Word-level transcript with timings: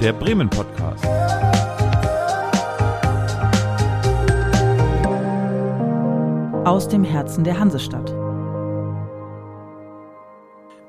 der 0.00 0.12
Bremen 0.12 0.48
Podcast. 0.48 1.04
Aus 6.64 6.86
dem 6.86 7.02
Herzen 7.02 7.42
der 7.42 7.58
Hansestadt. 7.58 8.08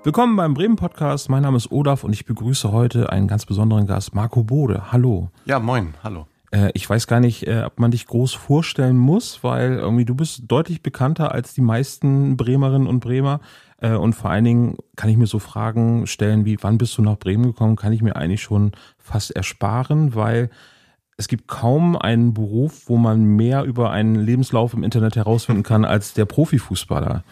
Willkommen 0.03 0.35
beim 0.35 0.53
Bremen 0.53 0.75
Podcast. 0.75 1.27
Mein 1.27 1.41
Name 1.41 1.57
ist 1.57 1.71
Olaf 1.71 2.03
und 2.03 2.13
ich 2.13 2.25
begrüße 2.25 2.71
heute 2.71 3.11
einen 3.11 3.27
ganz 3.27 3.47
besonderen 3.47 3.87
Gast, 3.87 4.13
Marco 4.13 4.43
Bode. 4.43 4.91
Hallo. 4.91 5.29
Ja, 5.45 5.57
moin, 5.57 5.95
hallo. 6.03 6.27
Äh, 6.51 6.69
ich 6.75 6.87
weiß 6.87 7.07
gar 7.07 7.19
nicht, 7.19 7.47
äh, 7.47 7.63
ob 7.65 7.79
man 7.79 7.89
dich 7.89 8.05
groß 8.05 8.33
vorstellen 8.33 8.97
muss, 8.97 9.43
weil 9.43 9.73
irgendwie 9.73 10.05
du 10.05 10.13
bist 10.13 10.43
deutlich 10.47 10.83
bekannter 10.83 11.31
als 11.31 11.55
die 11.55 11.61
meisten 11.61 12.37
Bremerinnen 12.37 12.87
und 12.87 12.99
Bremer. 12.99 13.39
Äh, 13.81 13.93
und 13.93 14.13
vor 14.13 14.29
allen 14.29 14.43
Dingen 14.43 14.77
kann 14.95 15.09
ich 15.09 15.17
mir 15.17 15.27
so 15.27 15.39
Fragen 15.39 16.07
stellen 16.07 16.45
wie, 16.45 16.57
wann 16.61 16.77
bist 16.77 16.97
du 16.97 17.01
nach 17.01 17.17
Bremen 17.17 17.43
gekommen, 17.43 17.75
kann 17.75 17.93
ich 17.93 18.01
mir 18.01 18.15
eigentlich 18.15 18.41
schon 18.41 18.71
fast 18.97 19.31
ersparen, 19.31 20.15
weil 20.15 20.49
es 21.17 21.27
gibt 21.27 21.47
kaum 21.47 21.97
einen 21.97 22.33
Beruf, 22.33 22.83
wo 22.87 22.97
man 22.97 23.23
mehr 23.23 23.63
über 23.63 23.91
einen 23.91 24.15
Lebenslauf 24.15 24.73
im 24.73 24.83
Internet 24.83 25.17
herausfinden 25.17 25.63
kann 25.63 25.83
als 25.83 26.13
der 26.13 26.25
Profifußballer. 26.25 27.23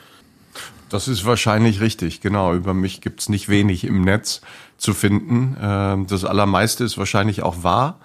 Das 0.90 1.08
ist 1.08 1.26
wahrscheinlich 1.26 1.82
richtig, 1.82 2.22
genau. 2.22 2.54
Über 2.54 2.74
mich 2.74 3.02
gibt's 3.02 3.30
nicht 3.30 3.50
wenig 3.50 3.84
im 3.86 4.02
Netz 4.02 4.42
zu 4.78 4.94
finden. 4.94 5.58
Ähm, 5.62 6.08
das 6.08 6.26
Allermeiste 6.26 6.84
ist 6.84 6.98
wahrscheinlich 6.98 7.44
auch 7.44 7.64
wahr, 7.64 8.00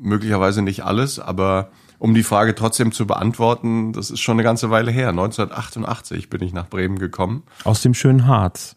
möglicherweise 0.00 0.62
nicht 0.62 0.84
alles, 0.84 1.18
aber 1.18 1.70
um 1.98 2.14
die 2.14 2.22
Frage 2.22 2.54
trotzdem 2.54 2.92
zu 2.92 3.06
beantworten, 3.06 3.92
das 3.92 4.10
ist 4.10 4.20
schon 4.20 4.34
eine 4.34 4.42
ganze 4.42 4.70
Weile 4.70 4.90
her. 4.90 5.08
1988 5.10 6.30
bin 6.30 6.42
ich 6.42 6.52
nach 6.52 6.68
Bremen 6.68 6.98
gekommen. 6.98 7.42
Aus 7.64 7.82
dem 7.82 7.94
schönen 7.94 8.26
Harz. 8.26 8.76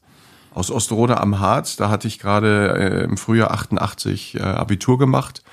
Aus 0.54 0.72
Osterode 0.72 1.20
am 1.20 1.40
Harz. 1.40 1.76
Da 1.76 1.90
hatte 1.90 2.08
ich 2.08 2.20
gerade 2.20 2.76
äh, 2.78 3.04
im 3.04 3.18
Frühjahr 3.18 3.52
88 3.52 4.36
äh, 4.36 4.42
Abitur 4.42 4.98
gemacht. 4.98 5.44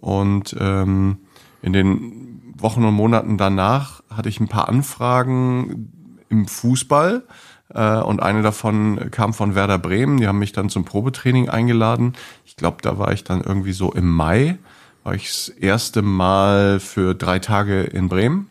Und 0.00 0.54
ähm, 0.58 1.18
in 1.62 1.72
den 1.72 2.52
Wochen 2.56 2.84
und 2.84 2.94
Monaten 2.94 3.38
danach 3.38 4.02
hatte 4.10 4.28
ich 4.28 4.40
ein 4.40 4.48
paar 4.48 4.68
Anfragen 4.68 6.24
im 6.28 6.46
Fußball. 6.46 7.24
Äh, 7.72 7.98
und 8.00 8.22
eine 8.22 8.42
davon 8.42 9.10
kam 9.10 9.34
von 9.34 9.54
Werder 9.54 9.78
Bremen. 9.78 10.18
Die 10.18 10.26
haben 10.26 10.38
mich 10.38 10.52
dann 10.52 10.68
zum 10.68 10.84
Probetraining 10.84 11.48
eingeladen. 11.48 12.14
Ich 12.44 12.56
glaube, 12.56 12.78
da 12.82 12.98
war 12.98 13.12
ich 13.12 13.24
dann 13.24 13.40
irgendwie 13.40 13.72
so 13.72 13.92
im 13.92 14.10
Mai 14.10 14.58
war 15.04 15.14
ich 15.14 15.28
das 15.28 15.48
erste 15.50 16.02
Mal 16.02 16.80
für 16.80 17.14
drei 17.14 17.38
Tage 17.38 17.82
in 17.82 18.08
Bremen 18.08 18.48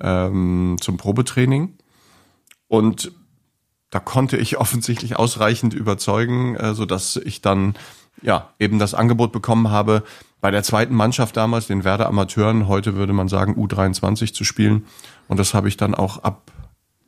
ähm, 0.00 0.76
zum 0.80 0.96
Probetraining. 0.96 1.74
Und 2.66 3.12
da 3.90 4.00
konnte 4.00 4.38
ich 4.38 4.56
offensichtlich 4.58 5.16
ausreichend 5.16 5.74
überzeugen, 5.74 6.56
äh, 6.56 6.74
so 6.74 6.86
dass 6.86 7.16
ich 7.16 7.42
dann 7.42 7.74
ja 8.22 8.50
eben 8.58 8.78
das 8.78 8.94
Angebot 8.94 9.32
bekommen 9.32 9.70
habe, 9.70 10.02
bei 10.40 10.50
der 10.50 10.64
zweiten 10.64 10.94
Mannschaft 10.94 11.36
damals, 11.36 11.68
den 11.68 11.84
Werder 11.84 12.08
Amateuren, 12.08 12.66
heute 12.66 12.96
würde 12.96 13.12
man 13.12 13.28
sagen 13.28 13.54
U23 13.54 14.32
zu 14.32 14.42
spielen. 14.42 14.86
Und 15.28 15.38
das 15.38 15.54
habe 15.54 15.68
ich 15.68 15.76
dann 15.76 15.94
auch 15.94 16.18
ab 16.18 16.50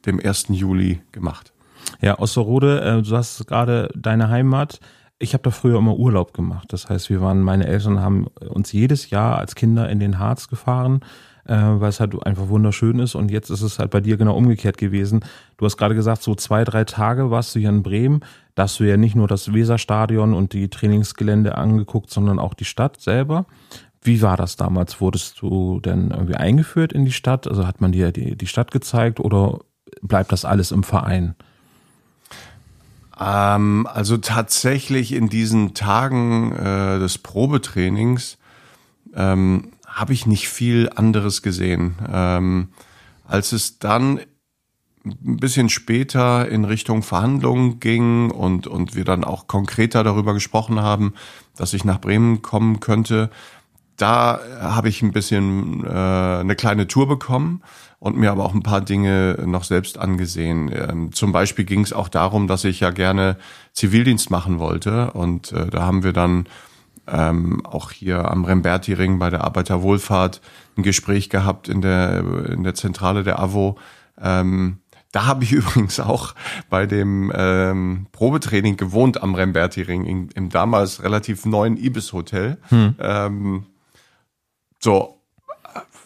dem 0.07 0.21
1. 0.21 0.47
Juli 0.51 1.01
gemacht. 1.11 1.53
Ja, 2.01 2.19
Osserode, 2.19 2.81
äh, 2.81 3.03
du 3.03 3.17
hast 3.17 3.47
gerade 3.47 3.91
deine 3.97 4.29
Heimat. 4.29 4.79
Ich 5.19 5.33
habe 5.33 5.43
da 5.43 5.51
früher 5.51 5.79
immer 5.79 5.97
Urlaub 5.97 6.35
gemacht. 6.35 6.73
Das 6.73 6.89
heißt, 6.89 7.09
wir 7.09 7.21
waren, 7.21 7.41
meine 7.41 7.67
Eltern 7.67 8.01
haben 8.01 8.27
uns 8.27 8.73
jedes 8.73 9.11
Jahr 9.11 9.39
als 9.39 9.55
Kinder 9.55 9.89
in 9.89 10.01
den 10.01 10.19
Harz 10.19 10.49
gefahren, 10.49 11.01
äh, 11.47 11.55
weil 11.55 11.89
es 11.89 12.01
halt 12.01 12.21
einfach 12.27 12.49
wunderschön 12.49 12.99
ist. 12.99 13.15
Und 13.15 13.31
jetzt 13.31 13.51
ist 13.51 13.63
es 13.63 13.79
halt 13.79 13.91
bei 13.91 14.01
dir 14.01 14.17
genau 14.17 14.37
umgekehrt 14.37 14.77
gewesen. 14.77 15.25
Du 15.57 15.67
hast 15.67 15.77
gerade 15.77 15.95
gesagt, 15.95 16.23
so 16.23 16.35
zwei, 16.35 16.65
drei 16.65 16.85
Tage 16.85 17.31
warst 17.31 17.55
du 17.55 17.61
hier 17.61 17.69
in 17.69 17.83
Bremen. 17.83 18.21
Da 18.57 18.65
hast 18.65 18.81
du 18.81 18.85
ja 18.85 18.97
nicht 18.97 19.15
nur 19.15 19.29
das 19.29 19.53
Weserstadion 19.53 20.35
und 20.35 20.53
die 20.53 20.69
Trainingsgelände 20.69 21.57
angeguckt, 21.57 22.11
sondern 22.11 22.39
auch 22.39 22.55
die 22.55 22.65
Stadt 22.65 23.01
selber. 23.01 23.47
Wie 24.03 24.21
war 24.21 24.37
das 24.37 24.57
damals? 24.57 25.01
Wurdest 25.01 25.41
du 25.41 25.81
denn 25.81 26.11
irgendwie 26.11 26.37
eingeführt 26.37 26.93
in 26.93 27.05
die 27.05 27.13
Stadt? 27.13 27.49
Also 27.49 27.67
hat 27.67 27.81
man 27.81 27.93
dir 27.93 28.13
die, 28.13 28.37
die 28.37 28.47
Stadt 28.47 28.71
gezeigt 28.71 29.21
oder 29.21 29.61
bleibt 30.03 30.33
das 30.33 30.45
alles 30.45 30.73
im 30.73 30.83
Verein? 30.83 31.37
Ähm, 33.19 33.87
also 33.93 34.17
tatsächlich 34.17 35.13
in 35.13 35.29
diesen 35.29 35.75
Tagen 35.75 36.53
äh, 36.53 36.99
des 36.99 37.19
Probetrainings 37.19 38.39
ähm, 39.15 39.73
habe 39.87 40.13
ich 40.13 40.27
nicht 40.27 40.49
viel 40.49 40.91
anderes 40.95 41.43
gesehen. 41.43 41.97
Ähm, 42.13 42.69
als 43.27 43.53
es 43.53 43.79
dann 43.79 44.21
ein 45.05 45.37
bisschen 45.37 45.69
später 45.69 46.49
in 46.49 46.65
Richtung 46.65 47.03
Verhandlungen 47.03 47.79
ging 47.79 48.31
und, 48.31 48.67
und 48.67 48.95
wir 48.95 49.05
dann 49.05 49.23
auch 49.23 49.47
konkreter 49.47 50.03
darüber 50.03 50.33
gesprochen 50.33 50.81
haben, 50.81 51.15
dass 51.57 51.75
ich 51.75 51.85
nach 51.85 52.01
Bremen 52.01 52.43
kommen 52.43 52.81
könnte, 52.81 53.31
da 53.97 54.41
habe 54.61 54.89
ich 54.89 55.03
ein 55.03 55.13
bisschen 55.13 55.85
äh, 55.85 55.89
eine 55.89 56.57
kleine 56.57 56.89
Tour 56.89 57.07
bekommen 57.07 57.63
und 57.99 58.17
mir 58.17 58.33
aber 58.33 58.45
auch 58.45 58.55
ein 58.55 58.63
paar 58.63 58.81
Dinge 58.81 59.39
noch 59.47 59.65
selbst 59.65 59.99
angesehen. 59.99 60.71
Ähm, 60.75 61.13
zum 61.13 61.33
Beispiel 61.33 61.65
ging 61.65 61.81
es 61.81 61.93
auch 61.93 62.09
darum, 62.09 62.49
dass 62.49 62.65
ich 62.65 62.81
ja 62.81 62.91
gerne 62.91 63.37
Zivildienst 63.73 64.31
machen 64.31 64.59
wollte 64.59 65.13
und 65.13 65.53
äh, 65.53 65.67
da 65.67 65.83
haben 65.83 66.03
wir 66.03 66.13
dann 66.13 66.47
ähm, 67.07 67.65
auch 67.65 67.91
hier 67.91 68.31
am 68.31 68.45
Remberti-Ring 68.45 69.19
bei 69.19 69.31
der 69.31 69.45
Arbeiterwohlfahrt 69.45 70.41
ein 70.77 70.83
Gespräch 70.83 71.29
gehabt 71.29 71.69
in 71.69 71.81
der, 71.81 72.25
in 72.51 72.65
der 72.65 72.75
Zentrale 72.75 73.23
der 73.23 73.39
AWO. 73.39 73.77
Ähm, 74.21 74.79
da 75.13 75.27
habe 75.27 75.45
ich 75.45 75.53
übrigens 75.53 76.01
auch 76.01 76.35
bei 76.71 76.87
dem 76.87 77.33
ähm, 77.35 78.07
Probetraining 78.13 78.77
gewohnt 78.77 79.23
am 79.23 79.35
Remberti-Ring 79.35 80.31
im 80.35 80.49
damals 80.49 81.03
relativ 81.03 81.45
neuen 81.47 81.77
Ibis-Hotel. 81.77 82.59
Hm. 82.69 82.95
Ähm, 82.99 83.67
so, 84.85 85.21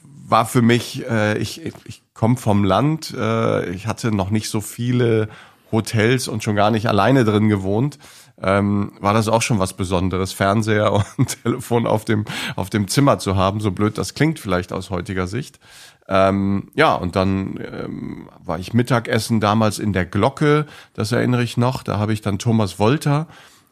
war 0.04 0.46
für 0.46 0.62
mich, 0.62 1.04
äh, 1.08 1.36
ich, 1.38 1.66
ich 1.84 2.02
komme 2.14 2.36
vom 2.36 2.64
Land, 2.64 3.12
äh, 3.12 3.68
ich 3.70 3.86
hatte 3.86 4.12
noch 4.14 4.30
nicht 4.30 4.48
so 4.48 4.60
viele 4.60 5.28
Hotels 5.72 6.28
und 6.28 6.44
schon 6.44 6.54
gar 6.54 6.70
nicht 6.70 6.86
alleine 6.86 7.24
drin 7.24 7.48
gewohnt. 7.48 7.98
Ähm, 8.40 8.92
war 9.00 9.14
das 9.14 9.26
auch 9.26 9.42
schon 9.42 9.58
was 9.58 9.72
Besonderes, 9.72 10.32
Fernseher 10.32 10.92
und 11.16 11.42
Telefon 11.42 11.88
auf 11.88 12.04
dem, 12.04 12.24
auf 12.54 12.70
dem 12.70 12.86
Zimmer 12.86 13.18
zu 13.18 13.34
haben, 13.34 13.60
so 13.60 13.72
blöd 13.72 13.98
das 13.98 14.14
klingt 14.14 14.38
vielleicht 14.38 14.72
aus 14.72 14.90
heutiger 14.90 15.26
Sicht. 15.26 15.58
Ähm, 16.06 16.70
ja, 16.74 16.94
und 16.94 17.16
dann 17.16 17.58
ähm, 17.60 18.28
war 18.38 18.60
ich 18.60 18.74
Mittagessen 18.74 19.40
damals 19.40 19.80
in 19.80 19.92
der 19.92 20.06
Glocke, 20.06 20.66
das 20.94 21.10
erinnere 21.10 21.42
ich 21.42 21.56
noch. 21.56 21.82
Da 21.82 21.98
habe 21.98 22.12
ich 22.12 22.20
dann 22.20 22.38
Thomas 22.38 22.78
Wolter, 22.78 23.26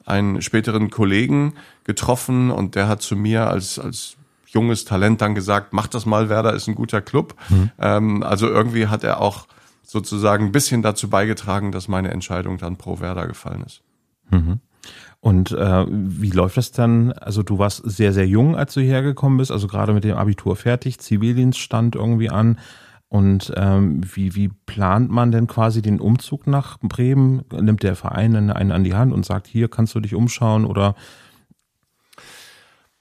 einen 0.05 0.43
späteren 0.43 0.91
Kollegen, 0.91 1.55
getroffen 1.85 2.51
und 2.51 2.75
der 2.75 2.89
hat 2.89 3.03
zu 3.03 3.15
mir 3.15 3.49
als, 3.49 3.79
als 3.79 4.17
junges 4.57 4.87
Talent 4.87 5.21
dann 5.21 5.35
gesagt, 5.35 5.73
mach 5.73 5.87
das 5.87 6.07
mal, 6.07 6.31
Werder 6.31 6.55
ist 6.55 6.67
ein 6.67 6.75
guter 6.75 7.03
Club. 7.03 7.35
Mhm. 7.51 7.71
Ähm, 7.79 8.23
also 8.23 8.49
irgendwie 8.49 8.87
hat 8.87 9.05
er 9.05 9.21
auch 9.21 9.47
sozusagen 9.83 10.47
ein 10.47 10.53
bisschen 10.53 10.81
dazu 10.83 11.11
beigetragen, 11.11 11.73
dass 11.73 11.89
meine 11.89 12.11
Entscheidung 12.11 12.57
dann 12.57 12.77
pro 12.77 13.01
Werder 13.01 13.27
gefallen 13.27 13.63
ist. 13.65 13.83
Mhm. 14.31 14.61
Und 15.21 15.53
äh, 15.53 15.85
wie 15.89 16.31
läuft 16.31 16.57
das 16.57 16.73
dann? 16.73 17.13
Also 17.13 17.43
du 17.43 17.59
warst 17.59 17.83
sehr, 17.85 18.13
sehr 18.13 18.27
jung, 18.27 18.57
als 18.57 18.75
du 18.75 18.81
hergekommen 18.81 19.39
bist, 19.39 19.51
also 19.51 19.67
gerade 19.67 19.93
mit 19.93 20.05
dem 20.05 20.17
Abitur 20.17 20.57
fertig, 20.57 20.99
Zivildienst 20.99 21.59
stand 21.59 21.95
irgendwie 21.95 22.31
an. 22.31 22.59
Und 23.09 23.53
ähm, 23.57 24.01
wie, 24.15 24.35
wie 24.35 24.49
plant 24.49 25.11
man 25.11 25.31
denn 25.31 25.47
quasi 25.47 25.83
den 25.83 26.01
Umzug 26.01 26.47
nach 26.47 26.79
Bremen? 26.81 27.43
Nimmt 27.53 27.83
der 27.83 27.95
Verein 27.95 28.35
einen 28.51 28.73
an 28.73 28.85
die 28.85 28.95
Hand 28.95 29.13
und 29.13 29.25
sagt, 29.25 29.47
hier 29.47 29.69
kannst 29.69 29.95
du 29.95 30.01
dich 30.01 30.15
umschauen 30.15 30.65
oder 30.65 30.97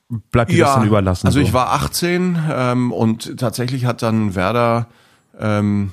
bleibt 0.10 0.52
dir 0.52 0.58
ja, 0.58 0.66
das 0.66 0.76
dann 0.76 0.88
überlassen? 0.88 1.28
Also 1.28 1.40
so? 1.40 1.46
ich 1.46 1.54
war 1.54 1.74
18 1.74 2.38
ähm, 2.52 2.92
und 2.92 3.38
tatsächlich 3.40 3.86
hat 3.86 4.02
dann 4.02 4.36
Werder 4.36 4.88
ähm, 5.40 5.92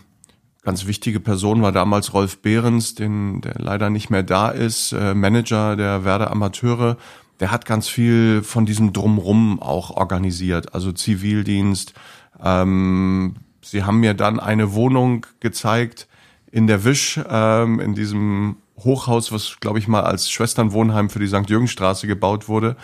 ganz 0.63 0.87
wichtige 0.87 1.21
Person 1.21 1.63
war 1.63 1.73
damals 1.73 2.15
Rolf 2.15 2.39
Behrens, 2.39 2.95
den 2.95 3.41
der 3.41 3.55
leider 3.59 3.91
nicht 3.91 4.11
mehr 4.11 4.23
da 4.23 4.49
ist, 4.49 4.93
äh, 4.93 5.15
Manager 5.15 5.77
der 5.77 6.05
Werder 6.05 6.31
Amateure. 6.31 6.97
Der 7.41 7.51
hat 7.51 7.67
ganz 7.67 7.89
viel 7.89 8.43
von 8.43 8.67
diesem 8.67 8.93
Drumrum 8.93 9.61
auch 9.61 9.91
organisiert, 9.91 10.75
also 10.75 10.93
Zivildienst. 10.93 11.95
Ähm, 12.41 13.37
sie 13.63 13.83
haben 13.83 13.99
mir 13.99 14.15
dann 14.15 14.39
eine 14.39 14.73
Wohnung 14.75 15.27
gezeigt 15.41 16.07
in 16.53 16.67
der 16.69 16.85
Wisch, 16.85 17.19
ähm, 17.29 17.81
in 17.81 17.95
diesem 17.95 18.57
Hochhaus, 18.79 19.33
was 19.33 19.57
glaube 19.59 19.79
ich 19.81 19.89
mal 19.89 20.03
als 20.03 20.31
Schwesternwohnheim 20.31 21.11
für 21.11 21.19
die 21.19 21.27
St. 21.27 21.49
Jürgenstraße 21.49 22.07
gebaut 22.07 22.49
wurde 22.49 22.77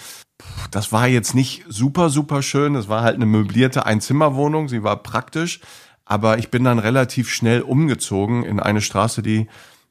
das 0.71 0.93
war 0.93 1.07
jetzt 1.07 1.35
nicht 1.35 1.65
super, 1.69 2.11
super 2.11 2.43
schön. 2.43 2.75
Es 2.75 2.89
war 2.89 3.03
halt 3.03 3.17
eine 3.17 3.27
möblierte 3.27 3.87
Einzimmerwohnung. 3.87 4.69
Sie 4.69 4.83
war 4.83 5.03
praktisch. 5.03 5.61
Aber 6.05 6.39
ich 6.39 6.51
bin 6.51 6.65
dann 6.65 6.79
relativ 6.79 7.31
schnell 7.31 7.61
umgezogen 7.61 8.45
in 8.45 8.61
eine 8.61 8.81
Straße, 8.81 9.23
die 9.23 9.47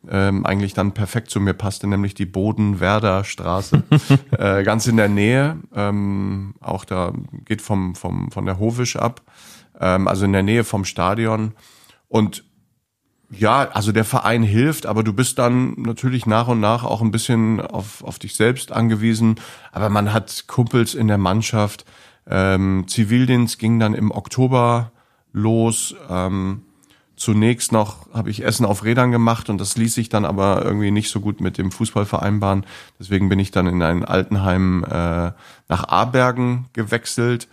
ähm, 0.09 0.45
eigentlich 0.45 0.73
dann 0.73 0.93
perfekt 0.93 1.29
zu 1.29 1.39
mir 1.39 1.53
passte, 1.53 1.87
nämlich 1.87 2.13
die 2.13 2.25
Bodenwerder 2.25 3.23
Straße. 3.23 3.83
äh, 4.31 4.63
ganz 4.63 4.87
in 4.87 4.97
der 4.97 5.09
Nähe. 5.09 5.57
Ähm, 5.75 6.55
auch 6.59 6.85
da 6.85 7.13
geht 7.45 7.61
vom, 7.61 7.95
vom, 7.95 8.31
von 8.31 8.45
der 8.45 8.59
Hovisch 8.59 8.95
ab. 8.95 9.21
Ähm, 9.79 10.07
also 10.07 10.25
in 10.25 10.33
der 10.33 10.43
Nähe 10.43 10.63
vom 10.63 10.85
Stadion. 10.85 11.53
Und 12.07 12.45
Ja, 13.29 13.69
also 13.71 13.91
der 13.91 14.05
Verein 14.05 14.41
hilft, 14.41 14.85
aber 14.85 15.03
du 15.03 15.11
bist 15.11 15.37
dann 15.37 15.73
natürlich 15.77 16.25
nach 16.25 16.47
und 16.47 16.61
nach 16.61 16.85
auch 16.85 17.01
ein 17.01 17.11
bisschen 17.11 17.59
auf, 17.59 18.01
auf 18.03 18.19
dich 18.19 18.35
selbst 18.35 18.71
angewiesen. 18.71 19.35
Aber 19.73 19.89
man 19.89 20.13
hat 20.13 20.45
Kumpels 20.47 20.95
in 20.95 21.07
der 21.07 21.17
Mannschaft. 21.17 21.85
Ähm, 22.29 22.85
Zivildienst 22.87 23.59
ging 23.59 23.79
dann 23.79 23.93
im 23.93 24.11
Oktober 24.11 24.91
los. 25.33 25.93
Ähm, 26.09 26.61
zunächst 27.17 27.73
noch 27.73 28.13
habe 28.13 28.29
ich 28.29 28.45
Essen 28.45 28.65
auf 28.65 28.85
Rädern 28.85 29.11
gemacht 29.11 29.49
und 29.49 29.59
das 29.59 29.75
ließ 29.75 29.93
sich 29.93 30.07
dann 30.07 30.23
aber 30.23 30.63
irgendwie 30.63 30.91
nicht 30.91 31.09
so 31.09 31.19
gut 31.19 31.41
mit 31.41 31.57
dem 31.57 31.71
Fußball 31.71 32.05
vereinbaren. 32.05 32.65
Deswegen 32.97 33.27
bin 33.27 33.39
ich 33.39 33.51
dann 33.51 33.67
in 33.67 33.81
ein 33.81 34.05
Altenheim 34.05 34.85
äh, 34.85 35.31
nach 35.67 35.83
Abergen 35.89 36.67
gewechselt 36.71 37.49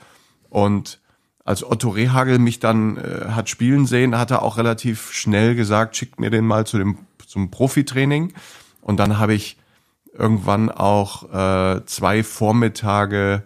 und 0.51 1.01
als 1.45 1.63
Otto 1.63 1.91
Rehagel 1.91 2.39
mich 2.39 2.59
dann 2.59 2.97
äh, 2.97 3.29
hat 3.31 3.49
spielen 3.49 3.87
sehen, 3.87 4.19
hat 4.19 4.31
er 4.31 4.43
auch 4.43 4.57
relativ 4.57 5.13
schnell 5.13 5.55
gesagt, 5.55 5.97
schickt 5.97 6.19
mir 6.19 6.31
den 6.31 6.47
mal 6.47 6.67
zu 6.67 6.79
dem 6.79 6.99
zum 7.27 7.51
Profitraining. 7.51 8.33
Und 8.81 8.99
dann 8.99 9.19
habe 9.19 9.35
ich 9.35 9.59
irgendwann 10.17 10.71
auch 10.71 11.33
äh, 11.33 11.85
zwei 11.87 12.23
Vormittage 12.23 13.43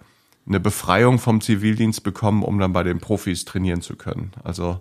eine 0.46 0.60
Befreiung 0.60 1.18
vom 1.18 1.40
Zivildienst 1.40 2.02
bekommen, 2.02 2.42
um 2.42 2.58
dann 2.58 2.72
bei 2.72 2.82
den 2.82 3.00
Profis 3.00 3.44
trainieren 3.44 3.82
zu 3.82 3.96
können. 3.96 4.32
Also 4.44 4.80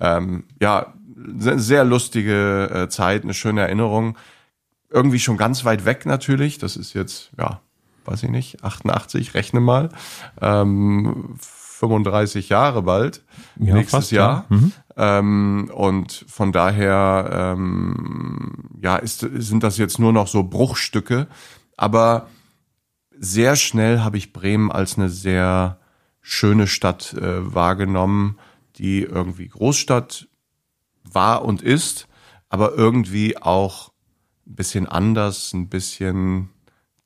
ähm, 0.00 0.44
ja, 0.60 0.94
sehr 1.16 1.84
lustige 1.84 2.70
äh, 2.72 2.88
Zeit, 2.88 3.24
eine 3.24 3.34
schöne 3.34 3.62
Erinnerung. 3.62 4.16
Irgendwie 4.90 5.20
schon 5.20 5.36
ganz 5.36 5.64
weit 5.64 5.84
weg 5.84 6.06
natürlich. 6.06 6.58
Das 6.58 6.76
ist 6.76 6.94
jetzt, 6.94 7.30
ja, 7.38 7.60
weiß 8.04 8.22
ich 8.24 8.30
nicht, 8.30 8.64
88, 8.64 9.34
rechne 9.34 9.60
mal. 9.60 9.90
Ähm, 10.40 11.36
35 11.82 12.48
Jahre 12.48 12.82
bald, 12.82 13.24
ja, 13.58 13.74
nächstes 13.74 13.90
fast, 13.90 14.12
Jahr. 14.12 14.46
Ja. 14.48 14.56
Mhm. 14.56 14.72
Ähm, 14.96 15.70
und 15.74 16.24
von 16.28 16.52
daher, 16.52 17.54
ähm, 17.56 18.68
ja, 18.80 18.96
ist, 18.96 19.18
sind 19.20 19.64
das 19.64 19.78
jetzt 19.78 19.98
nur 19.98 20.12
noch 20.12 20.28
so 20.28 20.44
Bruchstücke. 20.44 21.26
Aber 21.76 22.28
sehr 23.18 23.56
schnell 23.56 24.00
habe 24.00 24.16
ich 24.16 24.32
Bremen 24.32 24.70
als 24.70 24.96
eine 24.96 25.08
sehr 25.08 25.80
schöne 26.20 26.68
Stadt 26.68 27.14
äh, 27.14 27.52
wahrgenommen, 27.52 28.38
die 28.76 29.02
irgendwie 29.02 29.48
Großstadt 29.48 30.28
war 31.02 31.44
und 31.44 31.62
ist, 31.62 32.06
aber 32.48 32.74
irgendwie 32.74 33.36
auch 33.42 33.90
ein 34.46 34.54
bisschen 34.54 34.86
anders, 34.86 35.52
ein 35.52 35.68
bisschen 35.68 36.50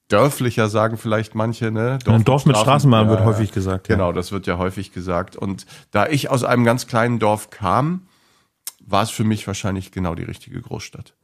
dörflicher, 0.08 0.68
sagen 0.68 0.96
vielleicht 0.96 1.34
manche. 1.34 1.70
Ne? 1.70 1.98
Dorf, 2.04 2.14
Ein 2.14 2.24
Dorf 2.24 2.46
mit 2.46 2.56
Straßenbahn 2.56 3.06
ja, 3.06 3.10
wird 3.10 3.24
häufig 3.24 3.52
gesagt. 3.52 3.88
Genau, 3.88 4.12
das 4.12 4.32
wird 4.32 4.46
ja 4.46 4.58
häufig 4.58 4.92
gesagt. 4.92 5.36
Und 5.36 5.66
da 5.90 6.06
ich 6.06 6.30
aus 6.30 6.44
einem 6.44 6.64
ganz 6.64 6.86
kleinen 6.86 7.18
Dorf 7.18 7.50
kam, 7.50 8.02
war 8.84 9.02
es 9.02 9.10
für 9.10 9.24
mich 9.24 9.46
wahrscheinlich 9.46 9.90
genau 9.90 10.14
die 10.14 10.22
richtige 10.22 10.60
Großstadt. 10.60 11.14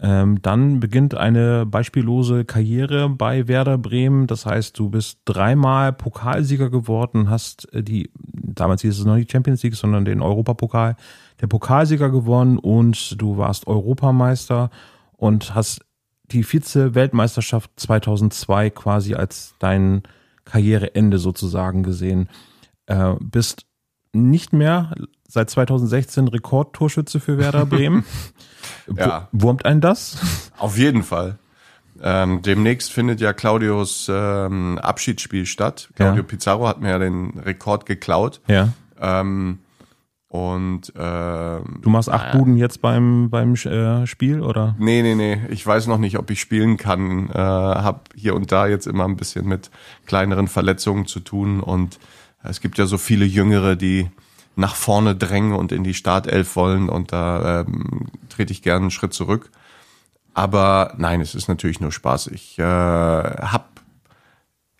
Ähm, 0.00 0.40
dann 0.42 0.80
beginnt 0.80 1.14
eine 1.14 1.66
beispiellose 1.66 2.44
Karriere 2.44 3.08
bei 3.08 3.46
Werder 3.46 3.78
Bremen. 3.78 4.26
Das 4.26 4.46
heißt, 4.46 4.78
du 4.78 4.88
bist 4.88 5.20
dreimal 5.26 5.92
Pokalsieger 5.92 6.70
geworden, 6.70 7.28
hast 7.28 7.72
äh, 7.72 7.82
die, 7.82 8.10
damals 8.16 8.82
hieß 8.82 8.98
es 8.98 9.04
noch 9.04 9.16
nicht 9.16 9.30
Champions 9.30 9.62
League, 9.62 9.76
sondern 9.76 10.04
den 10.04 10.22
Europapokal, 10.22 10.96
der 11.40 11.46
Pokalsieger 11.46 12.10
gewonnen 12.10 12.58
und 12.58 13.20
du 13.20 13.36
warst 13.36 13.66
Europameister 13.66 14.70
und 15.16 15.54
hast 15.54 15.82
die 16.32 16.42
Vize-Weltmeisterschaft 16.42 17.70
2002 17.76 18.70
quasi 18.70 19.14
als 19.14 19.54
dein 19.58 20.02
Karriereende 20.44 21.18
sozusagen 21.18 21.82
gesehen. 21.82 22.28
Äh, 22.86 23.14
bist 23.20 23.66
nicht 24.12 24.52
mehr 24.52 24.94
seit 25.28 25.50
2016 25.50 26.28
Rekordtorschütze 26.28 27.20
für 27.20 27.38
Werder 27.38 27.66
Bremen. 27.66 28.04
ja. 28.96 29.28
Wurmt 29.32 29.64
einen 29.64 29.80
das? 29.80 30.18
Auf 30.58 30.76
jeden 30.76 31.02
Fall. 31.02 31.38
Ähm, 32.02 32.42
demnächst 32.42 32.92
findet 32.92 33.20
ja 33.20 33.32
Claudios 33.32 34.10
ähm, 34.12 34.78
Abschiedsspiel 34.78 35.46
statt. 35.46 35.90
Claudio 35.94 36.22
ja. 36.22 36.26
Pizarro 36.26 36.66
hat 36.66 36.80
mir 36.80 36.90
ja 36.90 36.98
den 36.98 37.38
Rekord 37.38 37.86
geklaut. 37.86 38.40
Ja. 38.48 38.72
Ähm, 38.98 39.58
und 40.30 40.94
äh, 40.94 41.60
du 41.80 41.90
machst 41.90 42.08
acht 42.08 42.26
naja. 42.28 42.38
Buden 42.38 42.56
jetzt 42.56 42.80
beim 42.80 43.30
beim 43.30 43.54
äh, 43.54 44.06
Spiel 44.06 44.42
oder? 44.42 44.76
Nee, 44.78 45.02
nee, 45.02 45.16
nee. 45.16 45.40
Ich 45.48 45.66
weiß 45.66 45.88
noch 45.88 45.98
nicht, 45.98 46.18
ob 46.18 46.30
ich 46.30 46.40
spielen 46.40 46.76
kann. 46.76 47.28
Äh, 47.30 47.34
hab 47.34 48.10
hier 48.14 48.36
und 48.36 48.52
da 48.52 48.68
jetzt 48.68 48.86
immer 48.86 49.06
ein 49.06 49.16
bisschen 49.16 49.48
mit 49.48 49.72
kleineren 50.06 50.46
Verletzungen 50.46 51.06
zu 51.06 51.18
tun 51.18 51.58
und 51.58 51.98
es 52.44 52.60
gibt 52.60 52.78
ja 52.78 52.86
so 52.86 52.96
viele 52.96 53.24
Jüngere, 53.24 53.74
die 53.74 54.08
nach 54.54 54.76
vorne 54.76 55.16
drängen 55.16 55.52
und 55.52 55.72
in 55.72 55.82
die 55.82 55.94
Startelf 55.94 56.54
wollen 56.54 56.88
und 56.88 57.10
da 57.10 57.62
ähm, 57.62 58.06
trete 58.28 58.52
ich 58.52 58.62
gerne 58.62 58.82
einen 58.82 58.90
Schritt 58.92 59.12
zurück. 59.12 59.50
Aber 60.32 60.94
nein, 60.96 61.20
es 61.20 61.34
ist 61.34 61.48
natürlich 61.48 61.80
nur 61.80 61.90
Spaß. 61.90 62.28
Ich 62.28 62.56
äh, 62.56 62.62
habe 62.62 63.64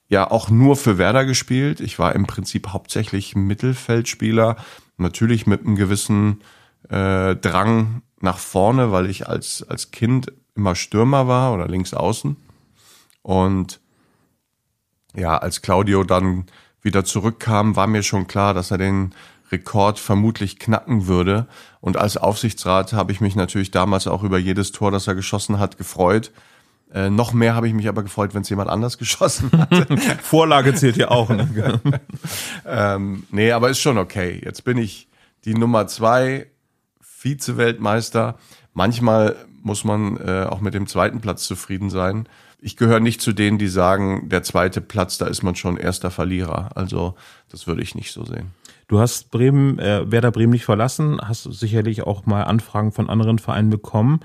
ja 0.09 0.31
auch 0.31 0.49
nur 0.49 0.77
für 0.77 0.97
Werder 0.97 1.25
gespielt. 1.25 1.81
Ich 1.81 1.99
war 1.99 2.15
im 2.15 2.27
Prinzip 2.27 2.69
hauptsächlich 2.69 3.35
Mittelfeldspieler, 3.35 4.55
natürlich 5.01 5.47
mit 5.47 5.65
einem 5.65 5.77
gewissen 5.77 6.41
äh, 6.89 7.37
Drang 7.37 8.03
nach 8.21 8.39
vorne, 8.39 8.93
weil 8.93 9.09
ich 9.09 9.29
als, 9.29 9.65
als 9.69 9.91
Kind 9.91 10.33
immer 10.55 10.75
Stürmer 10.75 11.27
war 11.27 11.55
oder 11.55 11.69
links 11.69 11.95
außen. 11.95 12.37
Und 13.23 13.81
ja, 15.15 15.37
als 15.39 15.63
Claudio 15.63 16.05
dann 16.05 16.47
wieder 16.83 17.05
zurückkam, 17.05 17.77
war 17.77 17.87
mir 17.87 18.03
schon 18.03 18.27
klar, 18.27 18.55
dass 18.55 18.71
er 18.71 18.79
den 18.79 19.15
Rekord 19.51 19.99
vermutlich 19.99 20.59
knacken 20.59 21.07
würde. 21.07 21.47
Und 21.81 21.97
als 21.97 22.17
Aufsichtsrat 22.17 22.93
habe 22.93 23.13
ich 23.13 23.21
mich 23.21 23.35
natürlich 23.37 23.71
damals 23.71 24.07
auch 24.07 24.23
über 24.23 24.39
jedes 24.39 24.73
Tor, 24.73 24.91
das 24.91 25.07
er 25.07 25.15
geschossen 25.15 25.59
hat, 25.59 25.77
gefreut. 25.77 26.31
Äh, 26.93 27.09
noch 27.09 27.33
mehr 27.33 27.55
habe 27.55 27.69
ich 27.69 27.75
mich 27.75 27.89
aber 27.89 28.03
gefreut, 28.03 28.35
wenn 28.35 28.43
es 28.43 28.49
jemand 28.49 28.69
anders 28.69 28.99
geschossen 28.99 29.51
hatte. 29.53 29.97
Vorlage 30.23 30.75
zählt 30.75 30.97
ja 30.97 31.11
auch. 31.11 31.29
Ne? 31.29 31.81
ähm, 32.67 33.25
nee, 33.31 33.53
aber 33.53 33.71
ist 33.71 33.81
schon 33.81 33.99
okay. 33.99 34.41
Jetzt 34.45 34.65
bin 34.65 34.79
ich 34.79 35.09
die 35.45 35.55
Nummer 35.55 35.87
zwei, 35.87 36.47
Vize-Weltmeister. 37.01 38.37
Manchmal 38.73 39.37
muss 39.63 39.85
man 39.85 40.17
äh, 40.17 40.47
auch 40.49 40.61
mit 40.61 40.75
dem 40.75 40.87
zweiten 40.87 41.21
Platz 41.21 41.45
zufrieden 41.45 41.91
sein. 41.91 42.29
Ich 42.63 42.77
gehöre 42.77 43.01
nicht 43.01 43.23
zu 43.23 43.33
denen, 43.33 43.59
die 43.59 43.69
sagen, 43.69 44.29
der 44.29 44.43
zweite 44.43 44.81
Platz, 44.81 45.17
da 45.17 45.27
ist 45.27 45.43
man 45.43 45.55
schon 45.55 45.77
erster 45.77 46.11
Verlierer. 46.11 46.71
Also 46.75 47.15
das 47.49 47.67
würde 47.67 47.83
ich 47.83 47.95
nicht 47.95 48.13
so 48.13 48.25
sehen. 48.25 48.51
Du 48.89 48.99
hast 48.99 49.31
Bremen, 49.31 49.79
äh, 49.79 50.11
Werder 50.11 50.33
Bremen 50.33 50.53
nicht 50.53 50.65
verlassen, 50.65 51.21
hast 51.23 51.45
sicherlich 51.45 52.03
auch 52.03 52.27
mal 52.27 52.43
Anfragen 52.43 52.93
von 52.93 53.09
anderen 53.09 53.39
Vereinen 53.39 53.71
bekommen. 53.71 54.21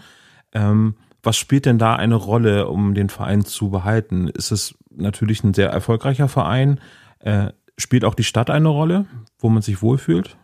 Ähm, 0.53 0.95
was 1.25 1.37
spielt 1.37 1.65
denn 1.65 1.79
da 1.79 1.95
eine 1.95 2.15
Rolle, 2.15 2.67
um 2.67 2.93
den 2.93 3.09
Verein 3.09 3.43
zu 3.43 3.69
behalten? 3.69 4.27
Ist 4.27 4.51
es 4.51 4.75
natürlich 4.91 5.43
ein 5.43 5.53
sehr 5.53 5.69
erfolgreicher 5.69 6.27
Verein? 6.27 6.79
Äh, 7.19 7.47
spielt 7.77 8.05
auch 8.05 8.15
die 8.15 8.23
Stadt 8.23 8.49
eine 8.49 8.69
Rolle, 8.69 9.05
wo 9.39 9.49
man 9.49 9.61
sich 9.61 9.81
wohlfühlt? 9.81 10.37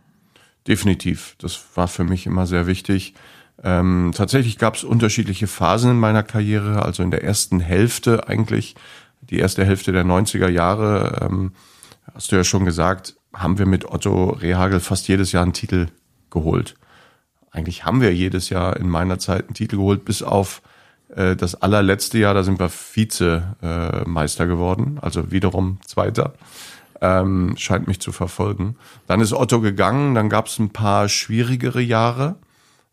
Definitiv. 0.68 1.36
Das 1.40 1.64
war 1.76 1.88
für 1.88 2.04
mich 2.04 2.26
immer 2.26 2.48
sehr 2.48 2.68
wichtig. 2.68 3.14
Ähm, 3.64 4.12
tatsächlich 4.16 4.58
gab 4.58 4.76
es 4.76 4.84
unterschiedliche 4.84 5.48
Phasen 5.48 5.92
in 5.92 6.00
meiner 6.00 6.24
Karriere. 6.24 6.84
Also 6.84 7.04
in 7.04 7.12
der 7.12 7.24
ersten 7.24 7.60
Hälfte 7.60 8.28
eigentlich, 8.28 8.76
die 9.22 9.38
erste 9.38 9.64
Hälfte 9.64 9.92
der 9.92 10.04
90er 10.04 10.50
Jahre, 10.50 11.20
ähm, 11.22 11.54
hast 12.14 12.32
du 12.32 12.36
ja 12.36 12.44
schon 12.44 12.66
gesagt, 12.66 13.16
haben 13.34 13.60
wir 13.60 13.66
mit 13.66 13.86
Otto 13.86 14.32
Rehagel 14.32 14.80
fast 14.80 15.08
jedes 15.08 15.32
Jahr 15.32 15.44
einen 15.44 15.54
Titel 15.54 15.88
geholt. 16.32 16.76
Eigentlich 17.52 17.86
haben 17.86 18.02
wir 18.02 18.14
jedes 18.14 18.50
Jahr 18.50 18.78
in 18.78 18.90
meiner 18.90 19.20
Zeit 19.20 19.46
einen 19.46 19.54
Titel 19.54 19.78
geholt, 19.78 20.06
bis 20.06 20.24
auf 20.24 20.62
äh, 21.16 21.36
das 21.36 21.62
allerletzte 21.62 22.18
Jahr, 22.18 22.34
da 22.34 22.44
sind 22.44 22.60
wir 22.60 22.70
Vizemeister 22.70 24.44
äh, 24.44 24.48
geworden, 24.48 25.00
also 25.02 25.32
wiederum 25.32 25.80
Zweiter. 25.86 26.34
Ähm, 27.02 27.56
scheint 27.58 27.88
mich 27.88 28.00
zu 28.00 28.12
verfolgen. 28.12 28.76
Dann 29.08 29.22
ist 29.22 29.34
Otto 29.34 29.60
gegangen, 29.60 30.14
dann 30.14 30.30
gab 30.30 30.46
es 30.46 30.60
ein 30.60 30.70
paar 30.70 31.10
schwierigere 31.10 31.82
Jahre 31.82 32.36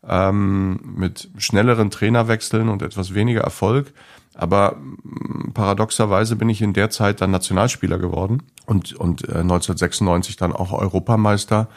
ähm, 0.07 0.79
mit 0.95 1.29
schnelleren 1.37 1.91
Trainerwechseln 1.91 2.69
und 2.69 2.81
etwas 2.81 3.13
weniger 3.13 3.41
Erfolg. 3.41 3.93
Aber 4.33 4.77
mm, 4.77 5.51
paradoxerweise 5.53 6.35
bin 6.35 6.49
ich 6.49 6.61
in 6.61 6.73
der 6.73 6.89
Zeit 6.89 7.21
dann 7.21 7.31
Nationalspieler 7.31 7.99
geworden 7.99 8.43
und, 8.65 8.93
und 8.93 9.27
äh, 9.27 9.39
1996 9.39 10.37
dann 10.37 10.53
auch 10.53 10.71
Europameister. 10.71 11.67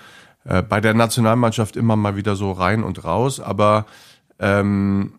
Äh, 0.44 0.62
bei 0.62 0.80
der 0.80 0.94
Nationalmannschaft 0.94 1.76
immer 1.76 1.96
mal 1.96 2.16
wieder 2.16 2.36
so 2.36 2.52
rein 2.52 2.82
und 2.82 3.04
raus, 3.04 3.40
aber 3.40 3.86
ähm, 4.38 5.14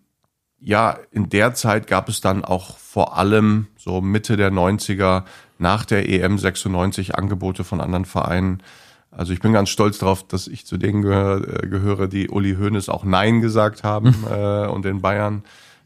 ja, 0.63 0.97
in 1.11 1.29
der 1.29 1.53
Zeit 1.53 1.87
gab 1.87 2.07
es 2.07 2.21
dann 2.21 2.45
auch 2.45 2.77
vor 2.77 3.17
allem 3.17 3.67
so 3.77 3.99
Mitte 3.99 4.37
der 4.37 4.51
90er 4.51 5.23
nach 5.57 5.83
der 5.83 6.07
EM 6.07 6.37
96 6.37 7.15
Angebote 7.15 7.63
von 7.63 7.81
anderen 7.81 8.05
Vereinen. 8.05 8.63
Also 9.11 9.33
ich 9.33 9.41
bin 9.41 9.51
ganz 9.51 9.69
stolz 9.69 9.99
darauf, 9.99 10.25
dass 10.25 10.47
ich 10.47 10.65
zu 10.65 10.77
denen 10.77 11.01
gehöre, 11.01 11.63
äh, 11.63 11.67
gehöre 11.67 12.07
die 12.07 12.29
Uli 12.29 12.55
Hoeneß 12.55 12.87
auch 12.89 13.03
Nein 13.03 13.41
gesagt 13.41 13.83
haben 13.83 14.25
äh, 14.31 14.67
und 14.67 14.85
den 14.85 15.01
Bayern. 15.01 15.43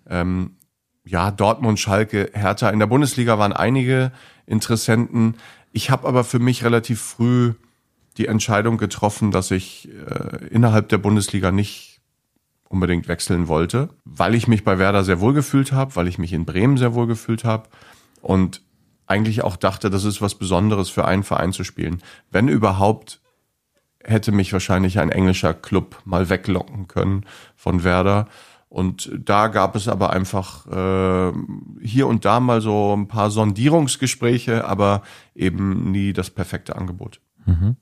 Ähm, 0.07 0.51
ja, 1.03 1.31
Dortmund, 1.31 1.79
Schalke, 1.79 2.29
Hertha. 2.33 2.69
In 2.69 2.79
der 2.79 2.87
Bundesliga 2.87 3.39
waren 3.39 3.53
einige 3.53 4.11
Interessenten. 4.45 5.35
Ich 5.71 5.89
habe 5.89 6.07
aber 6.07 6.23
für 6.23 6.39
mich 6.39 6.63
relativ 6.63 7.01
früh 7.01 7.53
die 8.17 8.27
Entscheidung 8.27 8.77
getroffen, 8.77 9.31
dass 9.31 9.51
ich 9.51 9.89
äh, 9.89 10.45
innerhalb 10.47 10.89
der 10.89 10.97
Bundesliga 10.97 11.51
nicht 11.51 11.96
unbedingt 12.69 13.07
wechseln 13.07 13.47
wollte, 13.47 13.89
weil 14.03 14.35
ich 14.35 14.47
mich 14.47 14.63
bei 14.63 14.79
Werder 14.79 15.03
sehr 15.03 15.19
wohl 15.19 15.33
gefühlt 15.33 15.71
habe, 15.71 15.95
weil 15.95 16.07
ich 16.07 16.17
mich 16.17 16.33
in 16.33 16.45
Bremen 16.45 16.77
sehr 16.77 16.93
wohl 16.93 17.07
gefühlt 17.07 17.43
habe 17.43 17.69
und 18.21 18.61
eigentlich 19.07 19.43
auch 19.43 19.55
dachte, 19.55 19.89
das 19.89 20.03
ist 20.03 20.21
was 20.21 20.35
Besonderes 20.35 20.89
für 20.89 21.05
einen 21.05 21.23
Verein 21.23 21.53
zu 21.53 21.63
spielen. 21.63 22.01
Wenn 22.29 22.49
überhaupt, 22.49 23.21
hätte 24.03 24.31
mich 24.31 24.53
wahrscheinlich 24.53 24.99
ein 24.99 25.09
englischer 25.09 25.53
Club 25.53 26.01
mal 26.05 26.29
weglocken 26.29 26.87
können 26.87 27.25
von 27.55 27.83
Werder. 27.83 28.27
Und 28.69 29.09
da 29.17 29.47
gab 29.47 29.77
es 29.77 29.87
aber 29.87 30.09
einfach 30.09 30.67
äh, 30.67 31.33
hier 31.81 32.07
und 32.07 32.25
da 32.25 32.41
mal 32.41 32.59
so 32.59 32.93
ein 32.95 33.07
paar 33.07 33.31
Sondierungsgespräche, 33.31 34.65
aber 34.65 35.03
eben 35.33 35.91
nie 35.91 36.11
das 36.11 36.29
perfekte 36.29 36.75
Angebot. 36.75 37.21
Mhm. 37.45 37.77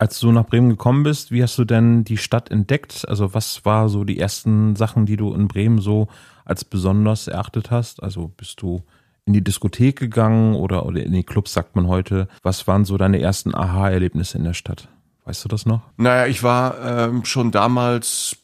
Als 0.00 0.20
du 0.20 0.30
nach 0.30 0.46
Bremen 0.46 0.70
gekommen 0.70 1.02
bist, 1.02 1.32
wie 1.32 1.42
hast 1.42 1.58
du 1.58 1.64
denn 1.64 2.04
die 2.04 2.18
Stadt 2.18 2.52
entdeckt? 2.52 3.04
Also 3.08 3.34
was 3.34 3.64
war 3.64 3.88
so 3.88 4.04
die 4.04 4.20
ersten 4.20 4.76
Sachen, 4.76 5.06
die 5.06 5.16
du 5.16 5.34
in 5.34 5.48
Bremen 5.48 5.80
so 5.80 6.06
als 6.44 6.64
besonders 6.64 7.26
erachtet 7.26 7.72
hast? 7.72 8.00
Also 8.00 8.28
bist 8.28 8.62
du 8.62 8.84
in 9.24 9.32
die 9.32 9.42
Diskothek 9.42 9.98
gegangen 9.98 10.54
oder, 10.54 10.86
oder 10.86 11.02
in 11.02 11.12
die 11.12 11.24
Clubs, 11.24 11.52
sagt 11.52 11.74
man 11.74 11.88
heute. 11.88 12.28
Was 12.44 12.68
waren 12.68 12.84
so 12.84 12.96
deine 12.96 13.20
ersten 13.20 13.56
Aha-Erlebnisse 13.56 14.38
in 14.38 14.44
der 14.44 14.54
Stadt? 14.54 14.86
Weißt 15.24 15.44
du 15.44 15.48
das 15.48 15.66
noch? 15.66 15.82
Naja, 15.96 16.26
ich 16.26 16.44
war 16.44 17.08
ähm, 17.08 17.24
schon 17.24 17.50
damals 17.50 18.36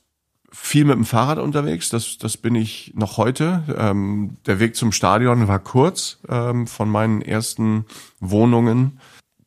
viel 0.50 0.84
mit 0.84 0.96
dem 0.96 1.04
Fahrrad 1.04 1.38
unterwegs. 1.38 1.88
Das, 1.88 2.18
das 2.18 2.37
bin 2.37 2.56
ich 2.56 2.92
noch 2.96 3.16
heute. 3.16 3.62
Ähm, 3.78 4.38
der 4.46 4.58
Weg 4.58 4.75
zum 4.75 4.90
Stadion 4.90 5.46
war 5.46 5.61
kurz 5.61 6.18
ähm, 6.28 6.66
von 6.66 6.88
meinen 6.88 7.23
ersten 7.23 7.87
Wohnungen 8.18 8.99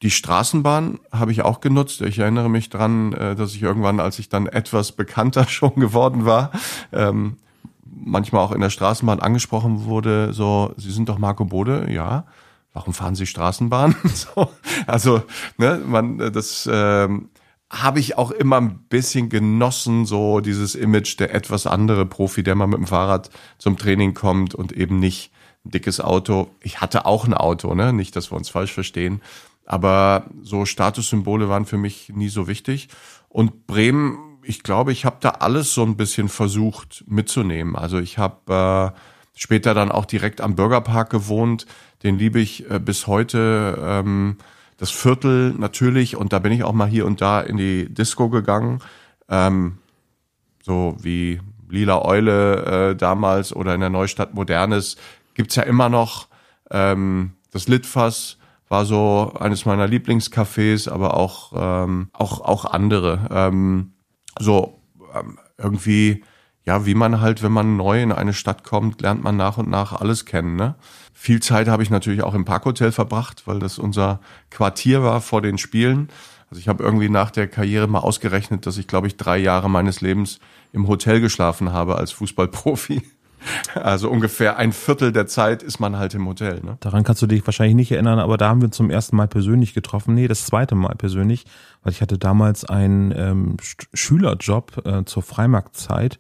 die 0.01 0.12
Straßenbahn 0.12 1.00
habe 1.12 1.32
ich 1.32 1.42
auch 1.42 1.60
genutzt. 1.60 2.01
Ich 2.01 2.20
erinnere 2.20 2.50
mich 2.50 2.70
dran, 2.70 3.13
äh, 3.13 3.36
dass 3.36 3.54
ich 3.54 3.62
irgendwann, 3.63 4.00
als 4.00 4.20
ich 4.20 4.30
dann 4.30 4.48
etwas 4.48 4.92
bekannter 4.92 5.48
schon 5.48 5.75
geworden 5.75 6.25
war, 6.25 6.51
ähm, 6.92 7.38
manchmal 7.86 8.44
auch 8.44 8.51
in 8.51 8.62
der 8.62 8.70
Straßenbahn 8.70 9.20
angesprochen 9.20 9.86
wurde, 9.86 10.34
so, 10.34 10.74
Sie 10.77 10.92
sind 10.92 11.10
doch 11.10 11.18
Marco 11.18 11.46
Bode, 11.46 11.88
ja. 11.92 12.25
Warum 12.74 12.94
fahren 12.94 13.16
Sie 13.16 13.25
Straßenbahn? 13.25 13.96
so, 14.04 14.50
also, 14.86 15.24
ne, 15.58 15.82
man, 15.84 16.20
das 16.32 16.70
ähm, 16.72 17.30
habe 17.70 18.00
ich 18.00 18.18
auch 18.18 18.32
immer 18.32 18.58
ein 18.58 18.80
bisschen 18.89 19.30
genossen, 19.30 20.06
so 20.06 20.39
dieses 20.42 20.75
Image 20.75 21.20
der 21.20 21.34
etwas 21.34 21.66
andere 21.66 22.06
Profi, 22.06 22.44
der 22.44 22.56
mal 22.56 22.68
mit 22.68 22.77
dem 22.77 22.88
Fahrrad 22.88 23.30
zum 23.58 23.77
Training 23.77 24.13
kommt 24.13 24.54
und 24.54 24.72
eben 24.72 25.00
nicht 25.00 25.32
ein 25.66 25.72
dickes 25.72 26.00
Auto. 26.00 26.50
Ich 26.62 26.80
hatte 26.80 27.06
auch 27.06 27.25
ein 27.25 27.34
Auto, 27.34 27.74
ne? 27.74 27.94
Nicht, 27.94 28.16
dass 28.16 28.32
wir 28.32 28.38
uns 28.38 28.50
falsch 28.50 28.74
verstehen. 28.74 29.22
Aber 29.67 30.25
so 30.41 30.65
Statussymbole 30.65 31.50
waren 31.50 31.65
für 31.65 31.77
mich 31.77 32.09
nie 32.09 32.29
so 32.29 32.47
wichtig. 32.47 32.88
Und 33.27 33.67
Bremen, 33.67 34.39
ich 34.41 34.63
glaube, 34.63 34.93
ich 34.93 35.03
habe 35.03 35.17
da 35.19 35.29
alles 35.29 35.74
so 35.74 35.83
ein 35.83 35.97
bisschen 35.97 36.29
versucht 36.29 37.03
mitzunehmen. 37.05 37.75
Also 37.75 38.00
ich 38.00 38.17
habe 38.17 38.93
äh, 38.95 39.00
später 39.36 39.74
dann 39.74 39.91
auch 39.91 40.05
direkt 40.05 40.39
am 40.39 40.55
Bürgerpark 40.55 41.09
gewohnt. 41.09 41.65
Den 42.03 42.17
liebe 42.17 42.39
ich 42.39 42.71
äh, 42.71 42.79
bis 42.79 43.07
heute. 43.07 43.77
Ähm, 43.81 44.38
das 44.77 44.89
Viertel 44.89 45.53
natürlich. 45.57 46.15
Und 46.15 46.31
da 46.31 46.39
bin 46.39 46.53
ich 46.53 46.63
auch 46.63 46.74
mal 46.74 46.88
hier 46.88 47.05
und 47.05 47.19
da 47.19 47.41
in 47.41 47.57
die 47.57 47.93
Disco 47.93 48.29
gegangen. 48.29 48.79
Ähm, 49.27 49.79
so 50.63 50.95
wie 51.01 51.41
Lila 51.69 52.05
Eule 52.05 52.91
äh, 52.91 52.95
damals 52.95 53.53
oder 53.53 53.74
in 53.74 53.81
der 53.81 53.89
Neustadt 53.89 54.33
Modernes 54.33 54.95
gibt's 55.33 55.55
ja 55.55 55.63
immer 55.63 55.89
noch 55.89 56.29
ähm, 56.71 57.33
das 57.51 57.67
Litfass 57.67 58.37
war 58.69 58.86
so 58.86 59.33
eines 59.39 59.65
meiner 59.65 59.88
Lieblingscafés, 59.88 60.89
aber 60.89 61.15
auch, 61.15 61.53
ähm, 61.55 62.09
auch, 62.13 62.41
auch 62.41 62.65
andere. 62.65 63.27
Ähm, 63.31 63.93
so 64.39 64.81
ähm, 65.13 65.39
irgendwie, 65.57 66.24
ja, 66.65 66.86
wie 66.86 66.95
man 66.95 67.21
halt, 67.21 67.43
wenn 67.43 67.51
man 67.51 67.77
neu 67.77 68.01
in 68.01 68.12
eine 68.12 68.33
Stadt 68.33 68.63
kommt, 68.63 69.01
lernt 69.01 69.24
man 69.24 69.38
nach 69.38 69.57
und 69.57 69.69
nach 69.69 69.93
alles 69.93 70.25
kennen. 70.25 70.55
Ne? 70.55 70.75
Viel 71.13 71.41
Zeit 71.41 71.67
habe 71.67 71.83
ich 71.83 71.89
natürlich 71.89 72.24
auch 72.24 72.33
im 72.33 72.45
Parkhotel 72.45 72.91
verbracht, 72.91 73.43
weil 73.47 73.59
das 73.59 73.79
unser 73.79 74.19
Quartier 74.50 75.01
war 75.01 75.21
vor 75.21 75.41
den 75.41 75.57
Spielen. 75.57 76.09
Also 76.50 76.59
ich 76.59 76.67
habe 76.67 76.83
irgendwie 76.83 77.09
nach 77.09 77.31
der 77.31 77.47
Karriere 77.47 77.88
mal 77.88 78.00
ausgerechnet, 78.00 78.65
dass 78.65 78.77
ich, 78.77 78.88
glaube 78.88 79.07
ich, 79.07 79.17
drei 79.17 79.38
Jahre 79.38 79.69
meines 79.69 80.01
Lebens 80.01 80.39
im 80.74 80.88
Hotel 80.88 81.19
geschlafen 81.21 81.71
habe 81.74 81.95
als 81.95 82.12
Fußballprofi. 82.12 83.01
Also 83.75 84.10
ungefähr 84.10 84.58
ein 84.58 84.74
Viertel 84.74 85.12
der 85.12 85.27
Zeit 85.27 85.63
ist 85.63 85.79
man 85.79 85.98
halt 85.98 86.13
im 86.13 86.27
Hotel. 86.27 86.62
Ne? 86.63 86.77
Daran 86.79 87.03
kannst 87.03 87.22
du 87.22 87.27
dich 87.27 87.46
wahrscheinlich 87.46 87.75
nicht 87.75 87.91
erinnern, 87.91 88.20
aber 88.20 88.38
da 88.38 88.50
haben 88.50 88.62
wir 88.62 88.67
uns 88.67 88.75
zum 88.75 88.89
ersten 88.89 89.15
Mal 89.15 89.27
persönlich 89.27 89.74
getroffen. 89.74 90.15
Nee, 90.15 90.27
das 90.27 90.46
zweite 90.46 90.75
Mal 90.75 90.96
persönlich, 90.96 91.46
weil 91.84 91.94
ich 91.94 92.01
hatte 92.01 92.17
damals 92.17 92.65
einen 92.65 93.13
ähm, 93.15 93.58
Schülerjob 93.94 94.86
äh, 94.86 95.06
zur 95.06 95.24
Freimarktzeit. 95.24 96.20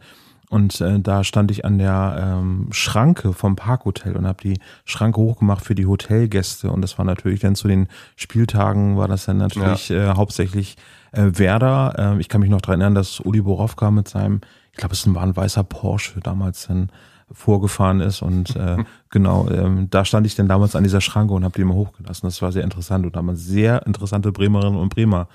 Und 0.49 0.79
äh, 0.79 0.99
da 0.99 1.25
stand 1.25 1.51
ich 1.51 1.65
an 1.65 1.77
der 1.77 2.39
ähm, 2.39 2.69
Schranke 2.71 3.33
vom 3.33 3.57
Parkhotel 3.57 4.15
und 4.15 4.25
habe 4.25 4.41
die 4.41 4.59
Schranke 4.85 5.19
hochgemacht 5.19 5.65
für 5.65 5.75
die 5.75 5.85
Hotelgäste. 5.85 6.71
Und 6.71 6.81
das 6.81 6.97
war 6.97 7.03
natürlich 7.03 7.41
dann 7.41 7.55
zu 7.55 7.67
den 7.67 7.87
Spieltagen, 8.15 8.97
war 8.97 9.09
das 9.09 9.25
dann 9.25 9.37
natürlich 9.37 9.89
ja. 9.89 10.13
äh, 10.13 10.15
hauptsächlich 10.15 10.77
äh, 11.11 11.31
Werder. 11.33 12.15
Äh, 12.15 12.21
ich 12.21 12.29
kann 12.29 12.39
mich 12.39 12.49
noch 12.49 12.61
daran 12.61 12.79
erinnern, 12.79 12.95
dass 12.95 13.19
Uli 13.19 13.41
Borowka 13.41 13.91
mit 13.91 14.07
seinem, 14.07 14.39
ich 14.77 14.79
glaube, 14.79 14.93
es 14.93 15.11
war 15.11 15.23
ein 15.23 15.35
weißer 15.35 15.63
Porsche 15.63 16.19
damals 16.19 16.67
dann 16.67 16.91
vorgefahren 17.31 17.99
ist 17.99 18.21
und 18.21 18.55
äh, 18.55 18.77
genau, 19.09 19.49
ähm, 19.49 19.89
da 19.89 20.05
stand 20.05 20.27
ich 20.27 20.35
dann 20.35 20.47
damals 20.47 20.75
an 20.75 20.83
dieser 20.83 21.01
Schranke 21.01 21.33
und 21.33 21.43
habe 21.43 21.55
die 21.55 21.61
immer 21.61 21.73
hochgelassen. 21.73 22.27
Das 22.27 22.43
war 22.43 22.51
sehr 22.51 22.63
interessant 22.63 23.03
und 23.03 23.15
da 23.15 23.17
haben 23.17 23.25
wir 23.25 23.35
sehr 23.35 23.87
interessante 23.87 24.31
Bremerinnen 24.31 24.79
und 24.79 24.89
Bremer 24.89 25.29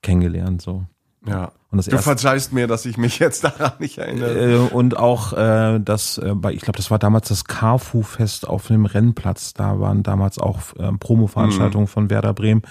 kennengelernt. 0.00 0.62
So. 0.62 0.86
Ja. 1.26 1.52
Und 1.70 1.76
das 1.76 1.84
du 1.84 1.92
erste, 1.92 2.04
verzeihst 2.04 2.54
mir, 2.54 2.66
dass 2.66 2.86
ich 2.86 2.96
mich 2.96 3.18
jetzt 3.18 3.44
daran 3.44 3.72
nicht 3.78 3.98
erinnere. 3.98 4.54
Äh, 4.54 4.56
und 4.56 4.96
auch 4.96 5.34
äh, 5.34 5.78
das, 5.80 6.16
äh, 6.16 6.34
bei, 6.34 6.54
ich 6.54 6.62
glaube, 6.62 6.78
das 6.78 6.90
war 6.90 6.98
damals 6.98 7.28
das 7.28 7.44
Carfu-Fest 7.44 8.48
auf 8.48 8.68
dem 8.68 8.86
Rennplatz. 8.86 9.52
Da 9.52 9.78
waren 9.80 10.02
damals 10.02 10.38
auch 10.38 10.60
äh, 10.78 10.92
Promo-Veranstaltungen 10.92 11.84
mhm. 11.84 11.88
von 11.88 12.08
Werder 12.08 12.32
Bremen. 12.32 12.62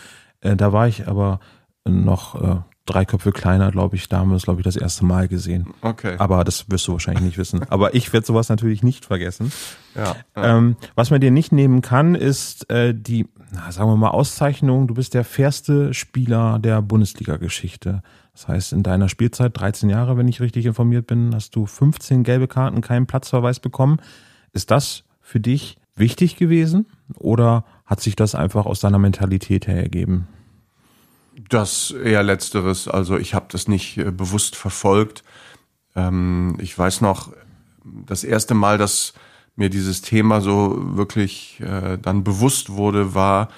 Äh, 0.41 0.55
da 0.55 0.73
war 0.73 0.87
ich 0.87 1.07
aber 1.07 1.39
noch 1.85 2.41
äh, 2.41 2.57
drei 2.87 3.05
Köpfe 3.05 3.31
kleiner, 3.31 3.71
glaube 3.71 3.95
ich. 3.95 4.09
Da 4.09 4.19
haben 4.19 4.29
wir 4.29 4.35
es, 4.35 4.43
glaube 4.43 4.61
ich, 4.61 4.63
das 4.63 4.75
erste 4.75 5.05
Mal 5.05 5.27
gesehen. 5.27 5.67
Okay. 5.81 6.15
Aber 6.17 6.43
das 6.43 6.69
wirst 6.69 6.87
du 6.87 6.93
wahrscheinlich 6.93 7.23
nicht 7.23 7.37
wissen. 7.37 7.61
Aber 7.69 7.93
ich 7.93 8.11
werde 8.13 8.25
sowas 8.25 8.49
natürlich 8.49 8.81
nicht 8.81 9.05
vergessen. 9.05 9.51
Ja. 9.95 10.15
ja. 10.35 10.57
Ähm, 10.57 10.77
was 10.95 11.11
man 11.11 11.21
dir 11.21 11.31
nicht 11.31 11.51
nehmen 11.51 11.81
kann, 11.81 12.15
ist 12.15 12.69
äh, 12.71 12.95
die, 12.95 13.27
na, 13.51 13.71
sagen 13.71 13.89
wir 13.89 13.97
mal, 13.97 14.09
Auszeichnung. 14.09 14.87
Du 14.87 14.95
bist 14.95 15.13
der 15.13 15.23
fairste 15.23 15.93
Spieler 15.93 16.59
der 16.59 16.81
Bundesliga-Geschichte. 16.81 18.01
Das 18.33 18.47
heißt, 18.47 18.73
in 18.73 18.83
deiner 18.83 19.09
Spielzeit, 19.09 19.59
13 19.59 19.89
Jahre, 19.89 20.17
wenn 20.17 20.27
ich 20.27 20.41
richtig 20.41 20.65
informiert 20.65 21.07
bin, 21.07 21.33
hast 21.33 21.55
du 21.55 21.65
15 21.65 22.23
gelbe 22.23 22.47
Karten, 22.47 22.81
keinen 22.81 23.07
Platzverweis 23.07 23.59
bekommen. 23.59 23.99
Ist 24.53 24.71
das 24.71 25.03
für 25.21 25.39
dich 25.39 25.77
wichtig 25.95 26.35
gewesen 26.35 26.85
oder 27.15 27.65
hat 27.85 28.01
sich 28.01 28.15
das 28.15 28.35
einfach 28.35 28.65
aus 28.65 28.79
deiner 28.79 28.99
Mentalität 28.99 29.67
her 29.67 29.81
ergeben? 29.81 30.27
Das 31.37 31.91
eher 31.91 32.23
letzteres. 32.23 32.87
Also 32.87 33.17
ich 33.17 33.33
habe 33.33 33.45
das 33.51 33.67
nicht 33.67 33.97
äh, 33.97 34.11
bewusst 34.11 34.55
verfolgt. 34.55 35.23
Ähm, 35.95 36.57
ich 36.59 36.77
weiß 36.77 37.01
noch, 37.01 37.31
das 37.83 38.23
erste 38.23 38.55
Mal, 38.55 38.77
dass 38.77 39.13
mir 39.55 39.69
dieses 39.69 40.01
Thema 40.01 40.41
so 40.41 40.75
wirklich 40.97 41.59
äh, 41.61 41.97
dann 41.97 42.23
bewusst 42.23 42.71
wurde, 42.71 43.13
war, 43.13 43.49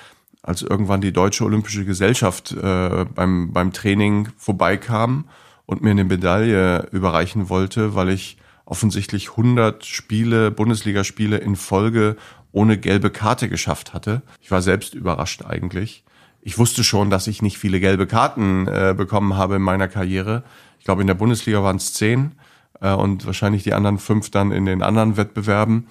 als 0.42 0.62
irgendwann 0.62 1.02
die 1.02 1.14
Deutsche 1.14 1.46
Olympische 1.46 1.86
Gesellschaft 1.86 2.52
äh, 2.52 3.06
beim, 3.06 3.54
beim 3.54 3.72
Training 3.74 4.30
vorbeikam 4.38 5.26
und 5.66 5.82
mir 5.82 5.92
eine 5.92 6.06
Medaille 6.06 6.88
überreichen 6.92 7.50
wollte, 7.50 7.96
weil 7.96 8.10
ich 8.10 8.38
offensichtlich 8.66 9.32
100 9.32 9.86
Spiele, 9.86 10.52
Bundesligaspiele 10.52 11.38
in 11.38 11.56
Folge 11.56 12.18
ohne 12.52 12.78
gelbe 12.78 13.10
Karte 13.10 13.50
geschafft 13.50 13.94
hatte. 13.94 14.22
Ich 14.42 14.52
war 14.52 14.62
selbst 14.62 14.96
überrascht 14.96 15.44
eigentlich 15.46 16.04
ich 16.42 16.58
wusste 16.58 16.84
schon, 16.84 17.10
dass 17.10 17.28
ich 17.28 17.42
nicht 17.42 17.58
viele 17.58 17.80
gelbe 17.80 18.08
Karten 18.08 18.68
äh, 18.68 18.94
bekommen 18.96 19.36
habe 19.36 19.56
in 19.56 19.62
meiner 19.62 19.88
Karriere. 19.88 20.44
Ich 20.80 20.86
glaube, 20.86 21.02
in 21.02 21.08
der 21.08 21.14
Bundesliga 21.14 21.64
waren 21.64 21.76
es 21.76 21.94
zehn 21.94 22.34
äh, 22.82 22.94
und 22.94 23.26
wahrscheinlich 23.26 23.64
die 23.64 23.74
anderen 23.74 24.00
fünf 24.00 24.32
dann 24.32 24.52
in 24.52 24.66
den 24.66 24.82
anderen 24.82 25.18
Wettbewerben. 25.18 25.88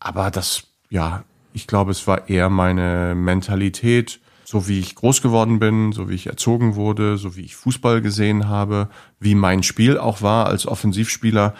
Aber 0.00 0.30
das, 0.30 0.64
ja, 0.90 1.24
ich 1.52 1.66
glaube, 1.66 1.90
es 1.90 2.06
war 2.06 2.28
eher 2.28 2.50
meine 2.50 3.14
Mentalität, 3.14 4.20
so 4.44 4.68
wie 4.68 4.80
ich 4.80 4.94
groß 4.94 5.22
geworden 5.22 5.58
bin, 5.58 5.92
so 5.92 6.08
wie 6.08 6.14
ich 6.14 6.26
erzogen 6.26 6.74
wurde, 6.74 7.16
so 7.16 7.36
wie 7.36 7.42
ich 7.42 7.56
Fußball 7.56 8.02
gesehen 8.02 8.48
habe, 8.48 8.88
wie 9.20 9.34
mein 9.34 9.62
Spiel 9.62 9.98
auch 9.98 10.22
war 10.22 10.46
als 10.46 10.66
Offensivspieler, 10.66 11.54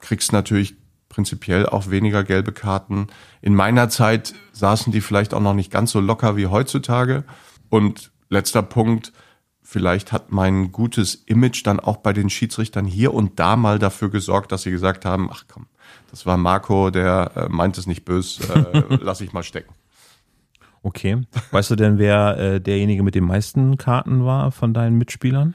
kriegst 0.00 0.32
natürlich 0.32 0.74
prinzipiell 1.08 1.66
auch 1.66 1.90
weniger 1.90 2.24
gelbe 2.24 2.52
Karten. 2.52 3.06
In 3.40 3.54
meiner 3.54 3.88
Zeit 3.88 4.34
saßen 4.52 4.92
die 4.92 5.00
vielleicht 5.00 5.32
auch 5.32 5.40
noch 5.40 5.54
nicht 5.54 5.70
ganz 5.70 5.92
so 5.92 6.00
locker 6.00 6.36
wie 6.36 6.48
heutzutage. 6.48 7.24
Und 7.74 8.12
letzter 8.28 8.62
Punkt, 8.62 9.12
vielleicht 9.60 10.12
hat 10.12 10.30
mein 10.30 10.70
gutes 10.70 11.16
Image 11.26 11.66
dann 11.66 11.80
auch 11.80 11.96
bei 11.96 12.12
den 12.12 12.30
Schiedsrichtern 12.30 12.84
hier 12.86 13.12
und 13.12 13.40
da 13.40 13.56
mal 13.56 13.80
dafür 13.80 14.10
gesorgt, 14.10 14.52
dass 14.52 14.62
sie 14.62 14.70
gesagt 14.70 15.04
haben, 15.04 15.28
ach 15.32 15.46
komm, 15.52 15.66
das 16.12 16.24
war 16.24 16.36
Marco, 16.36 16.90
der 16.90 17.32
äh, 17.34 17.48
meint 17.48 17.76
es 17.76 17.88
nicht 17.88 18.04
böse, 18.04 18.44
äh, 18.72 18.96
lass 19.00 19.20
ich 19.20 19.32
mal 19.32 19.42
stecken. 19.42 19.74
Okay. 20.84 21.22
Weißt 21.50 21.72
du 21.72 21.74
denn, 21.74 21.98
wer 21.98 22.38
äh, 22.38 22.60
derjenige 22.60 23.02
mit 23.02 23.16
den 23.16 23.24
meisten 23.24 23.76
Karten 23.76 24.24
war 24.24 24.52
von 24.52 24.72
deinen 24.72 24.96
Mitspielern? 24.96 25.54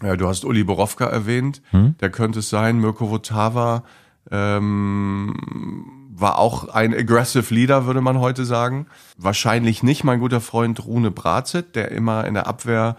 Ja, 0.00 0.14
du 0.16 0.28
hast 0.28 0.44
Uli 0.44 0.62
Borowka 0.62 1.06
erwähnt, 1.06 1.60
Hm? 1.70 1.96
der 1.98 2.10
könnte 2.10 2.38
es 2.38 2.50
sein. 2.50 2.78
Mirko 2.78 3.10
Votava 3.10 3.82
ähm, 4.30 5.77
war 6.20 6.38
auch 6.38 6.68
ein 6.68 6.94
aggressive 6.94 7.54
Leader, 7.54 7.86
würde 7.86 8.00
man 8.00 8.18
heute 8.18 8.44
sagen. 8.44 8.86
Wahrscheinlich 9.16 9.82
nicht 9.82 10.04
mein 10.04 10.20
guter 10.20 10.40
Freund 10.40 10.84
Rune 10.84 11.10
Brazet, 11.10 11.74
der 11.76 11.90
immer 11.90 12.26
in 12.26 12.34
der 12.34 12.46
Abwehr 12.46 12.96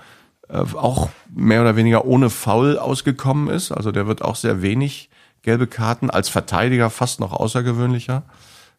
äh, 0.48 0.64
auch 0.74 1.10
mehr 1.34 1.62
oder 1.62 1.76
weniger 1.76 2.06
ohne 2.06 2.30
Foul 2.30 2.78
ausgekommen 2.78 3.50
ist. 3.50 3.72
Also 3.72 3.92
der 3.92 4.08
wird 4.08 4.22
auch 4.22 4.36
sehr 4.36 4.62
wenig 4.62 5.10
gelbe 5.42 5.68
Karten, 5.68 6.10
als 6.10 6.30
Verteidiger 6.30 6.90
fast 6.90 7.20
noch 7.20 7.34
außergewöhnlicher. 7.34 8.24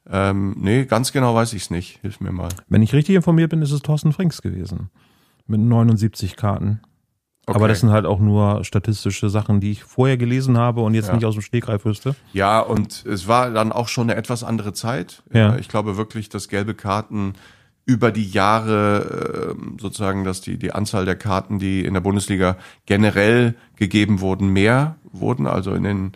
Ähm, 0.09 0.57
nee, 0.59 0.85
ganz 0.85 1.13
genau 1.13 1.35
weiß 1.35 1.53
ich 1.53 1.63
es 1.63 1.71
nicht. 1.71 2.01
Hilf 2.01 2.21
mir 2.21 2.33
mal. 2.33 2.49
Wenn 2.69 2.83
ich 2.83 2.93
richtig 2.93 3.17
informiert 3.17 3.51
bin, 3.51 3.63
ist 3.63 3.73
es 3.73 3.83
Thorsten 3.83 4.13
Frings 4.13 4.43
gewesen. 4.43 4.91
Mit 5.47 5.61
79 5.61 6.37
Karten. 6.37 6.81
Aber 7.51 7.65
Okay. 7.65 7.69
das 7.73 7.81
sind 7.81 7.91
halt 7.91 8.07
auch 8.07 8.19
nur 8.21 8.65
statistische 8.65 9.29
Sachen, 9.31 9.61
die 9.61 9.73
ich 9.73 9.85
vorher 9.85 10.17
gelesen 10.17 10.57
habe 10.59 10.81
und 10.83 10.95
jetzt 10.95 11.09
Ja. 11.09 11.15
nicht 11.15 11.25
aus 11.25 11.35
dem 11.35 11.43
Stegreif 11.43 11.85
wüsste. 11.85 12.15
Ja, 12.33 12.61
und 12.61 13.05
es 13.07 13.29
war 13.29 13.51
dann 13.51 13.73
auch 13.73 13.89
schon 13.89 14.11
eine 14.11 14.17
etwas 14.19 14.45
andere 14.45 14.73
Zeit. 14.73 15.23
Ja. 15.33 15.57
Ich 15.57 15.69
glaube 15.69 15.97
wirklich, 15.97 16.29
dass 16.29 16.49
gelbe 16.49 16.75
Karten 16.75 17.35
über 17.87 18.13
die 18.13 18.29
Jahre 18.29 19.55
ähm, 19.59 19.77
sozusagen, 19.81 20.23
dass 20.25 20.41
die, 20.41 20.59
die 20.59 20.73
Anzahl 20.73 21.05
der 21.05 21.17
Karten, 21.17 21.59
die 21.59 21.85
in 21.85 21.95
der 21.95 22.01
Bundesliga 22.01 22.57
generell 22.87 23.55
gegeben 23.77 24.21
wurden, 24.21 24.49
mehr 24.49 24.97
wurden. 25.13 25.47
Also 25.47 25.75
in 25.75 25.83
den 25.83 26.13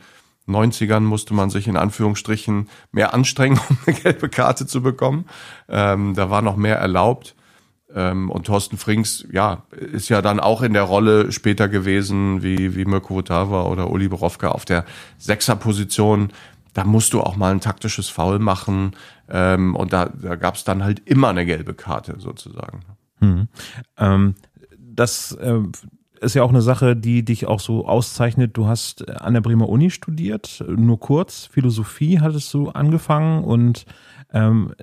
90ern 0.46 1.00
musste 1.00 1.34
man 1.34 1.50
sich 1.50 1.66
in 1.66 1.76
Anführungsstrichen 1.76 2.68
mehr 2.92 3.14
anstrengen, 3.14 3.58
um 3.70 3.78
eine 3.86 3.96
gelbe 3.96 4.28
Karte 4.28 4.66
zu 4.66 4.82
bekommen. 4.82 5.24
Ähm, 5.68 6.14
da 6.14 6.30
war 6.30 6.42
noch 6.42 6.56
mehr 6.56 6.76
erlaubt. 6.76 7.34
Ähm, 7.94 8.30
und 8.30 8.46
Thorsten 8.46 8.76
Frings, 8.76 9.26
ja, 9.32 9.62
ist 9.70 10.08
ja 10.08 10.20
dann 10.20 10.40
auch 10.40 10.62
in 10.62 10.72
der 10.72 10.82
Rolle 10.82 11.30
später 11.30 11.68
gewesen, 11.68 12.42
wie, 12.42 12.74
wie 12.74 12.84
Mirko 12.84 13.14
Votava 13.14 13.64
oder 13.64 13.90
Uli 13.90 14.08
Borowka 14.08 14.48
auf 14.48 14.64
der 14.64 14.84
Sechserposition. 15.18 16.32
Da 16.72 16.84
musst 16.84 17.12
du 17.12 17.20
auch 17.20 17.36
mal 17.36 17.52
ein 17.52 17.60
taktisches 17.60 18.08
Foul 18.08 18.40
machen. 18.40 18.96
Ähm, 19.28 19.76
und 19.76 19.92
da, 19.92 20.06
da 20.06 20.34
gab 20.34 20.56
es 20.56 20.64
dann 20.64 20.82
halt 20.82 21.02
immer 21.08 21.28
eine 21.28 21.46
gelbe 21.46 21.74
Karte 21.74 22.16
sozusagen. 22.18 22.80
Ähm, 23.96 24.34
das 24.76 25.32
äh, 25.32 25.60
ist 26.20 26.34
ja 26.34 26.42
auch 26.42 26.50
eine 26.50 26.62
Sache, 26.62 26.96
die 26.96 27.24
dich 27.24 27.46
auch 27.46 27.60
so 27.60 27.86
auszeichnet. 27.86 28.56
Du 28.56 28.66
hast 28.66 29.08
an 29.08 29.34
der 29.34 29.40
Bremer 29.40 29.68
Uni 29.68 29.90
studiert, 29.90 30.64
nur 30.66 30.98
kurz. 30.98 31.46
Philosophie 31.46 32.18
hattest 32.20 32.52
du 32.54 32.70
angefangen 32.70 33.44
und 33.44 33.86
ähm, 34.32 34.74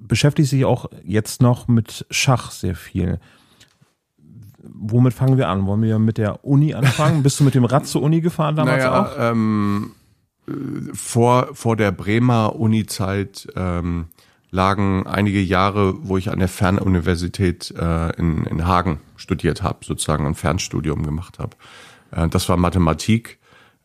beschäftigst 0.00 0.52
dich 0.52 0.64
auch 0.64 0.90
jetzt 1.04 1.42
noch 1.42 1.68
mit 1.68 2.06
Schach 2.10 2.50
sehr 2.50 2.74
viel. 2.74 3.20
Womit 4.62 5.14
fangen 5.14 5.38
wir 5.38 5.48
an? 5.48 5.66
Wollen 5.66 5.82
wir 5.82 5.98
mit 5.98 6.18
der 6.18 6.44
Uni 6.44 6.74
anfangen? 6.74 7.22
Bist 7.22 7.40
du 7.40 7.44
mit 7.44 7.54
dem 7.54 7.64
Rad 7.64 7.86
zur 7.86 8.02
Uni 8.02 8.20
gefahren 8.20 8.56
damals 8.56 8.84
auch? 8.84 9.12
Ähm, 9.18 9.92
äh, 10.48 10.52
vor, 10.92 11.50
vor 11.54 11.76
der 11.76 11.92
Bremer 11.92 12.56
Uni-Zeit 12.56 13.48
ähm, 13.56 14.06
lagen 14.50 15.06
einige 15.06 15.40
Jahre, 15.40 15.94
wo 16.06 16.16
ich 16.16 16.30
an 16.30 16.40
der 16.40 16.48
Fernuniversität 16.48 17.72
äh, 17.78 18.10
in, 18.16 18.44
in 18.44 18.66
Hagen 18.66 19.00
studiert 19.16 19.62
habe, 19.62 19.84
sozusagen 19.84 20.26
ein 20.26 20.34
Fernstudium 20.34 21.04
gemacht 21.04 21.38
habe. 21.38 21.56
Äh, 22.10 22.28
das 22.28 22.48
war 22.48 22.56
Mathematik 22.56 23.38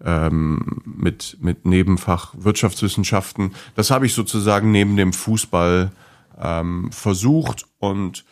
ähm, 0.03 0.81
mit, 0.85 1.37
mit 1.39 1.65
Nebenfach 1.65 2.33
Wirtschaftswissenschaften. 2.37 3.53
Das 3.75 3.91
habe 3.91 4.05
ich 4.05 4.13
sozusagen 4.13 4.71
neben 4.71 4.97
dem 4.97 5.13
Fußball 5.13 5.91
ähm, 6.39 6.91
versucht 6.91 7.65
und 7.79 8.25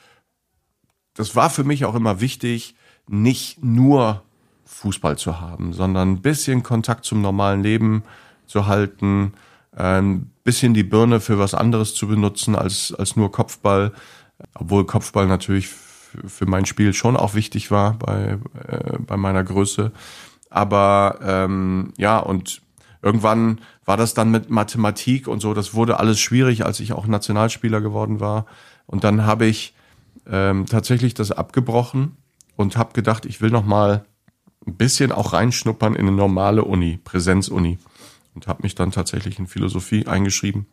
das 1.15 1.35
war 1.35 1.49
für 1.49 1.63
mich 1.63 1.85
auch 1.85 1.95
immer 1.95 2.21
wichtig, 2.21 2.75
nicht 3.07 3.63
nur 3.63 4.23
Fußball 4.65 5.17
zu 5.17 5.39
haben, 5.39 5.73
sondern 5.73 6.13
ein 6.13 6.21
bisschen 6.21 6.63
Kontakt 6.63 7.05
zum 7.05 7.21
normalen 7.21 7.61
Leben 7.61 8.03
zu 8.47 8.65
halten, 8.65 9.33
ein 9.75 10.31
bisschen 10.43 10.73
die 10.73 10.83
Birne 10.83 11.19
für 11.19 11.39
was 11.39 11.53
anderes 11.53 11.95
zu 11.95 12.07
benutzen 12.07 12.55
als, 12.55 12.93
als 12.93 13.15
nur 13.15 13.31
Kopfball, 13.31 13.93
obwohl 14.55 14.85
Kopfball 14.85 15.27
natürlich 15.27 15.67
für, 15.67 16.45
mein 16.45 16.65
Spiel 16.65 16.93
schon 16.93 17.17
auch 17.17 17.33
wichtig 17.33 17.71
war 17.71 17.93
bei, 17.93 18.37
äh, 18.67 18.97
bei 18.99 19.17
meiner 19.17 19.43
Größe. 19.43 19.91
Aber 20.49 21.19
ähm, 21.23 21.93
ja, 21.97 22.19
und 22.19 22.61
irgendwann 23.01 23.59
war 23.85 23.97
das 23.97 24.13
dann 24.13 24.31
mit 24.31 24.49
Mathematik 24.49 25.27
und 25.27 25.41
so, 25.41 25.53
das 25.53 25.73
wurde 25.73 25.99
alles 25.99 26.19
schwierig, 26.19 26.65
als 26.65 26.79
ich 26.79 26.93
auch 26.93 27.05
Nationalspieler 27.05 27.81
geworden 27.81 28.19
war. 28.19 28.45
Und 28.85 29.03
dann 29.03 29.25
habe 29.25 29.45
ich 29.45 29.73
ähm, 30.29 30.65
tatsächlich 30.65 31.13
das 31.13 31.31
abgebrochen 31.31 32.17
und 32.55 32.77
habe 32.77 32.93
gedacht, 32.93 33.25
ich 33.25 33.41
will 33.41 33.49
noch 33.49 33.65
mal 33.65 34.05
ein 34.65 34.75
bisschen 34.75 35.11
auch 35.11 35.33
reinschnuppern 35.33 35.95
in 35.95 36.07
eine 36.07 36.15
normale 36.15 36.63
Uni, 36.63 36.99
Präsenzuni 37.03 37.77
und 38.33 38.47
habe 38.47 38.63
mich 38.63 38.75
dann 38.75 38.91
tatsächlich 38.91 39.39
in 39.39 39.47
Philosophie 39.47 40.07
eingeschrieben 40.07 40.65